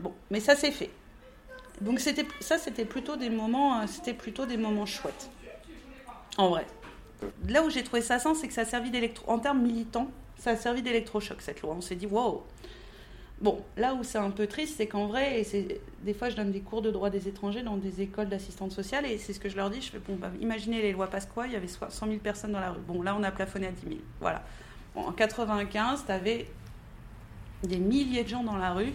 Bon, 0.00 0.12
mais 0.30 0.40
ça 0.40 0.56
c'est 0.56 0.72
fait. 0.72 0.90
Donc 1.80 2.00
c'était 2.00 2.26
ça, 2.40 2.58
c'était 2.58 2.84
plutôt 2.84 3.16
des 3.16 3.30
moments, 3.30 3.86
c'était 3.86 4.14
plutôt 4.14 4.46
des 4.46 4.56
moments 4.56 4.86
chouettes. 4.86 5.30
En 6.36 6.48
vrai. 6.50 6.66
Là 7.48 7.62
où 7.62 7.70
j'ai 7.70 7.82
trouvé 7.84 8.02
ça 8.02 8.18
sain, 8.18 8.34
c'est 8.34 8.48
que 8.48 8.54
ça 8.54 8.62
a 8.62 8.64
servi 8.64 8.90
d'électro, 8.90 9.30
en 9.30 9.38
termes 9.38 9.62
militants, 9.62 10.08
ça 10.38 10.50
a 10.50 10.56
servi 10.56 10.82
d'électrochoc 10.82 11.40
cette 11.40 11.62
loi. 11.62 11.74
On 11.76 11.80
s'est 11.80 11.94
dit 11.94 12.06
wow. 12.06 12.44
Bon, 13.42 13.60
là 13.76 13.94
où 13.94 14.04
c'est 14.04 14.18
un 14.18 14.30
peu 14.30 14.46
triste, 14.46 14.76
c'est 14.76 14.86
qu'en 14.86 15.06
vrai, 15.06 15.40
et 15.42 15.80
des 16.04 16.14
fois 16.14 16.28
je 16.30 16.36
donne 16.36 16.52
des 16.52 16.60
cours 16.60 16.80
de 16.80 16.92
droit 16.92 17.10
des 17.10 17.26
étrangers 17.26 17.62
dans 17.62 17.76
des 17.76 18.00
écoles 18.00 18.28
d'assistantes 18.28 18.70
sociales 18.70 19.04
et 19.04 19.18
c'est 19.18 19.32
ce 19.32 19.40
que 19.40 19.48
je 19.48 19.56
leur 19.56 19.68
dis. 19.68 19.80
Je 19.82 19.90
fais 19.90 19.98
bon, 19.98 20.14
bah, 20.14 20.30
imaginez 20.40 20.80
les 20.80 20.92
lois 20.92 21.08
Pasqua, 21.08 21.46
il 21.48 21.52
y 21.52 21.56
avait 21.56 21.66
soit 21.66 21.90
100 21.90 22.06
000 22.06 22.18
personnes 22.20 22.52
dans 22.52 22.60
la 22.60 22.70
rue. 22.70 22.80
Bon, 22.86 23.02
là 23.02 23.16
on 23.18 23.22
a 23.24 23.32
plafonné 23.32 23.66
à 23.66 23.72
10 23.72 23.82
000. 23.82 24.00
Voilà. 24.20 24.44
En 24.94 25.10
95, 25.10 26.04
tu 26.06 26.12
avais 26.12 26.46
des 27.64 27.78
milliers 27.78 28.22
de 28.22 28.28
gens 28.28 28.44
dans 28.44 28.56
la 28.56 28.72
rue 28.74 28.92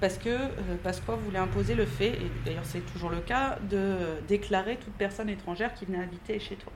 parce 0.00 0.16
que 0.16 0.30
euh, 0.30 0.48
Pasqua 0.82 1.14
voulait 1.14 1.38
imposer 1.38 1.74
le 1.74 1.84
fait, 1.86 2.12
et 2.14 2.30
d'ailleurs 2.46 2.64
c'est 2.64 2.84
toujours 2.92 3.10
le 3.10 3.20
cas, 3.20 3.58
de 3.70 3.96
déclarer 4.26 4.76
toute 4.76 4.94
personne 4.94 5.28
étrangère 5.28 5.74
qui 5.74 5.84
venait 5.84 6.02
habiter 6.02 6.40
chez 6.40 6.56
toi, 6.56 6.72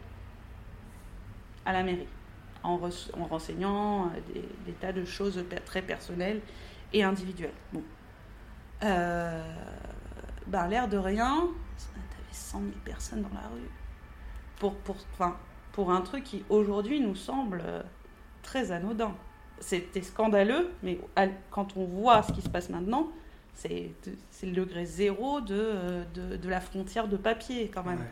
à 1.64 1.72
la 1.72 1.82
mairie, 1.82 2.06
en, 2.62 2.78
re- 2.78 3.10
en 3.18 3.24
renseignant 3.24 4.06
euh, 4.06 4.42
des, 4.66 4.72
tas 4.74 4.92
de 4.92 5.04
choses 5.04 5.42
très 5.64 5.82
personnelles 5.82 6.40
et 6.92 7.02
individuelles. 7.02 7.54
Bon. 7.72 7.82
Euh, 8.82 9.42
ben, 10.46 10.68
l'air 10.68 10.88
de 10.88 10.98
rien, 10.98 11.48
tu 11.78 11.84
avais 11.98 12.32
100 12.32 12.60
000 12.60 12.72
personnes 12.84 13.22
dans 13.22 13.34
la 13.34 13.48
rue. 13.48 13.70
Pour, 14.58 14.74
pour, 14.76 14.96
enfin, 15.12 15.36
pour 15.72 15.92
un 15.92 16.00
truc 16.00 16.24
qui 16.24 16.44
aujourd'hui 16.48 17.00
nous 17.00 17.14
semble 17.14 17.62
euh, 17.64 17.82
très 18.42 18.70
anodin 18.72 19.14
c'était 19.60 20.02
scandaleux, 20.02 20.70
mais 20.82 20.98
quand 21.50 21.76
on 21.76 21.84
voit 21.84 22.22
ce 22.22 22.32
qui 22.32 22.42
se 22.42 22.48
passe 22.48 22.68
maintenant, 22.68 23.10
c'est 23.54 23.90
c'est 24.30 24.46
le 24.46 24.52
degré 24.52 24.84
zéro 24.84 25.40
de, 25.40 26.04
de, 26.14 26.36
de 26.36 26.48
la 26.48 26.60
frontière 26.60 27.08
de 27.08 27.16
papier 27.16 27.70
quand 27.72 27.84
même. 27.84 28.04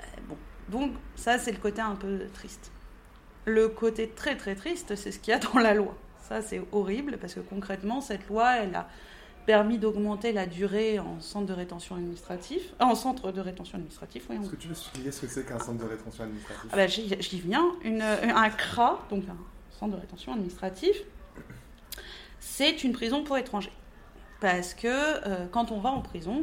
Euh, 0.00 0.04
bon. 0.28 0.36
Donc 0.68 0.92
ça, 1.16 1.38
c'est 1.38 1.52
le 1.52 1.58
côté 1.58 1.80
un 1.80 1.96
peu 1.96 2.20
triste. 2.32 2.70
Le 3.44 3.68
côté 3.68 4.08
très 4.08 4.36
très 4.36 4.54
triste, 4.54 4.94
c'est 4.96 5.12
ce 5.12 5.18
qu'il 5.18 5.32
y 5.32 5.34
a 5.34 5.38
dans 5.38 5.58
la 5.58 5.74
loi. 5.74 5.96
Ça, 6.28 6.42
c'est 6.42 6.60
horrible 6.72 7.18
parce 7.20 7.34
que 7.34 7.40
concrètement, 7.40 8.00
cette 8.00 8.26
loi, 8.28 8.56
elle 8.56 8.74
a 8.74 8.88
permis 9.46 9.78
d'augmenter 9.78 10.32
la 10.32 10.46
durée 10.46 10.98
en 10.98 11.20
centre 11.20 11.46
de 11.46 11.52
rétention 11.52 11.94
administratif, 11.94 12.74
euh, 12.80 12.84
en 12.84 12.96
centre 12.96 13.30
de 13.30 13.40
rétention 13.40 13.76
administratif, 13.76 14.24
oui, 14.28 14.36
Est-ce 14.42 14.50
que 14.50 14.56
tu 14.56 14.66
veux 14.66 14.74
expliquer 14.74 15.12
ce 15.12 15.20
que 15.20 15.28
c'est 15.28 15.46
qu'un 15.46 15.60
centre 15.60 15.84
de 15.84 15.88
rétention 15.88 16.24
administrative 16.24 16.70
ah 16.72 16.76
bah, 16.76 16.86
j'y 16.88 17.16
j'y 17.20 17.40
viens. 17.40 17.64
Une, 17.84 18.02
un 18.02 18.50
CRA, 18.50 19.06
donc 19.08 19.22
un 19.28 19.36
centre 19.78 19.94
de 19.94 20.00
rétention 20.00 20.32
administratif, 20.32 20.96
c'est 22.40 22.82
une 22.82 22.92
prison 22.92 23.22
pour 23.22 23.38
étrangers. 23.38 23.72
Parce 24.40 24.74
que 24.74 24.88
euh, 24.88 25.46
quand 25.52 25.70
on 25.70 25.78
va 25.78 25.90
en 25.90 26.02
prison, 26.02 26.42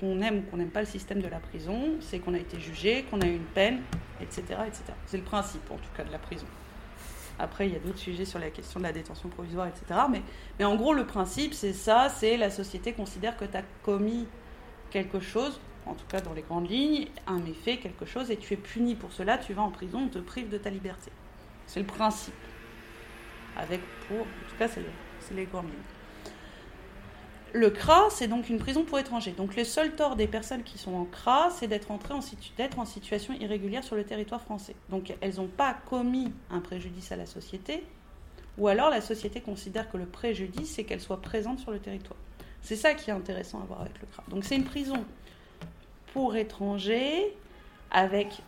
qu'on 0.00 0.20
aime 0.20 0.38
ou 0.38 0.42
qu'on 0.50 0.56
n'aime 0.56 0.70
pas 0.70 0.80
le 0.80 0.86
système 0.86 1.22
de 1.22 1.28
la 1.28 1.38
prison, 1.38 1.92
c'est 2.00 2.18
qu'on 2.18 2.34
a 2.34 2.38
été 2.38 2.58
jugé, 2.58 3.04
qu'on 3.04 3.20
a 3.20 3.26
eu 3.26 3.36
une 3.36 3.44
peine, 3.44 3.80
etc. 4.20 4.42
etc. 4.66 4.82
C'est 5.06 5.18
le 5.18 5.22
principe, 5.22 5.70
en 5.70 5.76
tout 5.76 5.90
cas, 5.96 6.02
de 6.02 6.10
la 6.10 6.18
prison. 6.18 6.46
Après, 7.38 7.66
il 7.66 7.72
y 7.72 7.76
a 7.76 7.80
d'autres 7.80 7.98
sujets 7.98 8.24
sur 8.24 8.38
la 8.38 8.50
question 8.50 8.78
de 8.78 8.84
la 8.84 8.92
détention 8.92 9.28
provisoire, 9.28 9.66
etc. 9.66 10.00
Mais, 10.58 10.64
en 10.64 10.76
gros, 10.76 10.94
le 10.94 11.06
principe, 11.06 11.54
c'est 11.54 11.72
ça, 11.72 12.08
c'est 12.08 12.36
la 12.36 12.50
société 12.50 12.92
considère 12.92 13.36
que 13.36 13.44
tu 13.44 13.56
as 13.56 13.64
commis 13.82 14.26
quelque 14.90 15.18
chose, 15.18 15.60
en 15.86 15.94
tout 15.94 16.06
cas 16.08 16.20
dans 16.20 16.32
les 16.32 16.42
grandes 16.42 16.70
lignes, 16.70 17.08
un 17.26 17.40
méfait, 17.40 17.78
quelque 17.78 18.06
chose, 18.06 18.30
et 18.30 18.36
tu 18.36 18.54
es 18.54 18.56
puni 18.56 18.94
pour 18.94 19.12
cela, 19.12 19.38
tu 19.38 19.52
vas 19.52 19.62
en 19.62 19.70
prison, 19.70 20.04
on 20.04 20.08
te 20.08 20.18
prive 20.18 20.48
de 20.48 20.58
ta 20.58 20.70
liberté. 20.70 21.10
C'est 21.66 21.80
le 21.80 21.86
principe. 21.86 22.34
Avec 23.56 23.80
pour, 24.06 24.20
en 24.20 24.48
tout 24.48 24.56
cas, 24.58 24.68
c'est 24.68 25.34
les 25.34 25.44
grandes 25.46 25.66
lignes. 25.66 25.93
Le 27.54 27.70
CRA, 27.70 28.08
c'est 28.10 28.26
donc 28.26 28.48
une 28.48 28.58
prison 28.58 28.82
pour 28.82 28.98
étrangers. 28.98 29.30
Donc 29.30 29.54
le 29.54 29.62
seul 29.62 29.94
tort 29.94 30.16
des 30.16 30.26
personnes 30.26 30.64
qui 30.64 30.76
sont 30.76 30.92
en 30.92 31.04
CRA, 31.04 31.50
c'est 31.50 31.68
d'être 31.68 31.92
entrées 31.92 32.12
en, 32.12 32.20
situation 32.84 33.32
irrégulière 33.34 33.84
sur 33.84 33.94
le 33.94 34.02
territoire 34.02 34.40
français. 34.40 34.74
Donc 34.90 35.14
elles 35.20 35.36
n'ont 35.36 35.46
pas 35.46 35.72
commis 35.88 36.32
un 36.50 36.58
préjudice 36.58 37.12
à 37.12 37.16
la 37.16 37.26
société, 37.26 37.84
ou 38.58 38.66
alors 38.66 38.90
la 38.90 39.00
société 39.00 39.40
considère 39.40 39.88
que 39.88 39.96
le 39.96 40.06
préjudice, 40.06 40.74
c'est 40.74 40.82
qu'elle 40.82 41.00
soit 41.00 41.22
présente 41.22 41.60
sur 41.60 41.70
le 41.70 41.78
territoire. 41.78 42.18
C'est 42.60 42.74
ça 42.74 42.92
qui 42.92 43.10
est 43.10 43.12
intéressant 43.12 43.60
à 43.62 43.64
voir 43.66 43.82
avec 43.82 44.00
le 44.00 44.08
CRA. 44.08 44.24
Donc 44.26 44.44
c'est 44.44 44.56
une 44.56 44.64
prison 44.64 45.04
pour 46.12 46.34
étrangers, 46.34 47.36
avec 47.92 48.42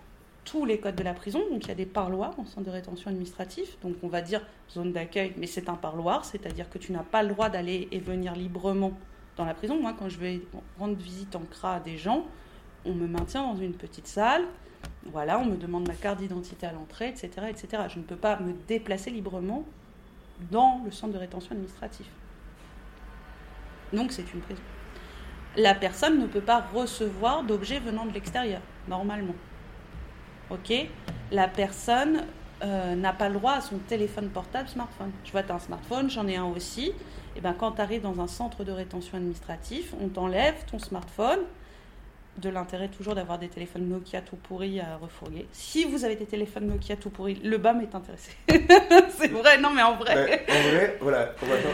tous 0.47 0.65
les 0.65 0.79
codes 0.79 0.97
de 0.97 1.03
la 1.03 1.13
prison. 1.13 1.41
Donc 1.51 1.65
il 1.65 1.69
y 1.69 1.73
a 1.73 1.75
des 1.75 1.85
parloirs 1.85 2.39
en 2.39 2.47
centre 2.47 2.65
de 2.65 2.71
rétention 2.71 3.11
administratif. 3.11 3.79
Donc 3.83 3.97
on 4.03 4.09
va 4.09 4.23
dire 4.23 4.41
zone 4.71 4.93
d'accueil, 4.93 5.35
mais 5.37 5.47
c'est 5.47 5.69
un 5.69 5.75
parloir, 5.75 6.25
c'est-à-dire 6.25 6.71
que 6.71 6.79
tu 6.79 6.93
n'as 6.93 7.03
pas 7.03 7.23
le 7.23 7.31
droit 7.31 7.51
d'aller 7.51 7.89
et 7.93 7.99
venir 7.99 8.35
librement 8.35 8.93
dans 9.37 9.45
la 9.45 9.53
prison. 9.53 9.79
Moi, 9.79 9.95
quand 9.99 10.09
je 10.09 10.19
vais 10.19 10.41
rendre 10.79 10.97
visite 10.97 11.37
en 11.37 11.43
CRA 11.51 11.75
à 11.75 11.81
des 11.81 11.99
gens, 11.99 12.25
on 12.87 12.95
me 12.95 13.07
maintient 13.07 13.43
dans 13.43 13.57
une 13.57 13.75
petite 13.75 14.07
salle. 14.07 14.45
Voilà, 15.05 15.39
on 15.39 15.45
me 15.45 15.57
demande 15.57 15.87
ma 15.87 15.95
carte 15.95 16.21
d'identité 16.21 16.67
à 16.67 16.73
l'entrée, 16.73 17.09
etc., 17.09 17.29
etc. 17.49 17.83
Je 17.89 17.99
ne 17.99 18.05
peux 18.05 18.17
pas 18.17 18.39
me 18.39 18.55
déplacer 18.67 19.11
librement 19.11 19.65
dans 20.51 20.81
le 20.85 20.91
centre 20.91 21.13
de 21.13 21.19
rétention 21.19 21.53
administratif. 21.53 22.07
Donc 23.93 24.13
c'est 24.13 24.33
une 24.33 24.41
prison. 24.41 24.63
La 25.57 25.75
personne 25.75 26.21
ne 26.21 26.27
peut 26.27 26.41
pas 26.41 26.61
recevoir 26.61 27.43
d'objets 27.43 27.81
venant 27.81 28.05
de 28.05 28.13
l'extérieur, 28.13 28.61
normalement. 28.89 29.35
Ok? 30.51 30.73
La 31.33 31.49
personne 31.49 32.23
euh, 32.63 32.95
n'a 32.95 33.13
pas 33.13 33.29
le 33.29 33.35
droit 33.35 33.53
à 33.53 33.61
son 33.61 33.79
téléphone 33.79 34.29
portable, 34.29 34.69
smartphone. 34.69 35.11
Tu 35.25 35.33
vois, 35.33 35.43
tu 35.43 35.53
as 35.53 35.57
un 35.57 35.61
smartphone, 35.61 36.11
j'en 36.11 36.27
ai 36.27 36.37
un 36.37 36.45
aussi. 36.45 36.93
Et 37.37 37.41
ben, 37.41 37.53
quand 37.53 37.73
tu 37.73 37.81
arrives 37.83 38.03
dans 38.03 38.21
un 38.21 38.27
centre 38.27 38.65
de 38.65 38.73
rétention 38.73 39.19
administratif, 39.19 39.93
on 40.01 40.09
t'enlève 40.09 40.55
ton 40.71 40.79
smartphone. 40.79 41.41
De 42.39 42.51
l'intérêt 42.51 42.89
toujours 42.89 43.15
d'avoir 43.15 43.39
des 43.39 43.49
téléphones 43.49 43.89
Nokia 43.89 44.21
tout 44.21 44.37
pourris 44.37 44.79
à 44.79 44.99
refourguer. 45.01 45.47
Si 45.53 45.85
vous 45.87 46.05
avez 46.05 46.17
des 46.17 46.27
téléphones 46.27 46.67
Nokia 46.67 46.95
tout 46.97 47.09
pourris, 47.09 47.41
le 47.43 47.57
BAM 47.57 47.81
est 47.81 47.95
intéressé. 47.95 48.33
c'est 49.19 49.31
vrai, 49.33 49.59
non 49.59 49.71
mais 49.75 49.83
en 49.83 49.97
vrai. 49.97 50.45
En 50.47 50.69
vrai, 50.71 50.99
voilà, 51.01 51.31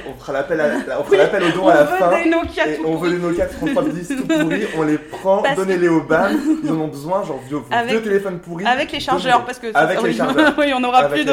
on, 0.09 0.15
fera 0.21 0.33
l'appel 0.35 0.61
au 0.61 1.51
don 1.51 1.67
à 1.67 1.75
la 1.75 1.83
on 1.83 1.87
fin. 1.99 2.09
veut 2.11 2.23
des 2.23 2.31
Nokia 2.31 2.69
Et 2.69 2.77
tout 2.77 2.85
on 2.87 2.97
veut 2.97 3.11
les 3.11 3.19
Nokia 3.19 3.47
3310 3.47 4.09
tout 4.09 4.27
pourris, 4.29 4.67
on 4.77 4.83
les 4.85 4.99
prend, 4.99 5.43
que- 5.43 5.57
donnez-les 5.57 5.89
au 5.89 6.03
BAM, 6.03 6.39
ils 6.63 6.71
en 6.71 6.81
ont 6.81 6.89
besoin, 6.89 7.25
genre 7.25 7.41
vieux, 7.41 7.59
Avec- 7.73 7.91
vieux 7.91 8.03
téléphones 8.03 8.39
pourris. 8.39 8.65
Avec 8.65 8.93
les 8.93 9.01
chargeurs, 9.01 9.45
parce 9.45 9.59
que 9.59 9.67
Avec 9.75 10.01
les 10.01 10.13
chargeurs. 10.13 10.55
oui, 10.59 10.73
on 10.73 10.79
n'aura 10.81 11.09
plus 11.09 11.25
de. 11.25 11.33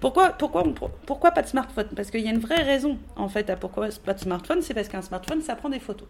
pourquoi, 0.00 0.30
pourquoi, 0.30 0.64
on- 0.66 0.74
pourquoi 1.06 1.30
pas 1.30 1.42
de 1.42 1.48
smartphone? 1.48 1.86
Parce 1.94 2.10
qu'il 2.10 2.20
y 2.22 2.28
a 2.28 2.32
une 2.32 2.40
vraie 2.40 2.62
raison 2.62 2.98
en 3.14 3.28
fait 3.28 3.48
à 3.50 3.56
pourquoi 3.56 3.86
pas 4.04 4.14
de 4.14 4.20
smartphone, 4.20 4.62
c'est 4.62 4.74
parce 4.74 4.88
qu'un 4.88 5.02
smartphone, 5.02 5.42
ça 5.42 5.54
prend 5.54 5.68
des 5.68 5.78
photos. 5.78 6.08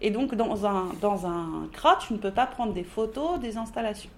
Et 0.00 0.10
donc, 0.10 0.34
dans 0.34 0.64
un, 0.66 0.86
dans 1.00 1.26
un 1.26 1.68
CRA, 1.72 1.96
tu 1.96 2.12
ne 2.12 2.18
peux 2.18 2.30
pas 2.30 2.46
prendre 2.46 2.72
des 2.72 2.84
photos 2.84 3.40
des 3.40 3.56
installations. 3.56 4.10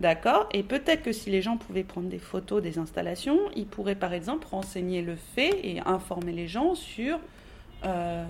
D'accord? 0.00 0.48
Et 0.52 0.62
peut-être 0.62 1.02
que 1.02 1.12
si 1.12 1.28
les 1.30 1.42
gens 1.42 1.56
pouvaient 1.56 1.82
prendre 1.82 2.08
des 2.08 2.18
photos 2.20 2.62
des 2.62 2.78
installations, 2.78 3.38
ils 3.56 3.66
pourraient 3.66 3.96
par 3.96 4.12
exemple 4.12 4.46
renseigner 4.48 5.02
le 5.02 5.16
fait 5.16 5.58
et 5.66 5.80
informer 5.80 6.32
les 6.32 6.46
gens 6.46 6.74
sur 6.76 7.18
euh, 7.84 8.24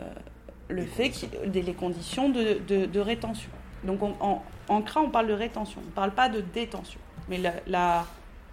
le 0.68 0.84
fait 0.84 1.10
qu'il- 1.10 1.28
des 1.50 1.60
les 1.62 1.74
conditions 1.74 2.30
de, 2.30 2.58
de- 2.66 2.86
de 2.86 3.00
rétention. 3.00 3.50
Donc 3.84 4.02
on- 4.02 4.14
en, 4.20 4.42
en 4.68 4.80
CRA, 4.82 5.00
on 5.02 5.10
parle 5.10 5.26
de 5.26 5.32
rétention, 5.34 5.80
on 5.82 5.86
ne 5.86 5.92
parle 5.92 6.12
pas 6.12 6.28
de 6.30 6.40
détention. 6.40 7.00
Mais 7.28 7.36
la, 7.38 7.52
la 7.66 8.06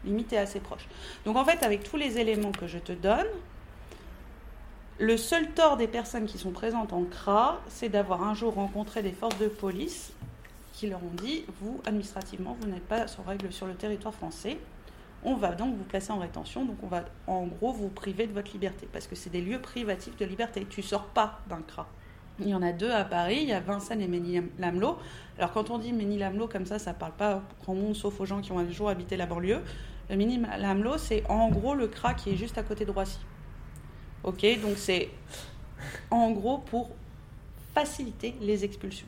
limite 0.03 0.33
est 0.33 0.37
assez 0.37 0.59
proche. 0.59 0.85
Donc 1.25 1.37
en 1.37 1.45
fait, 1.45 1.63
avec 1.63 1.83
tous 1.83 1.95
les 1.97 2.17
éléments 2.19 2.51
que 2.51 2.67
je 2.67 2.79
te 2.79 2.91
donne, 2.91 3.27
le 4.97 5.17
seul 5.17 5.49
tort 5.51 5.75
des 5.75 5.87
personnes 5.87 6.25
qui 6.25 6.37
sont 6.37 6.51
présentes 6.51 6.93
en 6.93 7.03
CRA, 7.03 7.59
c'est 7.67 7.89
d'avoir 7.89 8.23
un 8.23 8.33
jour 8.33 8.53
rencontré 8.53 9.03
des 9.03 9.11
forces 9.11 9.37
de 9.39 9.47
police 9.47 10.13
qui 10.71 10.87
leur 10.87 11.03
ont 11.03 11.15
dit, 11.21 11.43
vous, 11.61 11.81
administrativement, 11.85 12.55
vous 12.61 12.67
n'êtes 12.67 12.87
pas 12.87 13.07
sur 13.07 13.25
règle 13.25 13.51
sur 13.51 13.65
le 13.65 13.73
territoire 13.75 14.13
français. 14.13 14.57
On 15.23 15.35
va 15.35 15.53
donc 15.53 15.75
vous 15.75 15.83
placer 15.83 16.11
en 16.11 16.19
rétention, 16.19 16.65
donc 16.65 16.77
on 16.83 16.87
va 16.87 17.03
en 17.27 17.45
gros 17.45 17.73
vous 17.73 17.89
priver 17.89 18.27
de 18.27 18.33
votre 18.33 18.51
liberté, 18.53 18.87
parce 18.91 19.07
que 19.07 19.15
c'est 19.15 19.29
des 19.29 19.41
lieux 19.41 19.59
privatifs 19.59 20.15
de 20.17 20.25
liberté. 20.25 20.65
Tu 20.69 20.81
sors 20.81 21.05
pas 21.05 21.39
d'un 21.49 21.61
CRA. 21.61 21.87
Il 22.39 22.49
y 22.49 22.53
en 22.53 22.61
a 22.61 22.71
deux 22.71 22.91
à 22.91 23.03
Paris, 23.03 23.39
il 23.41 23.49
y 23.49 23.53
a 23.53 23.59
Vincennes 23.59 24.01
et 24.01 24.07
Ménil-Lamelot. 24.07 24.97
Alors 25.37 25.51
quand 25.51 25.71
on 25.71 25.77
dit 25.77 25.91
Ménil-Lamelot 25.91 26.47
comme 26.47 26.65
ça, 26.65 26.79
ça 26.79 26.93
parle 26.93 27.13
pas 27.13 27.41
grand 27.63 27.75
monde, 27.75 27.95
sauf 27.95 28.19
aux 28.19 28.25
gens 28.25 28.41
qui 28.41 28.51
ont 28.51 28.59
un 28.59 28.69
jour 28.69 28.89
habité 28.89 29.17
la 29.17 29.25
banlieue. 29.25 29.61
Le 30.09 30.15
Ménil-Lamelot, 30.15 30.97
c'est 30.97 31.23
en 31.29 31.49
gros 31.49 31.75
le 31.75 31.87
CRA 31.87 32.13
qui 32.13 32.29
est 32.29 32.35
juste 32.37 32.57
à 32.57 32.63
côté 32.63 32.85
de 32.85 32.91
Roissy. 32.91 33.19
Ok, 34.25 34.43
donc 34.59 34.77
c'est 34.77 35.09
en 36.09 36.31
gros 36.31 36.57
pour 36.57 36.89
faciliter 37.75 38.33
les 38.41 38.65
expulsions. 38.65 39.07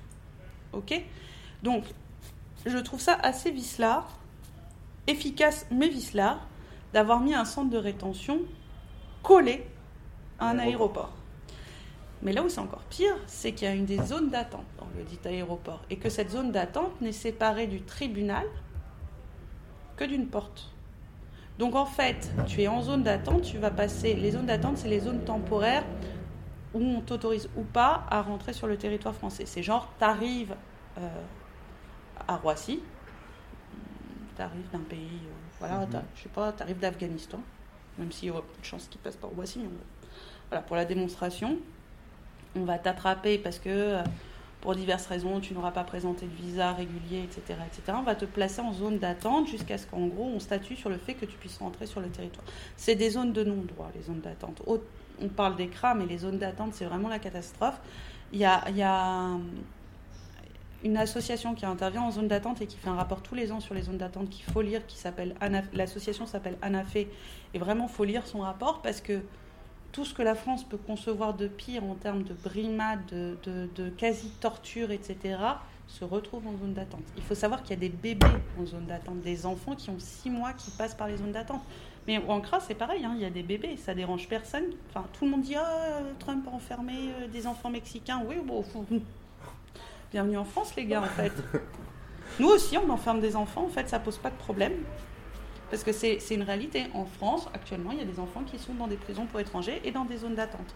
Ok 0.74 0.94
Donc, 1.64 1.86
je 2.68 2.78
trouve 2.78 3.00
ça 3.00 3.18
assez 3.24 3.50
vicelard, 3.50 4.20
efficace 5.08 5.66
mais 5.72 5.90
vicelard, 5.90 6.46
d'avoir 6.94 7.20
mis 7.20 7.34
un 7.34 7.46
centre 7.46 7.72
de 7.72 7.78
rétention 7.80 8.42
collé 9.24 9.66
à 10.38 10.50
un 10.50 10.60
aéroport. 10.60 11.14
Mais 12.22 12.32
là 12.32 12.44
où 12.44 12.50
c'est 12.50 12.60
encore 12.60 12.84
pire, 12.84 13.16
c'est 13.26 13.54
qu'il 13.54 13.68
y 13.68 13.72
a 13.72 13.74
une 13.74 13.86
des 13.86 14.04
zones 14.04 14.30
d'attente 14.30 14.66
dans 14.78 14.88
le 14.96 15.04
dit 15.04 15.20
aéroport 15.26 15.82
et 15.90 15.98
que 15.98 16.10
cette 16.10 16.30
zone 16.30 16.52
d'attente 16.52 17.02
n'est 17.02 17.12
séparée 17.12 17.66
du 17.66 17.82
tribunal 17.82 18.46
que 19.96 20.04
d'une 20.04 20.28
porte. 20.28 20.72
Donc 21.60 21.76
en 21.76 21.86
fait, 21.86 22.30
tu 22.46 22.62
es 22.62 22.68
en 22.68 22.82
zone 22.82 23.04
d'attente, 23.04 23.42
tu 23.42 23.58
vas 23.58 23.72
passer. 23.72 24.14
Les 24.14 24.32
zones 24.32 24.46
d'attente, 24.46 24.78
c'est 24.78 24.88
les 24.88 25.00
zones 25.00 25.22
temporaires 25.24 25.84
où 26.74 26.80
on 26.82 27.02
t'autorise 27.02 27.50
ou 27.58 27.64
pas 27.64 28.06
à 28.10 28.22
rentrer 28.22 28.54
sur 28.54 28.68
le 28.68 28.78
territoire 28.78 29.16
français. 29.16 29.46
C'est 29.48 29.64
genre, 29.64 29.92
tu 29.98 30.04
arrives 30.06 30.56
à 32.28 32.36
Roissy, 32.38 32.80
tu 34.36 34.42
arrives 34.42 34.70
d'un 34.72 34.80
pays, 34.80 35.00
euh, 35.26 35.32
voilà, 35.60 35.80
Mhm. 35.86 35.90
t'as- 35.90 36.04
je 36.16 36.24
sais 36.24 36.30
pas, 36.30 36.52
tu 36.52 36.62
arrives 36.62 36.80
d'Afghanistan, 36.80 37.40
même 37.98 38.12
s'il 38.12 38.28
y 38.28 38.32
aura 38.32 38.42
peu 38.42 38.60
de 38.60 38.66
chances 38.66 38.88
qu'ils 38.88 39.00
passent 39.02 39.16
par 39.16 39.30
Roissy. 39.32 39.60
mais 39.60 39.66
on- 39.68 40.08
Voilà, 40.50 40.62
pour 40.62 40.76
la 40.78 40.86
démonstration, 40.86 41.58
on 42.56 42.64
va 42.64 42.78
t'attraper 42.80 43.38
parce 43.38 43.60
que 43.60 43.70
euh, 43.70 44.04
pour 44.68 44.76
diverses 44.76 45.08
raisons, 45.08 45.40
tu 45.40 45.54
n'auras 45.54 45.72
pas 45.72 45.86
présenté 45.86 46.26
de 46.26 46.36
visa 46.36 46.74
régulier, 46.74 47.24
etc., 47.24 47.58
etc. 47.66 47.98
On 47.98 48.04
va 48.04 48.16
te 48.16 48.26
placer 48.26 48.60
en 48.60 48.74
zone 48.74 48.98
d'attente 48.98 49.48
jusqu'à 49.48 49.78
ce 49.78 49.88
qu'en 49.88 50.08
gros 50.08 50.26
on 50.26 50.42
statue 50.42 50.76
sur 50.76 50.90
le 50.90 50.98
fait 50.98 51.14
que 51.14 51.24
tu 51.24 51.38
puisses 51.38 51.58
rentrer 51.60 51.86
sur 51.86 52.02
le 52.02 52.10
territoire. 52.10 52.44
C'est 52.76 52.96
des 52.96 53.12
zones 53.12 53.32
de 53.32 53.46
non-droit, 53.46 53.90
les 53.96 54.02
zones 54.02 54.20
d'attente. 54.20 54.62
On 54.68 55.30
parle 55.30 55.56
des 55.56 55.70
CRA, 55.70 55.96
mais 55.96 56.06
les 56.06 56.18
zones 56.18 56.38
d'attente, 56.38 56.74
c'est 56.74 56.84
vraiment 56.84 57.08
la 57.08 57.18
catastrophe. 57.18 57.80
Il 58.34 58.40
y 58.40 58.44
a, 58.44 58.70
y 58.72 58.82
a 58.82 59.36
hum, 59.36 59.48
une 60.84 60.98
association 60.98 61.56
qui 61.56 61.66
intervient 61.66 62.02
en 62.02 62.12
zone 62.12 62.28
d'attente 62.28 62.62
et 62.62 62.68
qui 62.68 62.76
fait 62.76 62.90
un 62.90 62.96
rapport 62.96 63.22
tous 63.22 63.36
les 63.36 63.54
ans 63.54 63.62
sur 63.62 63.74
les 63.74 63.84
zones 63.84 64.00
d'attente 64.00 64.30
qu'il 64.30 64.44
faut 64.52 64.62
lire, 64.62 64.86
qui 64.86 64.98
s'appelle 64.98 65.34
l'association 65.72 66.26
s'appelle 66.26 66.58
ANAFE, 66.62 66.98
et 67.54 67.58
vraiment 67.58 67.88
faut 67.88 68.04
lire 68.04 68.28
son 68.28 68.40
rapport 68.40 68.82
parce 68.82 69.00
que 69.00 69.22
tout 69.98 70.06
ce 70.06 70.14
que 70.14 70.22
la 70.22 70.36
France 70.36 70.64
peut 70.64 70.78
concevoir 70.78 71.34
de 71.34 71.48
pire 71.48 71.84
en 71.84 71.96
termes 71.96 72.22
de 72.22 72.36
brimade, 72.36 73.00
de, 73.08 73.36
de- 73.46 73.68
de 73.76 73.90
quasi-torture, 73.90 74.92
etc., 74.92 75.40
se 75.88 76.06
retrouve 76.06 76.46
en 76.46 76.56
zone 76.56 76.74
d'attente. 76.76 77.02
Il 77.16 77.24
faut 77.24 77.34
savoir 77.34 77.64
qu'il 77.64 77.72
y 77.72 77.78
a 77.78 77.80
des 77.80 77.90
bébés 77.90 78.28
en 78.62 78.66
zone 78.68 78.86
d'attente, 78.86 79.22
des 79.22 79.48
enfants 79.48 79.74
qui 79.74 79.90
ont 79.90 79.98
six 79.98 80.30
mois 80.30 80.54
qui 80.54 80.70
passent 80.70 80.94
par 80.94 81.08
les 81.08 81.18
zones 81.18 81.32
d'attente. 81.32 81.64
Mais 82.06 82.20
en 82.28 82.42
CRA, 82.42 82.60
c'est 82.60 82.76
pareil, 82.76 83.04
hein, 83.06 83.14
il 83.16 83.22
y 83.24 83.26
a 83.26 83.32
des 83.32 83.42
bébés, 83.42 83.76
ça 83.76 83.96
dérange 83.96 84.28
personne. 84.30 84.66
Enfin, 84.92 85.04
tout 85.14 85.26
le 85.26 85.32
monde 85.32 85.42
dit 85.42 85.56
Ah, 85.56 86.02
Trump 86.20 86.48
a 86.48 86.52
enfermé 86.56 86.94
euh, 87.20 87.28
des 87.28 87.48
enfants 87.48 87.72
mexicains. 87.72 88.22
Oui, 88.30 88.36
bon, 88.46 88.64
bienvenue 90.12 90.38
en 90.38 90.46
France, 90.46 90.76
les 90.76 90.86
gars, 90.86 91.02
en 91.02 91.06
fait. 91.06 91.34
Nous 92.40 92.50
aussi, 92.50 92.78
on 92.78 92.88
enferme 92.92 93.20
des 93.20 93.36
enfants, 93.36 93.64
en 93.66 93.70
fait, 93.70 93.90
ça 93.90 93.98
pose 93.98 94.18
pas 94.20 94.30
de 94.30 94.36
problème. 94.38 94.74
Parce 95.70 95.84
que 95.84 95.92
c'est 95.92 96.20
une 96.32 96.44
réalité. 96.44 96.86
En 96.94 97.06
France, 97.06 97.50
actuellement, 97.54 97.92
il 97.92 97.98
y 97.98 98.02
a 98.02 98.06
des 98.06 98.20
enfants 98.20 98.44
qui 98.44 98.58
sont 98.58 98.74
dans 98.74 98.88
des 98.88 98.96
prisons 98.96 99.26
pour 99.26 99.40
étrangers 99.40 99.82
et 99.84 99.92
dans 99.92 100.06
des 100.06 100.18
zones 100.18 100.36
d'attente. 100.36 100.74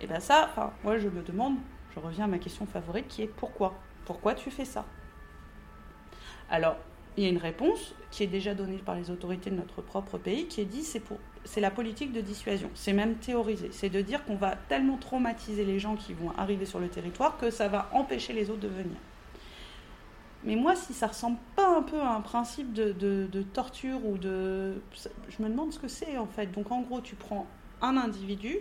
Et 0.00 0.06
bien 0.06 0.20
ça, 0.20 0.50
enfin, 0.50 0.72
moi 0.82 0.98
je 0.98 1.08
me 1.08 1.22
demande, 1.22 1.56
je 1.94 2.00
reviens 2.00 2.24
à 2.24 2.28
ma 2.28 2.38
question 2.38 2.66
favorite 2.66 3.08
qui 3.08 3.22
est 3.22 3.26
pourquoi? 3.26 3.74
Pourquoi 4.04 4.34
tu 4.34 4.50
fais 4.50 4.66
ça? 4.66 4.84
Alors, 6.50 6.76
il 7.16 7.24
y 7.24 7.26
a 7.26 7.30
une 7.30 7.38
réponse 7.38 7.94
qui 8.10 8.22
est 8.22 8.26
déjà 8.26 8.54
donnée 8.54 8.76
par 8.78 8.96
les 8.96 9.10
autorités 9.10 9.48
de 9.48 9.56
notre 9.56 9.80
propre 9.80 10.18
pays 10.18 10.46
qui 10.46 10.60
est 10.60 10.66
dit 10.66 10.82
c'est 10.82 11.00
pour 11.00 11.18
c'est 11.44 11.60
la 11.60 11.70
politique 11.70 12.12
de 12.12 12.20
dissuasion. 12.20 12.70
C'est 12.74 12.92
même 12.92 13.16
théorisé. 13.16 13.68
C'est 13.70 13.88
de 13.88 14.00
dire 14.00 14.24
qu'on 14.24 14.36
va 14.36 14.56
tellement 14.56 14.96
traumatiser 14.96 15.64
les 15.64 15.78
gens 15.78 15.94
qui 15.94 16.12
vont 16.12 16.32
arriver 16.36 16.66
sur 16.66 16.80
le 16.80 16.88
territoire 16.88 17.38
que 17.38 17.50
ça 17.50 17.68
va 17.68 17.88
empêcher 17.92 18.32
les 18.32 18.50
autres 18.50 18.60
de 18.60 18.68
venir. 18.68 18.96
Mais 20.44 20.56
moi, 20.56 20.76
si 20.76 20.92
ça 20.92 21.06
ressemble 21.06 21.38
pas 21.56 21.76
un 21.76 21.82
peu 21.82 21.98
à 22.00 22.10
un 22.14 22.20
principe 22.20 22.72
de, 22.72 22.92
de- 22.92 23.26
de 23.32 23.42
torture 23.42 24.04
ou 24.06 24.18
de... 24.18 24.74
Je 25.28 25.42
me 25.42 25.48
demande 25.48 25.72
ce 25.72 25.78
que 25.78 25.88
c'est 25.88 26.18
en 26.18 26.26
fait. 26.26 26.46
Donc 26.52 26.70
en 26.70 26.82
gros, 26.82 27.00
tu 27.00 27.14
prends 27.14 27.46
un 27.80 27.96
individu, 27.96 28.58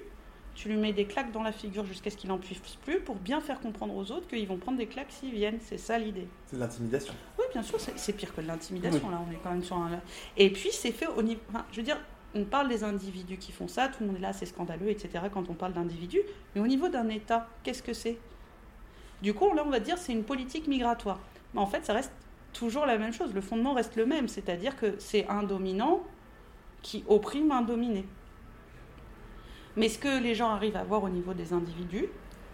tu 0.55 0.69
lui 0.69 0.77
mets 0.77 0.93
des 0.93 1.05
claques 1.05 1.31
dans 1.31 1.43
la 1.43 1.51
figure 1.51 1.85
jusqu'à 1.85 2.09
ce 2.09 2.15
qu'il 2.17 2.29
n'en 2.29 2.37
puisse 2.37 2.59
plus 2.85 2.99
pour 2.99 3.15
bien 3.15 3.41
faire 3.41 3.59
comprendre 3.59 3.95
aux 3.95 4.11
autres 4.11 4.27
qu'ils 4.27 4.47
vont 4.47 4.57
prendre 4.57 4.77
des 4.77 4.85
claques 4.87 5.11
s'ils 5.11 5.33
viennent. 5.33 5.59
C'est 5.61 5.77
ça 5.77 5.97
l'idée. 5.97 6.27
C'est 6.45 6.55
de 6.55 6.61
l'intimidation. 6.61 7.13
Oui, 7.37 7.45
bien 7.51 7.63
sûr, 7.63 7.77
c'est 7.79 8.13
pire 8.13 8.33
que 8.33 8.41
de 8.41 8.47
l'intimidation. 8.47 9.09
Là, 9.09 9.19
on 9.27 9.31
est 9.31 9.39
quand 9.43 9.51
même 9.51 9.63
sur 9.63 9.75
un. 9.77 9.89
Et 10.37 10.51
puis, 10.51 10.69
c'est 10.71 10.91
fait 10.91 11.07
au 11.07 11.21
niveau. 11.21 11.41
Enfin, 11.49 11.65
je 11.71 11.77
veux 11.77 11.83
dire, 11.83 11.97
on 12.35 12.45
parle 12.45 12.69
des 12.69 12.83
individus 12.83 13.37
qui 13.37 13.51
font 13.51 13.67
ça, 13.67 13.89
tout 13.89 13.97
le 14.01 14.07
monde 14.07 14.15
est 14.17 14.21
là, 14.21 14.31
c'est 14.33 14.45
scandaleux, 14.45 14.89
etc. 14.89 15.09
Quand 15.33 15.49
on 15.49 15.53
parle 15.53 15.73
d'individus, 15.73 16.21
mais 16.55 16.61
au 16.61 16.67
niveau 16.67 16.87
d'un 16.87 17.09
État, 17.09 17.47
qu'est-ce 17.63 17.83
que 17.83 17.93
c'est? 17.93 18.17
Du 19.21 19.33
coup, 19.33 19.53
là, 19.53 19.63
on 19.65 19.69
va 19.69 19.79
dire 19.79 19.97
c'est 19.97 20.13
une 20.13 20.23
politique 20.23 20.67
migratoire. 20.67 21.19
Mais 21.53 21.59
en 21.59 21.65
fait, 21.65 21.85
ça 21.85 21.93
reste 21.93 22.11
toujours 22.53 22.85
la 22.85 22.97
même 22.97 23.13
chose. 23.13 23.33
Le 23.33 23.41
fondement 23.41 23.73
reste 23.73 23.95
le 23.95 24.05
même, 24.05 24.27
c'est-à-dire 24.27 24.75
que 24.75 24.95
c'est 24.99 25.27
un 25.27 25.43
dominant 25.43 26.01
qui 26.81 27.03
opprime 27.07 27.51
un 27.51 27.61
dominé. 27.61 28.05
Mais 29.75 29.89
ce 29.89 29.97
que 29.97 30.21
les 30.21 30.35
gens 30.35 30.49
arrivent 30.49 30.75
à 30.75 30.83
voir 30.83 31.03
au 31.03 31.09
niveau 31.09 31.33
des 31.33 31.53
individus, 31.53 32.07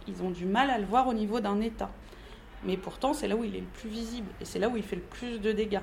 ils 0.08 0.24
ont 0.24 0.32
du 0.32 0.46
mal 0.46 0.70
à 0.70 0.78
le 0.78 0.86
voir 0.86 1.08
au 1.08 1.14
niveau 1.14 1.40
d'un 1.40 1.60
État. 1.60 1.92
Mais 2.64 2.78
pourtant, 2.78 3.14
c'est 3.14 3.28
là 3.28 3.36
où 3.36 3.44
il 3.44 3.56
est 3.56 3.62
le 3.62 3.66
plus 3.66 3.90
visible 3.90 4.28
et 4.42 4.46
c'est 4.46 4.60
là 4.60 4.70
où 4.70 4.78
il 4.78 4.84
fait 4.84 4.96
le 4.96 5.02
plus 5.02 5.40
de 5.40 5.52
dégâts. 5.52 5.82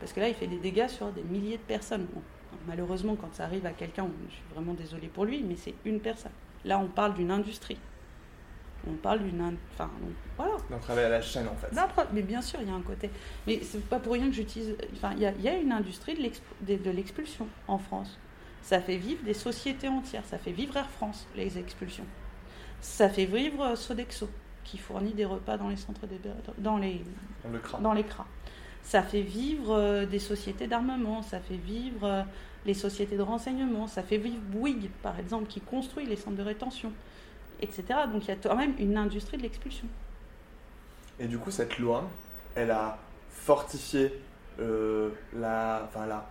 Parce 0.00 0.12
que 0.12 0.20
là, 0.20 0.28
il 0.28 0.34
fait 0.34 0.46
des 0.46 0.58
dégâts 0.58 0.88
sur 0.88 1.12
des 1.12 1.22
milliers 1.22 1.58
de 1.58 1.62
personnes. 1.62 2.06
Malheureusement, 2.66 3.16
quand 3.16 3.32
ça 3.34 3.44
arrive 3.44 3.66
à 3.66 3.72
quelqu'un, 3.72 4.06
je 4.28 4.34
suis 4.34 4.44
vraiment 4.54 4.74
désolée 4.74 5.08
pour 5.08 5.24
lui, 5.24 5.42
mais 5.42 5.56
c'est 5.56 5.74
une 5.84 6.00
personne. 6.00 6.32
Là, 6.64 6.78
on 6.78 6.88
parle 6.88 7.14
d'une 7.14 7.30
industrie. 7.30 7.78
On 8.88 8.94
parle 8.94 9.20
d'une. 9.22 9.56
Enfin, 9.74 9.90
voilà. 10.36 10.54
On 10.70 10.78
travaille 10.78 11.04
à 11.04 11.08
la 11.08 11.22
chaîne 11.22 11.46
en 11.48 11.54
fait. 11.54 11.68
Mais 12.12 12.22
bien 12.22 12.42
sûr, 12.42 12.58
il 12.62 12.68
y 12.68 12.70
a 12.70 12.74
un 12.74 12.80
côté. 12.82 13.10
Mais 13.46 13.60
c'est 13.62 13.84
pas 13.84 13.98
pour 14.00 14.12
rien 14.14 14.26
que 14.26 14.32
j'utilise. 14.32 14.76
Enfin, 14.94 15.12
il 15.16 15.20
y 15.22 15.26
a, 15.26 15.32
il 15.32 15.42
y 15.42 15.48
a 15.48 15.56
une 15.56 15.72
industrie 15.72 16.14
de 16.14 16.22
l'exp- 16.22 16.42
de 16.62 16.76
de 16.76 16.90
l'expulsion 16.90 17.46
en 17.68 17.78
France. 17.78 18.18
Ça 18.62 18.80
fait 18.80 18.96
vivre 18.96 19.22
des 19.24 19.34
sociétés 19.34 19.88
entières. 19.88 20.24
Ça 20.24 20.38
fait 20.38 20.52
vivre 20.52 20.76
Air 20.76 20.88
France, 20.90 21.26
les 21.36 21.58
expulsions. 21.58 22.06
Ça 22.80 23.08
fait 23.08 23.24
vivre 23.26 23.62
euh, 23.62 23.76
Sodexo, 23.76 24.28
qui 24.64 24.78
fournit 24.78 25.12
des 25.12 25.24
repas 25.24 25.56
dans 25.56 25.68
les 25.68 25.76
centres 25.76 26.06
d'héber- 26.06 26.34
dans 26.58 26.76
les 26.78 27.02
le 27.50 27.58
craint. 27.58 27.80
dans 27.80 27.92
les 27.92 28.04
CRA. 28.04 28.26
Ça 28.82 29.02
fait 29.02 29.22
vivre 29.22 29.72
euh, 29.76 30.06
des 30.06 30.18
sociétés 30.18 30.66
d'armement, 30.66 31.22
ça 31.22 31.38
fait 31.38 31.56
vivre 31.56 32.04
euh, 32.04 32.22
les 32.66 32.74
sociétés 32.74 33.16
de 33.16 33.22
renseignement, 33.22 33.86
ça 33.86 34.02
fait 34.02 34.16
vivre 34.18 34.40
Bouygues, 34.40 34.90
par 35.02 35.18
exemple, 35.20 35.46
qui 35.46 35.60
construit 35.60 36.06
les 36.06 36.16
centres 36.16 36.36
de 36.36 36.42
rétention, 36.42 36.92
etc. 37.62 37.84
Donc 38.12 38.24
il 38.24 38.28
y 38.28 38.32
a 38.32 38.36
quand 38.36 38.56
même 38.56 38.74
une 38.78 38.96
industrie 38.96 39.36
de 39.38 39.42
l'expulsion. 39.42 39.86
Et 41.20 41.26
du 41.26 41.38
coup, 41.38 41.50
cette 41.50 41.78
loi, 41.78 42.04
elle 42.54 42.70
a 42.70 42.98
fortifié 43.30 44.12
euh, 44.60 45.10
la. 45.38 45.88
Enfin, 45.88 46.06
la, 46.06 46.26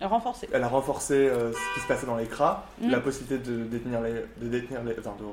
Renforcée. 0.00 0.48
elle 0.52 0.62
a 0.64 0.68
renforcé 0.68 1.14
euh, 1.14 1.52
ce 1.52 1.74
qui 1.74 1.80
se 1.80 1.86
passait 1.86 2.06
dans 2.06 2.16
les 2.16 2.26
CRA, 2.26 2.66
Mm. 2.80 2.90
la 2.90 3.00
possibilité 3.00 3.38
de 3.38 3.64
détenir 3.64 4.00
les. 4.00 4.12
De 4.38 4.48
détenir 4.48 4.82
les 4.84 4.98
enfin, 4.98 5.14
de- 5.18 5.24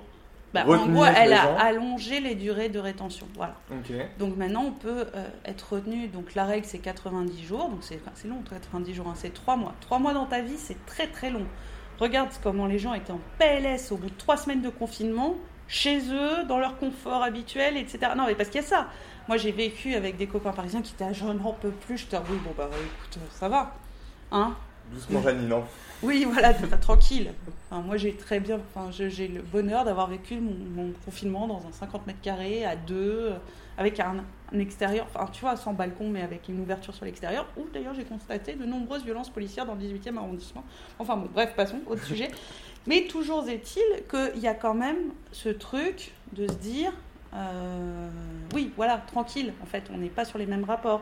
Bah, 0.53 0.63
en 0.65 0.67
retenir 0.69 0.93
gros, 0.93 1.05
elle 1.05 1.33
a 1.33 1.41
gens. 1.43 1.57
allongé 1.57 2.19
les 2.19 2.35
durées 2.35 2.69
de 2.69 2.79
rétention. 2.79 3.27
Voilà. 3.35 3.55
Ok. 3.71 3.91
Donc 4.19 4.37
maintenant, 4.37 4.63
on 4.65 4.71
peut 4.71 5.05
euh, 5.15 5.27
être 5.45 5.73
retenu. 5.73 6.07
Donc 6.07 6.35
la 6.35 6.45
règle, 6.45 6.65
c'est 6.67 6.77
90 6.79 7.43
jours. 7.43 7.69
Donc 7.69 7.79
c'est 7.83 7.99
long, 8.27 8.41
90 8.49 8.93
jours. 8.93 9.07
hein, 9.07 9.13
c'est 9.15 9.33
3 9.33 9.55
mois. 9.57 9.73
3 9.81 9.99
mois 9.99 10.13
dans 10.13 10.25
ta 10.27 10.41
vie, 10.41 10.57
c'est 10.57 10.85
très 10.85 11.07
très 11.07 11.31
long. 11.31 11.45
Regarde 12.01 12.29
comment 12.41 12.65
les 12.65 12.79
gens 12.79 12.93
étaient 12.93 13.11
en 13.11 13.19
PLS 13.37 13.91
au 13.91 13.97
bout 13.97 14.09
de 14.09 14.17
trois 14.17 14.35
semaines 14.35 14.61
de 14.61 14.69
confinement, 14.69 15.35
chez 15.67 15.99
eux, 16.11 16.43
dans 16.49 16.57
leur 16.57 16.77
confort 16.77 17.23
habituel, 17.23 17.77
etc. 17.77 17.99
Non, 18.17 18.25
mais 18.27 18.35
parce 18.35 18.49
qu'il 18.49 18.59
y 18.59 18.63
a 18.63 18.67
ça. 18.67 18.87
Moi, 19.27 19.37
j'ai 19.37 19.51
vécu 19.51 19.93
avec 19.93 20.17
des 20.17 20.27
copains 20.27 20.51
parisiens 20.51 20.81
qui 20.81 20.93
étaient 20.93 21.05
à 21.05 21.13
je 21.13 21.23
n'en 21.23 21.53
peux 21.53 21.69
plus. 21.69 21.99
Je 21.99 22.07
te 22.07 22.15
dis, 22.15 22.21
oui, 22.29 22.37
bon, 22.43 22.51
bah 22.57 22.69
écoute, 22.71 23.19
ça 23.31 23.47
va. 23.47 23.75
Hein 24.31 24.55
Doucement, 24.91 25.21
non 25.47 25.63
Oui, 26.01 26.27
voilà, 26.29 26.53
tranquille. 26.53 27.31
Enfin, 27.69 27.81
moi, 27.81 27.97
j'ai 27.97 28.13
très 28.15 28.39
bien, 28.39 28.59
enfin, 28.75 28.89
j'ai 28.91 29.27
le 29.27 29.41
bonheur 29.41 29.85
d'avoir 29.85 30.07
vécu 30.07 30.39
mon, 30.39 30.83
mon 30.83 30.91
confinement 31.05 31.47
dans 31.47 31.61
un 31.67 31.71
50 31.71 32.07
mètres 32.07 32.21
carrés, 32.21 32.65
à 32.65 32.75
deux, 32.75 33.29
euh, 33.29 33.37
avec 33.77 33.99
un, 33.99 34.23
un 34.53 34.59
extérieur, 34.59 35.07
enfin, 35.13 35.29
tu 35.31 35.41
vois, 35.41 35.55
sans 35.55 35.73
balcon, 35.73 36.09
mais 36.09 36.21
avec 36.21 36.49
une 36.49 36.59
ouverture 36.59 36.93
sur 36.93 37.05
l'extérieur, 37.05 37.47
où 37.57 37.65
d'ailleurs 37.73 37.93
j'ai 37.93 38.03
constaté 38.03 38.53
de 38.53 38.65
nombreuses 38.65 39.03
violences 39.03 39.29
policières 39.29 39.65
dans 39.65 39.75
le 39.75 39.81
18e 39.81 40.17
arrondissement. 40.17 40.63
Enfin, 40.99 41.17
bon, 41.17 41.29
bref, 41.33 41.53
passons, 41.55 41.79
autre 41.87 42.03
sujet. 42.03 42.29
Mais 42.87 43.05
toujours 43.05 43.47
est-il 43.47 43.83
qu'il 44.09 44.41
y 44.41 44.47
a 44.47 44.55
quand 44.55 44.73
même 44.73 45.11
ce 45.31 45.49
truc 45.49 46.13
de 46.33 46.47
se 46.47 46.55
dire, 46.55 46.91
euh, 47.33 48.09
oui, 48.53 48.71
voilà, 48.75 48.97
tranquille, 48.97 49.53
en 49.61 49.65
fait, 49.65 49.83
on 49.93 49.97
n'est 49.97 50.09
pas 50.09 50.25
sur 50.25 50.39
les 50.39 50.47
mêmes 50.47 50.63
rapports. 50.63 51.01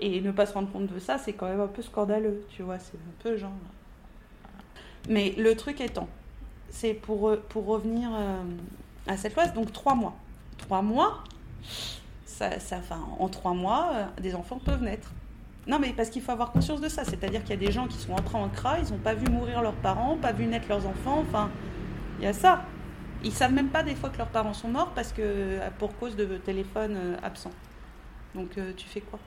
Et 0.00 0.20
ne 0.20 0.32
pas 0.32 0.46
se 0.46 0.54
rendre 0.54 0.70
compte 0.72 0.86
de 0.86 0.98
ça, 0.98 1.18
c'est 1.18 1.34
quand 1.34 1.46
même 1.46 1.60
un 1.60 1.66
peu 1.66 1.82
scandaleux, 1.82 2.44
tu 2.48 2.62
vois, 2.62 2.78
c'est 2.78 2.96
un 2.96 3.22
peu 3.22 3.36
genre. 3.36 3.52
Mais 5.08 5.34
le 5.36 5.54
truc 5.54 5.80
étant, 5.80 6.08
c'est 6.70 6.94
pour, 6.94 7.36
pour 7.48 7.66
revenir 7.66 8.10
euh, 8.12 8.42
à 9.06 9.16
cette 9.16 9.34
loi, 9.34 9.46
donc 9.46 9.72
trois 9.72 9.94
mois. 9.94 10.14
Trois 10.58 10.82
mois, 10.82 11.22
ça, 12.24 12.58
ça, 12.58 12.80
en 13.18 13.28
trois 13.28 13.54
mois, 13.54 13.90
euh, 13.94 14.20
des 14.20 14.34
enfants 14.34 14.58
peuvent 14.58 14.82
naître. 14.82 15.12
Non, 15.66 15.78
mais 15.78 15.92
parce 15.92 16.10
qu'il 16.10 16.22
faut 16.22 16.32
avoir 16.32 16.52
conscience 16.52 16.80
de 16.80 16.88
ça. 16.88 17.04
C'est-à-dire 17.04 17.42
qu'il 17.42 17.50
y 17.50 17.64
a 17.64 17.66
des 17.66 17.72
gens 17.72 17.86
qui 17.86 17.98
sont 17.98 18.12
entrés 18.12 18.38
en 18.38 18.48
CRA, 18.48 18.78
ils 18.78 18.90
n'ont 18.90 18.98
pas 18.98 19.14
vu 19.14 19.26
mourir 19.28 19.62
leurs 19.62 19.74
parents, 19.74 20.16
pas 20.16 20.32
vu 20.32 20.46
naître 20.46 20.68
leurs 20.68 20.86
enfants. 20.86 21.20
Enfin, 21.20 21.50
il 22.18 22.24
y 22.24 22.26
a 22.26 22.32
ça. 22.32 22.64
Ils 23.22 23.32
savent 23.32 23.52
même 23.52 23.68
pas 23.68 23.82
des 23.82 23.94
fois 23.94 24.08
que 24.08 24.18
leurs 24.18 24.30
parents 24.30 24.54
sont 24.54 24.68
morts 24.68 24.92
parce 24.94 25.12
que 25.12 25.20
euh, 25.22 25.68
pour 25.78 25.96
cause 25.98 26.16
de 26.16 26.38
téléphone 26.38 26.96
euh, 26.96 27.16
absent. 27.22 27.52
Donc 28.34 28.50
tu 28.76 28.86
fais 28.86 29.00
quoi? 29.00 29.18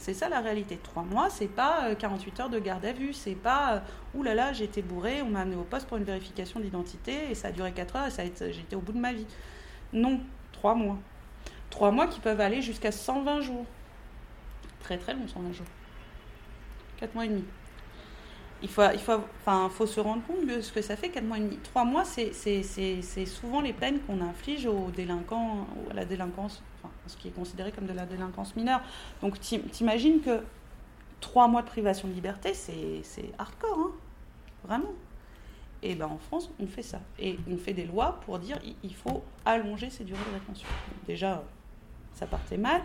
C'est 0.00 0.14
ça 0.14 0.30
la 0.30 0.40
réalité. 0.40 0.78
Trois 0.82 1.02
mois, 1.02 1.28
c'est 1.28 1.46
pas 1.46 1.90
euh, 1.90 1.94
48 1.94 2.40
heures 2.40 2.48
de 2.48 2.58
garde 2.58 2.86
à 2.86 2.92
vue. 2.92 3.12
C'est 3.12 3.34
pas 3.34 3.82
ouh 4.14 4.22
là 4.22 4.34
là, 4.34 4.50
j'étais 4.54 4.80
bourré, 4.80 5.20
on 5.20 5.28
m'a 5.28 5.40
amené 5.40 5.56
au 5.56 5.62
poste 5.62 5.86
pour 5.86 5.98
une 5.98 6.04
vérification 6.04 6.58
d'identité 6.58 7.30
et 7.30 7.34
ça 7.34 7.48
a 7.48 7.52
duré 7.52 7.70
4 7.72 7.96
heures 7.96 8.06
et 8.06 8.10
ça 8.10 8.24
j'étais 8.24 8.76
au 8.76 8.80
bout 8.80 8.92
de 8.92 8.98
ma 8.98 9.12
vie. 9.12 9.26
Non, 9.92 10.20
trois 10.60 10.74
mois. 10.74 10.96
Trois 11.70 11.90
mois 11.90 12.06
qui 12.06 12.20
peuvent 12.20 12.40
aller 12.40 12.60
jusqu'à 12.60 12.92
120 12.92 13.40
jours. 13.40 13.64
Très 14.80 14.98
très 14.98 15.14
long, 15.14 15.26
120 15.26 15.52
jours. 15.52 15.66
4 16.98 17.14
mois 17.14 17.24
et 17.24 17.28
demi. 17.28 17.44
Il 18.62 18.68
faut, 18.68 18.82
il 18.92 18.98
faut, 18.98 19.20
enfin, 19.40 19.70
faut 19.70 19.86
se 19.86 20.00
rendre 20.00 20.22
compte 20.26 20.46
de 20.46 20.60
ce 20.60 20.70
que 20.70 20.82
ça 20.82 20.96
fait 20.96 21.08
4 21.08 21.24
mois 21.24 21.38
et 21.38 21.40
demi. 21.40 21.56
3 21.64 21.84
mois, 21.86 22.04
c'est, 22.04 22.32
souvent 23.24 23.62
les 23.62 23.72
peines 23.72 24.00
qu'on 24.00 24.20
inflige 24.20 24.66
aux 24.66 24.90
délinquants, 24.90 25.66
à 25.90 25.94
la 25.94 26.04
délinquance, 26.04 26.62
enfin, 26.82 26.92
ce 27.06 27.16
qui 27.16 27.28
est 27.28 27.34
considéré 27.34 27.72
comme 27.72 27.86
de 27.86 27.94
la 27.94 28.04
délinquance 28.04 28.54
mineure. 28.54 28.82
Donc 29.22 29.40
t'im- 29.40 29.62
t'imagines 29.72 30.20
que 30.20 30.42
3 31.22 31.48
mois 31.48 31.62
de 31.62 31.68
privation 31.68 32.06
de 32.06 32.12
liberté, 32.12 32.52
c'est 32.52 33.02
hardcore, 33.38 33.78
hein 33.78 33.90
vraiment. 34.64 34.92
Et 35.82 35.94
ben 35.94 36.06
en 36.06 36.18
France, 36.18 36.50
on 36.60 36.66
fait 36.66 36.82
ça. 36.82 37.00
Et 37.18 37.38
on 37.50 37.56
fait 37.56 37.72
des 37.72 37.84
lois 37.86 38.20
pour 38.26 38.38
dire 38.38 38.58
il- 38.84 38.94
faut 38.94 39.22
allonger 39.44 39.88
ces 39.90 40.04
durées 40.04 40.20
de 40.30 40.38
rétention. 40.38 40.68
Déjà, 41.06 41.42
ça 42.14 42.26
partait 42.26 42.58
mal. 42.58 42.82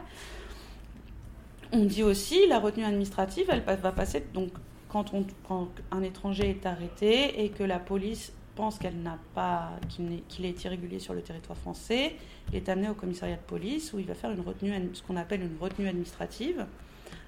On 1.74 1.84
dit 1.86 2.04
aussi 2.04 2.48
la 2.48 2.60
retenue 2.60 2.86
administrative, 2.86 3.48
elle 3.50 3.64
va 3.80 3.91
passer 3.91 4.26
donc 4.34 4.50
quand, 4.88 5.14
on, 5.14 5.26
quand 5.48 5.68
un 5.91 6.04
étranger 6.04 6.50
est 6.52 6.66
arrêté 6.66 7.43
et 7.43 7.50
que 7.50 7.64
la 7.64 7.80
police 7.80 8.32
pense 8.56 8.78
qu'elle 8.80 9.02
n'a 9.02 9.18
pas 9.34 9.72
qu'il 9.89 10.46
est 10.46 10.64
irrégulier 10.64 11.00
sur 11.00 11.14
le 11.14 11.22
territoire 11.22 11.58
français, 11.58 12.16
il 12.50 12.56
est 12.56 12.70
amené 12.70 12.88
au 12.88 12.93
commissariat 12.93 13.36
de 13.36 13.41
police 13.41 13.91
où 13.91 14.00
il 14.00 14.06
va 14.06 14.14
faire 14.16 14.32
une 14.32 14.39
retenue, 14.39 14.72
ce 14.93 15.02
qu'on 15.02 15.18
appelle 15.18 15.41
une 15.41 15.58
retenue 15.60 15.89
administrative. 15.89 16.66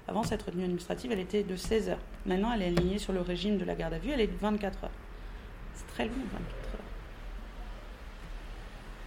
Avant, 0.06 0.22
cette 0.22 0.40
retenue 0.42 0.62
administrative, 0.64 1.12
elle 1.12 1.18
était 1.20 1.42
de 1.42 1.54
16 1.54 1.90
heures. 1.90 1.98
Maintenant, 2.24 2.50
elle 2.54 2.62
est 2.62 2.66
alignée 2.68 2.98
sur 2.98 3.12
le 3.12 3.20
régime 3.20 3.58
de 3.58 3.64
la 3.66 3.74
garde 3.74 3.92
à 3.92 3.98
vue, 3.98 4.10
elle 4.10 4.22
est 4.22 4.26
de 4.28 4.36
24 4.40 4.84
heures. 4.84 4.90
C'est 5.78 5.94
très 5.94 6.04
long, 6.06 6.14
24 6.32 6.74
heures. 6.74 6.80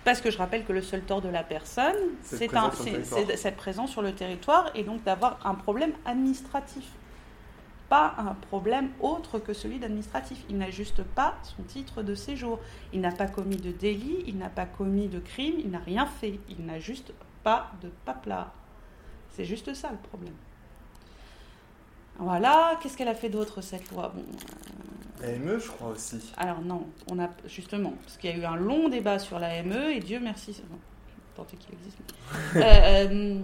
Parce 0.03 0.19
que 0.22 0.32
je 0.32 0.38
rappelle 0.38 0.65
que 0.65 0.74
le 0.74 0.82
seul 0.82 1.01
tort 1.01 1.22
de 1.22 1.30
la 1.30 1.43
personne, 1.43 1.95
C'est 2.24 2.47
d'être 2.47 3.55
présent 3.55 3.88
sur 3.88 4.01
le 4.01 4.13
territoire. 4.13 4.72
et 4.74 4.84
donc 4.84 5.03
d'avoir 5.03 5.45
un 5.45 5.53
problème 5.53 5.93
administratif. 6.05 6.86
Pas 7.88 8.15
un 8.17 8.34
problème 8.49 8.89
autre 9.01 9.38
que 9.38 9.53
celui 9.53 9.78
d'administratif. 9.78 10.43
Il 10.49 10.57
n'a 10.57 10.72
juste 10.72 11.03
pas 11.03 11.36
son 11.43 11.61
titre 11.63 12.01
de 12.03 12.15
séjour. 12.15 12.59
Il 12.93 13.01
n'a 13.01 13.11
pas 13.11 13.28
commis 13.28 13.57
de 13.57 13.72
délit, 13.72 14.24
il 14.26 14.38
n'a 14.38 14.49
pas 14.49 14.65
commis 14.65 15.07
de 15.07 15.19
crime, 15.19 15.55
il 15.59 15.69
n'a 15.69 15.80
rien 15.80 16.05
fait. 16.05 16.39
Il 16.49 16.65
n'a 16.65 16.80
juste 16.80 17.13
pas 17.43 17.72
de 17.82 17.89
papelard. 18.05 18.53
C'est 19.30 19.45
juste 19.45 19.74
ça 19.74 19.91
le 19.91 19.97
problème. 19.97 20.34
Voilà, 22.22 22.78
qu'est-ce 22.82 22.95
qu'elle 22.95 23.07
a 23.07 23.15
fait 23.15 23.30
d'autre 23.30 23.61
cette 23.61 23.89
loi? 23.91 24.13
Bon, 24.15 24.24
AME, 25.24 25.59
je 25.59 25.67
crois 25.67 25.89
aussi. 25.89 26.19
alors 26.38 26.61
non, 26.61 26.86
on 27.11 27.19
a 27.19 27.30
justement, 27.47 27.93
parce 28.03 28.17
qu'il 28.17 28.30
y 28.30 28.34
a 28.34 28.38
eu 28.38 28.45
un 28.45 28.55
long 28.55 28.89
débat 28.89 29.17
sur 29.19 29.39
l'AME, 29.39 29.74
et 29.91 29.99
Dieu 29.99 30.19
merci, 30.22 30.61
tant 31.36 31.43
qu'il 31.45 31.74
existe. 31.74 31.97
mais- 32.55 32.61
Euh, 32.63 33.07
euh, 33.11 33.39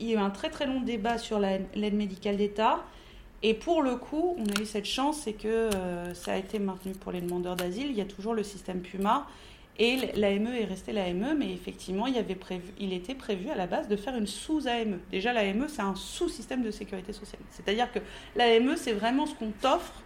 il 0.00 0.08
y 0.08 0.14
a 0.14 0.20
eu 0.20 0.22
un 0.22 0.30
très 0.30 0.50
très 0.50 0.66
long 0.66 0.80
débat 0.80 1.18
sur 1.18 1.38
la- 1.40 1.58
l'aide 1.74 1.94
médicale 1.94 2.36
d'État, 2.36 2.80
et 3.42 3.54
pour 3.54 3.82
le 3.82 3.96
coup, 3.96 4.36
on 4.38 4.44
a 4.44 4.60
eu 4.60 4.66
cette 4.66 4.84
chance, 4.84 5.18
c'est 5.24 5.32
que 5.32 5.48
euh, 5.74 6.14
ça 6.14 6.32
a 6.34 6.36
été 6.36 6.58
maintenu 6.58 6.92
pour 6.92 7.10
les 7.12 7.20
demandeurs 7.20 7.56
d'asile, 7.56 7.86
il 7.90 7.96
y 7.96 8.00
a 8.00 8.04
toujours 8.04 8.34
le 8.34 8.42
système 8.42 8.80
PUMA, 8.80 9.26
et 9.78 9.96
l'AME 10.16 10.48
est 10.48 10.64
resté 10.64 10.92
l'AME, 10.92 11.36
mais 11.38 11.52
effectivement, 11.52 12.06
il, 12.06 12.16
était 12.92 13.14
prévu 13.14 13.48
à 13.50 13.54
la 13.54 13.66
base 13.68 13.86
de 13.86 13.94
faire 13.94 14.16
une 14.16 14.26
sous-AME. 14.26 14.98
Déjà, 15.10 15.32
l'AME, 15.32 15.66
c'est 15.68 15.82
un 15.82 15.94
sous-système 15.94 16.62
de 16.62 16.72
sécurité 16.72 17.12
sociale. 17.12 17.40
C'est-à-dire 17.50 17.92
que 17.92 18.00
l'AME, 18.34 18.76
c'est 18.76 18.92
vraiment 18.92 19.26
ce 19.26 19.34
qu'on 19.36 19.52
t'offre 19.52 20.02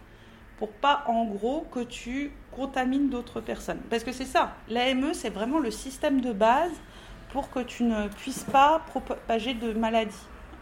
pour 0.57 0.69
pas, 0.69 1.03
en 1.07 1.25
gros, 1.25 1.65
que 1.71 1.79
tu 1.79 2.31
contamines 2.51 3.09
d'autres 3.09 3.41
personnes. 3.41 3.81
Parce 3.89 4.03
que 4.03 4.11
c'est 4.11 4.25
ça, 4.25 4.55
l'AME, 4.69 5.13
c'est 5.13 5.31
vraiment 5.31 5.57
le 5.57 5.71
système 5.71 6.21
de 6.21 6.33
base 6.33 6.71
pour 7.31 7.49
que 7.49 7.59
tu 7.59 7.83
ne 7.83 8.07
puisses 8.09 8.43
pas 8.43 8.79
propager 8.85 9.55
de 9.55 9.73
maladies. 9.73 10.15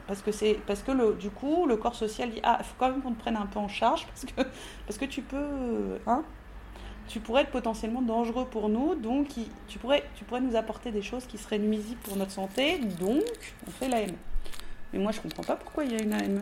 Parce 0.07 0.21
que, 0.21 0.57
parce 0.61 0.83
que 0.83 1.13
du 1.15 1.29
coup, 1.29 1.65
le 1.67 1.75
corps 1.75 1.95
social 1.95 2.29
dit 2.29 2.39
Ah, 2.43 2.57
il 2.59 2.65
faut 2.65 2.75
quand 2.77 2.89
même 2.89 3.01
qu'on 3.01 3.11
te 3.11 3.19
prenne 3.19 3.35
un 3.35 3.45
peu 3.45 3.59
en 3.59 3.67
charge, 3.67 4.07
parce 4.07 4.25
que, 4.25 4.41
parce 4.85 4.97
que 4.97 5.05
tu 5.05 5.21
peux. 5.21 5.99
Hein, 6.07 6.23
tu 7.07 7.19
pourrais 7.19 7.41
être 7.41 7.51
potentiellement 7.51 8.01
dangereux 8.01 8.45
pour 8.45 8.69
nous, 8.69 8.95
donc 8.95 9.27
tu 9.67 9.79
pourrais, 9.79 10.03
nous 10.41 10.55
apporter 10.55 10.91
des 10.91 11.01
choses 11.01 11.25
qui 11.25 11.37
seraient 11.37 11.59
nuisibles 11.59 11.99
pour 12.03 12.15
notre 12.15 12.31
santé, 12.31 12.79
donc 12.99 13.23
on 13.67 13.71
fait 13.71 13.89
l'AME. 13.89 14.15
Mais 14.93 14.99
moi, 14.99 15.11
je 15.11 15.19
comprends 15.19 15.43
pas 15.43 15.55
pourquoi 15.55 15.83
il 15.83 15.93
y 15.93 15.95
a 15.95 16.01
une 16.01 16.13
AME. 16.13 16.39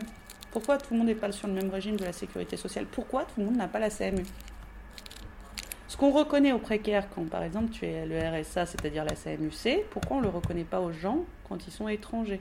Pourquoi 0.52 0.78
tout 0.78 0.92
le 0.92 0.98
monde 0.98 1.06
n'est 1.06 1.14
pas 1.14 1.30
sur 1.30 1.46
le 1.46 1.54
même 1.54 1.70
régime 1.70 1.96
de 1.96 2.04
la 2.04 2.12
sécurité 2.12 2.56
sociale? 2.56 2.86
Pourquoi 2.86 3.24
tout 3.24 3.38
le 3.38 3.46
monde 3.46 3.56
n'a 3.56 3.68
pas 3.68 3.78
la 3.78 3.90
CMU 3.90 4.24
Ce 5.86 5.96
qu'on 5.96 6.10
reconnaît 6.10 6.52
aux 6.52 6.58
précaires 6.58 7.08
quand, 7.14 7.28
par 7.28 7.44
exemple, 7.44 7.70
tu 7.70 7.86
es 7.86 8.04
le 8.04 8.18
RSA, 8.18 8.66
c'est-à-dire 8.66 9.04
la 9.04 9.14
CMUC, 9.14 9.84
pourquoi 9.90 10.16
on 10.16 10.20
ne 10.20 10.24
le 10.24 10.30
reconnaît 10.30 10.64
pas 10.64 10.80
aux 10.80 10.92
gens 10.92 11.24
quand 11.48 11.66
ils 11.66 11.72
sont 11.72 11.88
étrangers? 11.88 12.40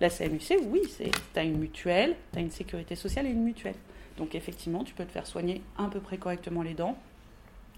La 0.00 0.10
CMUC, 0.10 0.54
oui, 0.70 0.82
tu 0.98 1.38
as 1.38 1.44
une 1.44 1.58
mutuelle, 1.58 2.16
tu 2.32 2.38
as 2.38 2.42
une 2.42 2.50
sécurité 2.50 2.96
sociale 2.96 3.26
et 3.26 3.30
une 3.30 3.44
mutuelle. 3.44 3.76
Donc 4.16 4.34
effectivement, 4.34 4.82
tu 4.82 4.94
peux 4.94 5.04
te 5.04 5.12
faire 5.12 5.26
soigner 5.26 5.62
à 5.78 5.88
peu 5.88 6.00
près 6.00 6.16
correctement 6.16 6.62
les 6.62 6.74
dents, 6.74 6.96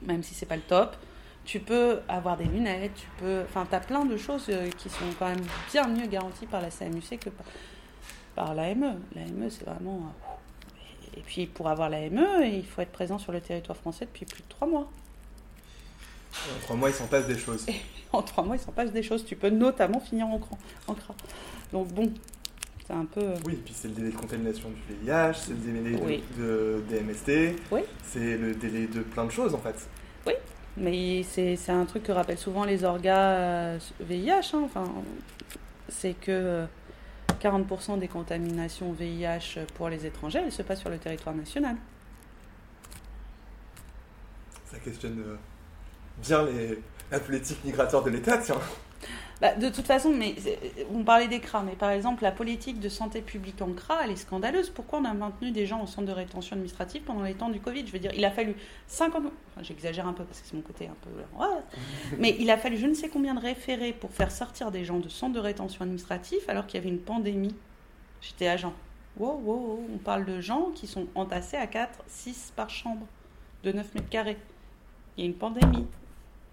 même 0.07 0.23
si 0.23 0.35
c'est 0.35 0.47
pas 0.47 0.57
le 0.57 0.63
top. 0.63 0.97
Tu 1.45 1.59
peux 1.59 2.01
avoir 2.09 2.37
des 2.37 2.45
lunettes, 2.45 2.95
tu 2.95 3.07
peux... 3.19 3.43
Enfin, 3.49 3.67
tu 3.69 3.75
as 3.75 3.81
plein 3.81 4.05
de 4.05 4.17
choses 4.17 4.47
euh, 4.49 4.71
qui 4.79 4.89
sont 4.89 5.05
quand 5.19 5.27
même 5.29 5.45
bien 5.73 5.89
mieux 5.89 6.07
garanties 6.07 6.47
par 6.47 6.61
la 6.63 6.69
CMUC 6.71 7.19
que 7.19 7.31
par, 7.31 7.47
par 8.37 8.55
l'AME. 8.55 9.01
L'AME, 9.15 9.51
c'est 9.51 9.65
vraiment... 9.65 9.97
euh, 9.97 11.19
Et 11.19 11.21
puis, 11.21 11.47
pour 11.47 11.69
avoir 11.69 11.91
l'AME, 11.91 12.45
il 12.45 12.65
faut 12.65 12.81
être 12.81 12.93
présent 12.93 13.19
sur 13.19 13.33
le 13.33 13.41
territoire 13.41 13.77
français 13.77 14.05
depuis 14.05 14.25
plus 14.25 14.43
de 14.43 14.49
trois 14.49 14.69
mois. 14.69 14.89
En 16.33 16.61
trois 16.63 16.77
mois, 16.77 16.91
il 16.91 16.95
s'en 16.95 17.07
passe 17.07 17.27
des 17.27 17.39
choses. 17.39 17.67
En 18.13 18.21
trois 18.23 18.45
mois, 18.45 18.57
il 18.57 18.61
s'en 18.61 18.73
passe 18.73 18.93
des 18.93 19.03
choses. 19.03 19.25
Tu 19.25 19.37
peux 19.37 19.49
notamment 19.49 19.99
finir 19.99 20.27
en, 20.27 20.39
cran, 20.39 20.59
en 20.87 20.93
CRA. 20.93 21.15
Donc 21.73 21.89
bon, 21.89 22.13
c'est 22.93 22.99
un 22.99 23.05
peu... 23.07 23.21
euh, 23.21 23.35
Oui, 23.47 23.59
puis 23.65 23.73
c'est 23.75 23.89
le 23.89 23.95
délai 23.95 24.11
de 24.11 24.17
contamination 24.17 24.69
du 24.71 24.95
VIH, 25.07 25.33
c'est 25.35 25.51
le 25.53 25.57
délai 25.57 25.97
de- 25.97 26.05
Oui. 26.05 26.23
de, 26.39 26.83
des 26.91 27.01
MST, 27.01 27.57
Oui. 27.71 27.81
c'est 28.05 28.37
le 28.37 28.55
délai 28.55 28.87
de 28.87 29.01
plein 29.01 29.25
de 29.25 29.31
choses 29.31 29.55
en 29.55 29.59
fait. 29.59 29.75
Mais 30.75 31.23
c'est 31.23 31.57
c'est 31.57 31.71
un 31.73 31.85
truc 31.85 32.03
que 32.05 32.13
rappellent 32.13 32.39
souvent 32.39 32.65
les 32.65 32.83
orgas 32.83 33.33
euh, 33.35 33.79
VIH. 34.01 34.53
hein. 34.55 34.63
Enfin, 34.65 34.91
c'est 35.91 36.15
que 36.15 36.31
euh, 36.31 36.65
40% 37.43 37.99
des 37.99 38.09
contaminations 38.09 38.91
VIH 38.93 39.59
pour 39.75 39.91
les 39.91 40.07
étrangers, 40.07 40.39
elles 40.43 40.51
se 40.51 40.63
passent 40.63 40.81
sur 40.81 40.89
le 40.89 40.97
territoire 40.97 41.35
national. 41.37 41.77
Ça 44.65 44.79
questionne 44.79 45.21
euh, 45.27 45.37
bien 46.23 46.43
les, 46.47 46.79
la 47.11 47.21
politique 47.21 47.63
migratoire 47.67 48.03
de 48.05 48.09
l'État, 48.09 48.39
tiens. 48.39 48.57
Bah, 49.43 49.57
de 49.57 49.69
toute 49.71 49.87
façon, 49.87 50.11
mais 50.11 50.37
on 50.95 51.03
parlait 51.03 51.27
des 51.27 51.41
CRA, 51.41 51.65
mais 51.65 51.73
par 51.73 51.91
exemple, 51.91 52.23
la 52.23 52.31
politique 52.31 52.79
de 52.79 52.89
santé 52.89 53.21
publique 53.21 53.61
en 53.61 53.73
CRA, 53.73 54.05
elle 54.05 54.13
est 54.13 54.17
scandaleuse. 54.17 54.71
Pourquoi 54.71 55.01
on 55.01 55.05
a 55.05 55.13
maintenu 55.15 55.51
des 55.51 55.67
gens 55.67 55.83
au 55.83 55.87
centre 55.89 56.07
de 56.07 56.13
rétention 56.13 56.55
administrative 56.55 57.03
pendant 57.03 57.25
les 57.25 57.35
temps 57.35 57.49
du 57.49 57.59
Covid? 57.59 57.85
Je 57.85 57.91
veux 57.91 57.99
dire, 57.99 58.13
il 58.15 58.25
a 58.25 58.31
fallu 58.31 58.55
50... 58.87 59.17
Enfin, 59.17 59.63
J'exagère 59.65 60.07
un 60.07 60.13
peu 60.13 60.23
parce 60.23 60.41
que 60.41 60.47
c'est 60.47 60.55
mon 60.55 60.63
côté 60.63 60.87
un 60.87 60.95
peu... 61.03 61.11
Ouais. 61.41 61.61
Mais 62.21 62.37
il 62.39 62.49
a 62.53 62.57
fallu 62.57 62.77
je 62.77 62.87
ne 62.87 62.95
sais 62.95 63.09
combien 63.09 63.35
de 63.35 63.41
référés 63.41 63.93
pour 63.93 64.13
faire 64.13 64.31
sortir 64.31 64.71
des 64.71 64.85
gens 64.85 65.01
de 65.01 65.09
centre 65.09 65.35
de 65.35 65.41
rétention 65.41 65.83
administrative 65.83 66.43
alors 66.47 66.69
qu'il 66.69 66.79
y 66.79 66.81
avait 66.81 66.95
une 66.95 67.03
pandémie. 67.03 67.57
J'étais 68.21 68.47
agent. 68.47 68.73
Wow, 69.17 69.41
wow, 69.43 69.55
wow, 69.55 69.87
on 69.93 69.99
parle 69.99 70.25
de 70.25 70.41
gens 70.41 70.71
qui 70.73 70.87
sont 70.87 71.09
entassés 71.17 71.57
à 71.57 71.67
4, 71.67 72.05
6 72.07 72.53
par 72.55 72.71
chambre, 72.71 73.09
de 73.65 73.73
9 73.73 73.93
mètres 73.97 74.09
carrés. 74.09 74.39
Il 75.17 75.25
y 75.25 75.27
a 75.27 75.29
une 75.29 75.37
pandémie. 75.37 75.89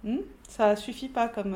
Hmm? 0.03 0.21
Ça 0.47 0.75
suffit 0.75 1.07
pas 1.07 1.27
comme... 1.27 1.55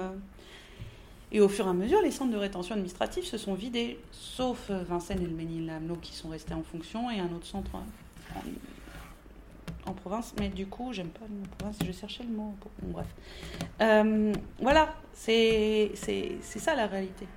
et 1.33 1.41
au 1.41 1.49
fur 1.49 1.65
et 1.65 1.69
à 1.69 1.73
mesure, 1.73 1.99
les 2.03 2.11
centres 2.11 2.31
de 2.31 2.37
rétention 2.37 2.75
administrative 2.75 3.25
se 3.25 3.39
sont 3.39 3.55
vidés, 3.55 3.99
sauf 4.11 4.69
euh, 4.69 4.83
Vincennes 4.83 5.23
et 5.23 5.25
le 5.25 5.35
Ménil-Lamelot 5.35 5.95
qui 5.95 6.13
sont 6.13 6.29
restés 6.29 6.53
en 6.53 6.61
fonction 6.61 7.09
et 7.09 7.19
un 7.19 7.33
autre 7.33 7.47
centre 7.47 7.71
en, 9.85 9.93
province. 9.93 10.35
Mais 10.39 10.49
du 10.49 10.67
coup, 10.67 10.93
j'aime 10.93 11.09
pas 11.09 11.25
le 11.27 11.33
mot 11.33 11.45
province, 11.57 11.77
je 11.83 11.91
cherchais 11.91 12.23
le 12.23 12.29
mot. 12.29 12.55
Bon, 12.61 12.91
bref. 12.91 13.07
Euh, 13.81 14.31
voilà, 14.59 14.93
c'est 15.13 15.91
ça 15.95 16.75
la 16.75 16.85
réalité. 16.85 17.27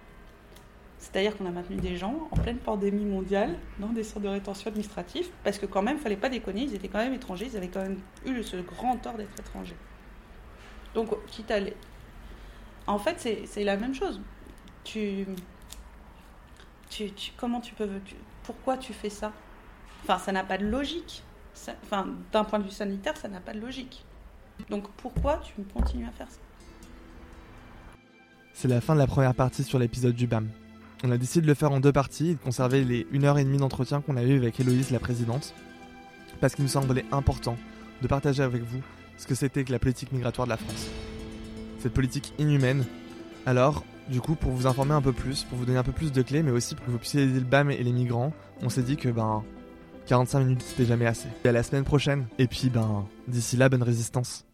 C'est-à-dire 0.99 1.37
qu'on 1.37 1.47
a 1.47 1.51
maintenu 1.51 1.77
des 1.77 1.97
gens 1.97 2.29
en 2.31 2.37
pleine 2.37 2.59
pandémie 2.59 3.05
mondiale 3.05 3.57
dans 3.79 3.89
des 3.89 4.03
centres 4.03 4.23
de 4.23 4.29
rétention 4.29 4.69
administrative 4.69 5.29
parce 5.43 5.59
que 5.59 5.65
quand 5.65 5.83
même, 5.83 5.99
fallait 5.99 6.17
pas 6.17 6.29
déconner, 6.29 6.63
ils 6.63 6.75
étaient 6.75 6.89
quand 6.89 6.99
même 6.99 7.15
étrangers, 7.15 7.49
ils 7.51 7.57
avaient 7.57 7.69
quand 7.69 7.83
même 7.83 7.99
eu 8.27 8.43
ce 8.43 8.57
grand 8.57 8.97
tort 8.97 9.15
d'être 9.15 9.39
étrangers. 9.41 9.77
Donc, 10.95 11.11
quitte 11.29 11.51
à 11.51 11.61
les, 11.61 11.75
en 12.87 12.99
fait, 12.99 13.47
c'est 13.47 13.65
la 13.65 13.77
même 13.77 13.95
chose. 13.95 14.21
Tu, 14.85 15.27
tu, 16.91 17.11
tu- 17.13 17.33
comment 17.37 17.61
tu 17.61 17.75
peux, 17.75 17.89
tu- 18.05 18.15
pourquoi 18.45 18.77
tu 18.77 18.93
fais 18.93 19.11
ça? 19.11 19.33
Enfin, 20.03 20.19
ça 20.19 20.33
n'a 20.33 20.45
pas 20.45 20.59
de 20.59 20.67
logique. 20.67 21.23
Enfin, 21.83 22.07
d'un 22.33 22.45
point 22.45 22.59
de 22.59 22.65
vue 22.65 22.71
sanitaire, 22.71 23.17
ça 23.17 23.29
n'a 23.29 23.41
pas 23.41 23.53
de 23.55 23.61
logique. 23.61 24.05
Donc, 24.71 24.89
pourquoi 24.99 25.39
tu 25.39 25.53
continues 25.75 26.07
à 26.07 26.11
faire 26.13 26.31
ça? 26.31 26.39
C'est 28.53 28.69
la 28.69 28.81
fin 28.81 28.95
de 28.95 29.01
la 29.01 29.07
première 29.07 29.35
partie 29.35 29.65
sur 29.65 29.79
l'épisode 29.79 30.15
du 30.15 30.27
BAM. 30.27 30.49
On 31.05 31.11
a 31.11 31.19
décidé 31.19 31.43
de 31.43 31.47
le 31.47 31.55
faire 31.55 31.73
en 31.73 31.81
deux 31.81 31.93
parties 31.93 32.31
et 32.31 32.35
de 32.35 32.41
conserver 32.41 32.85
les 32.85 33.05
1h30 33.13 33.57
d'entretien 33.59 34.01
qu'on 34.01 34.17
a 34.17 34.23
eu 34.23 34.37
avec 34.37 34.59
Héloïse, 34.61 34.91
la 34.91 34.99
présidente, 34.99 35.55
parce 36.41 36.55
qu'il 36.55 36.65
nous 36.65 36.71
semblait 36.71 37.05
important 37.13 37.57
de 38.01 38.09
partager 38.09 38.43
avec 38.43 38.63
vous 38.63 38.81
ce 39.19 39.27
que 39.27 39.35
c'était 39.35 39.65
que 39.65 39.73
la 39.73 39.79
politique 39.79 40.13
migratoire 40.13 40.47
de 40.47 40.51
la 40.53 40.57
France. 40.57 40.89
Politique 41.89 42.33
inhumaine. 42.39 42.85
Alors, 43.45 43.85
du 44.09 44.21
coup, 44.21 44.35
pour 44.35 44.53
vous 44.53 44.67
informer 44.67 44.95
un 44.95 45.03
peu 45.03 45.13
plus, 45.13 45.45
pour 45.45 45.59
vous 45.59 45.65
donner 45.65 45.79
un 45.79 45.83
peu 45.83 45.93
plus 45.93 46.13
de 46.13 46.23
clés, 46.23 46.43
mais 46.43 46.51
aussi 46.51 46.75
pour 46.75 46.87
que 46.87 46.91
vous 46.91 46.99
puissiez 46.99 47.23
aider 47.23 47.41
le 47.41 47.47
BAM 47.47 47.71
et 47.71 47.83
les 47.83 47.93
migrants, 47.93 48.33
on 48.63 48.69
s'est 48.69 48.83
dit 48.83 48.97
que 48.97 49.09
ben 49.09 49.43
45 50.07 50.41
minutes 50.41 50.63
c'était 50.63 50.85
jamais 50.87 51.07
assez. 51.07 51.29
Et 51.45 51.49
à 51.49 51.53
la 51.53 51.63
semaine 51.63 51.85
prochaine. 51.85 52.27
Et 52.39 52.47
puis 52.47 52.71
ben 52.71 53.07
d'ici 53.29 53.57
là, 53.57 53.69
bonne 53.69 53.83
résistance. 53.83 54.45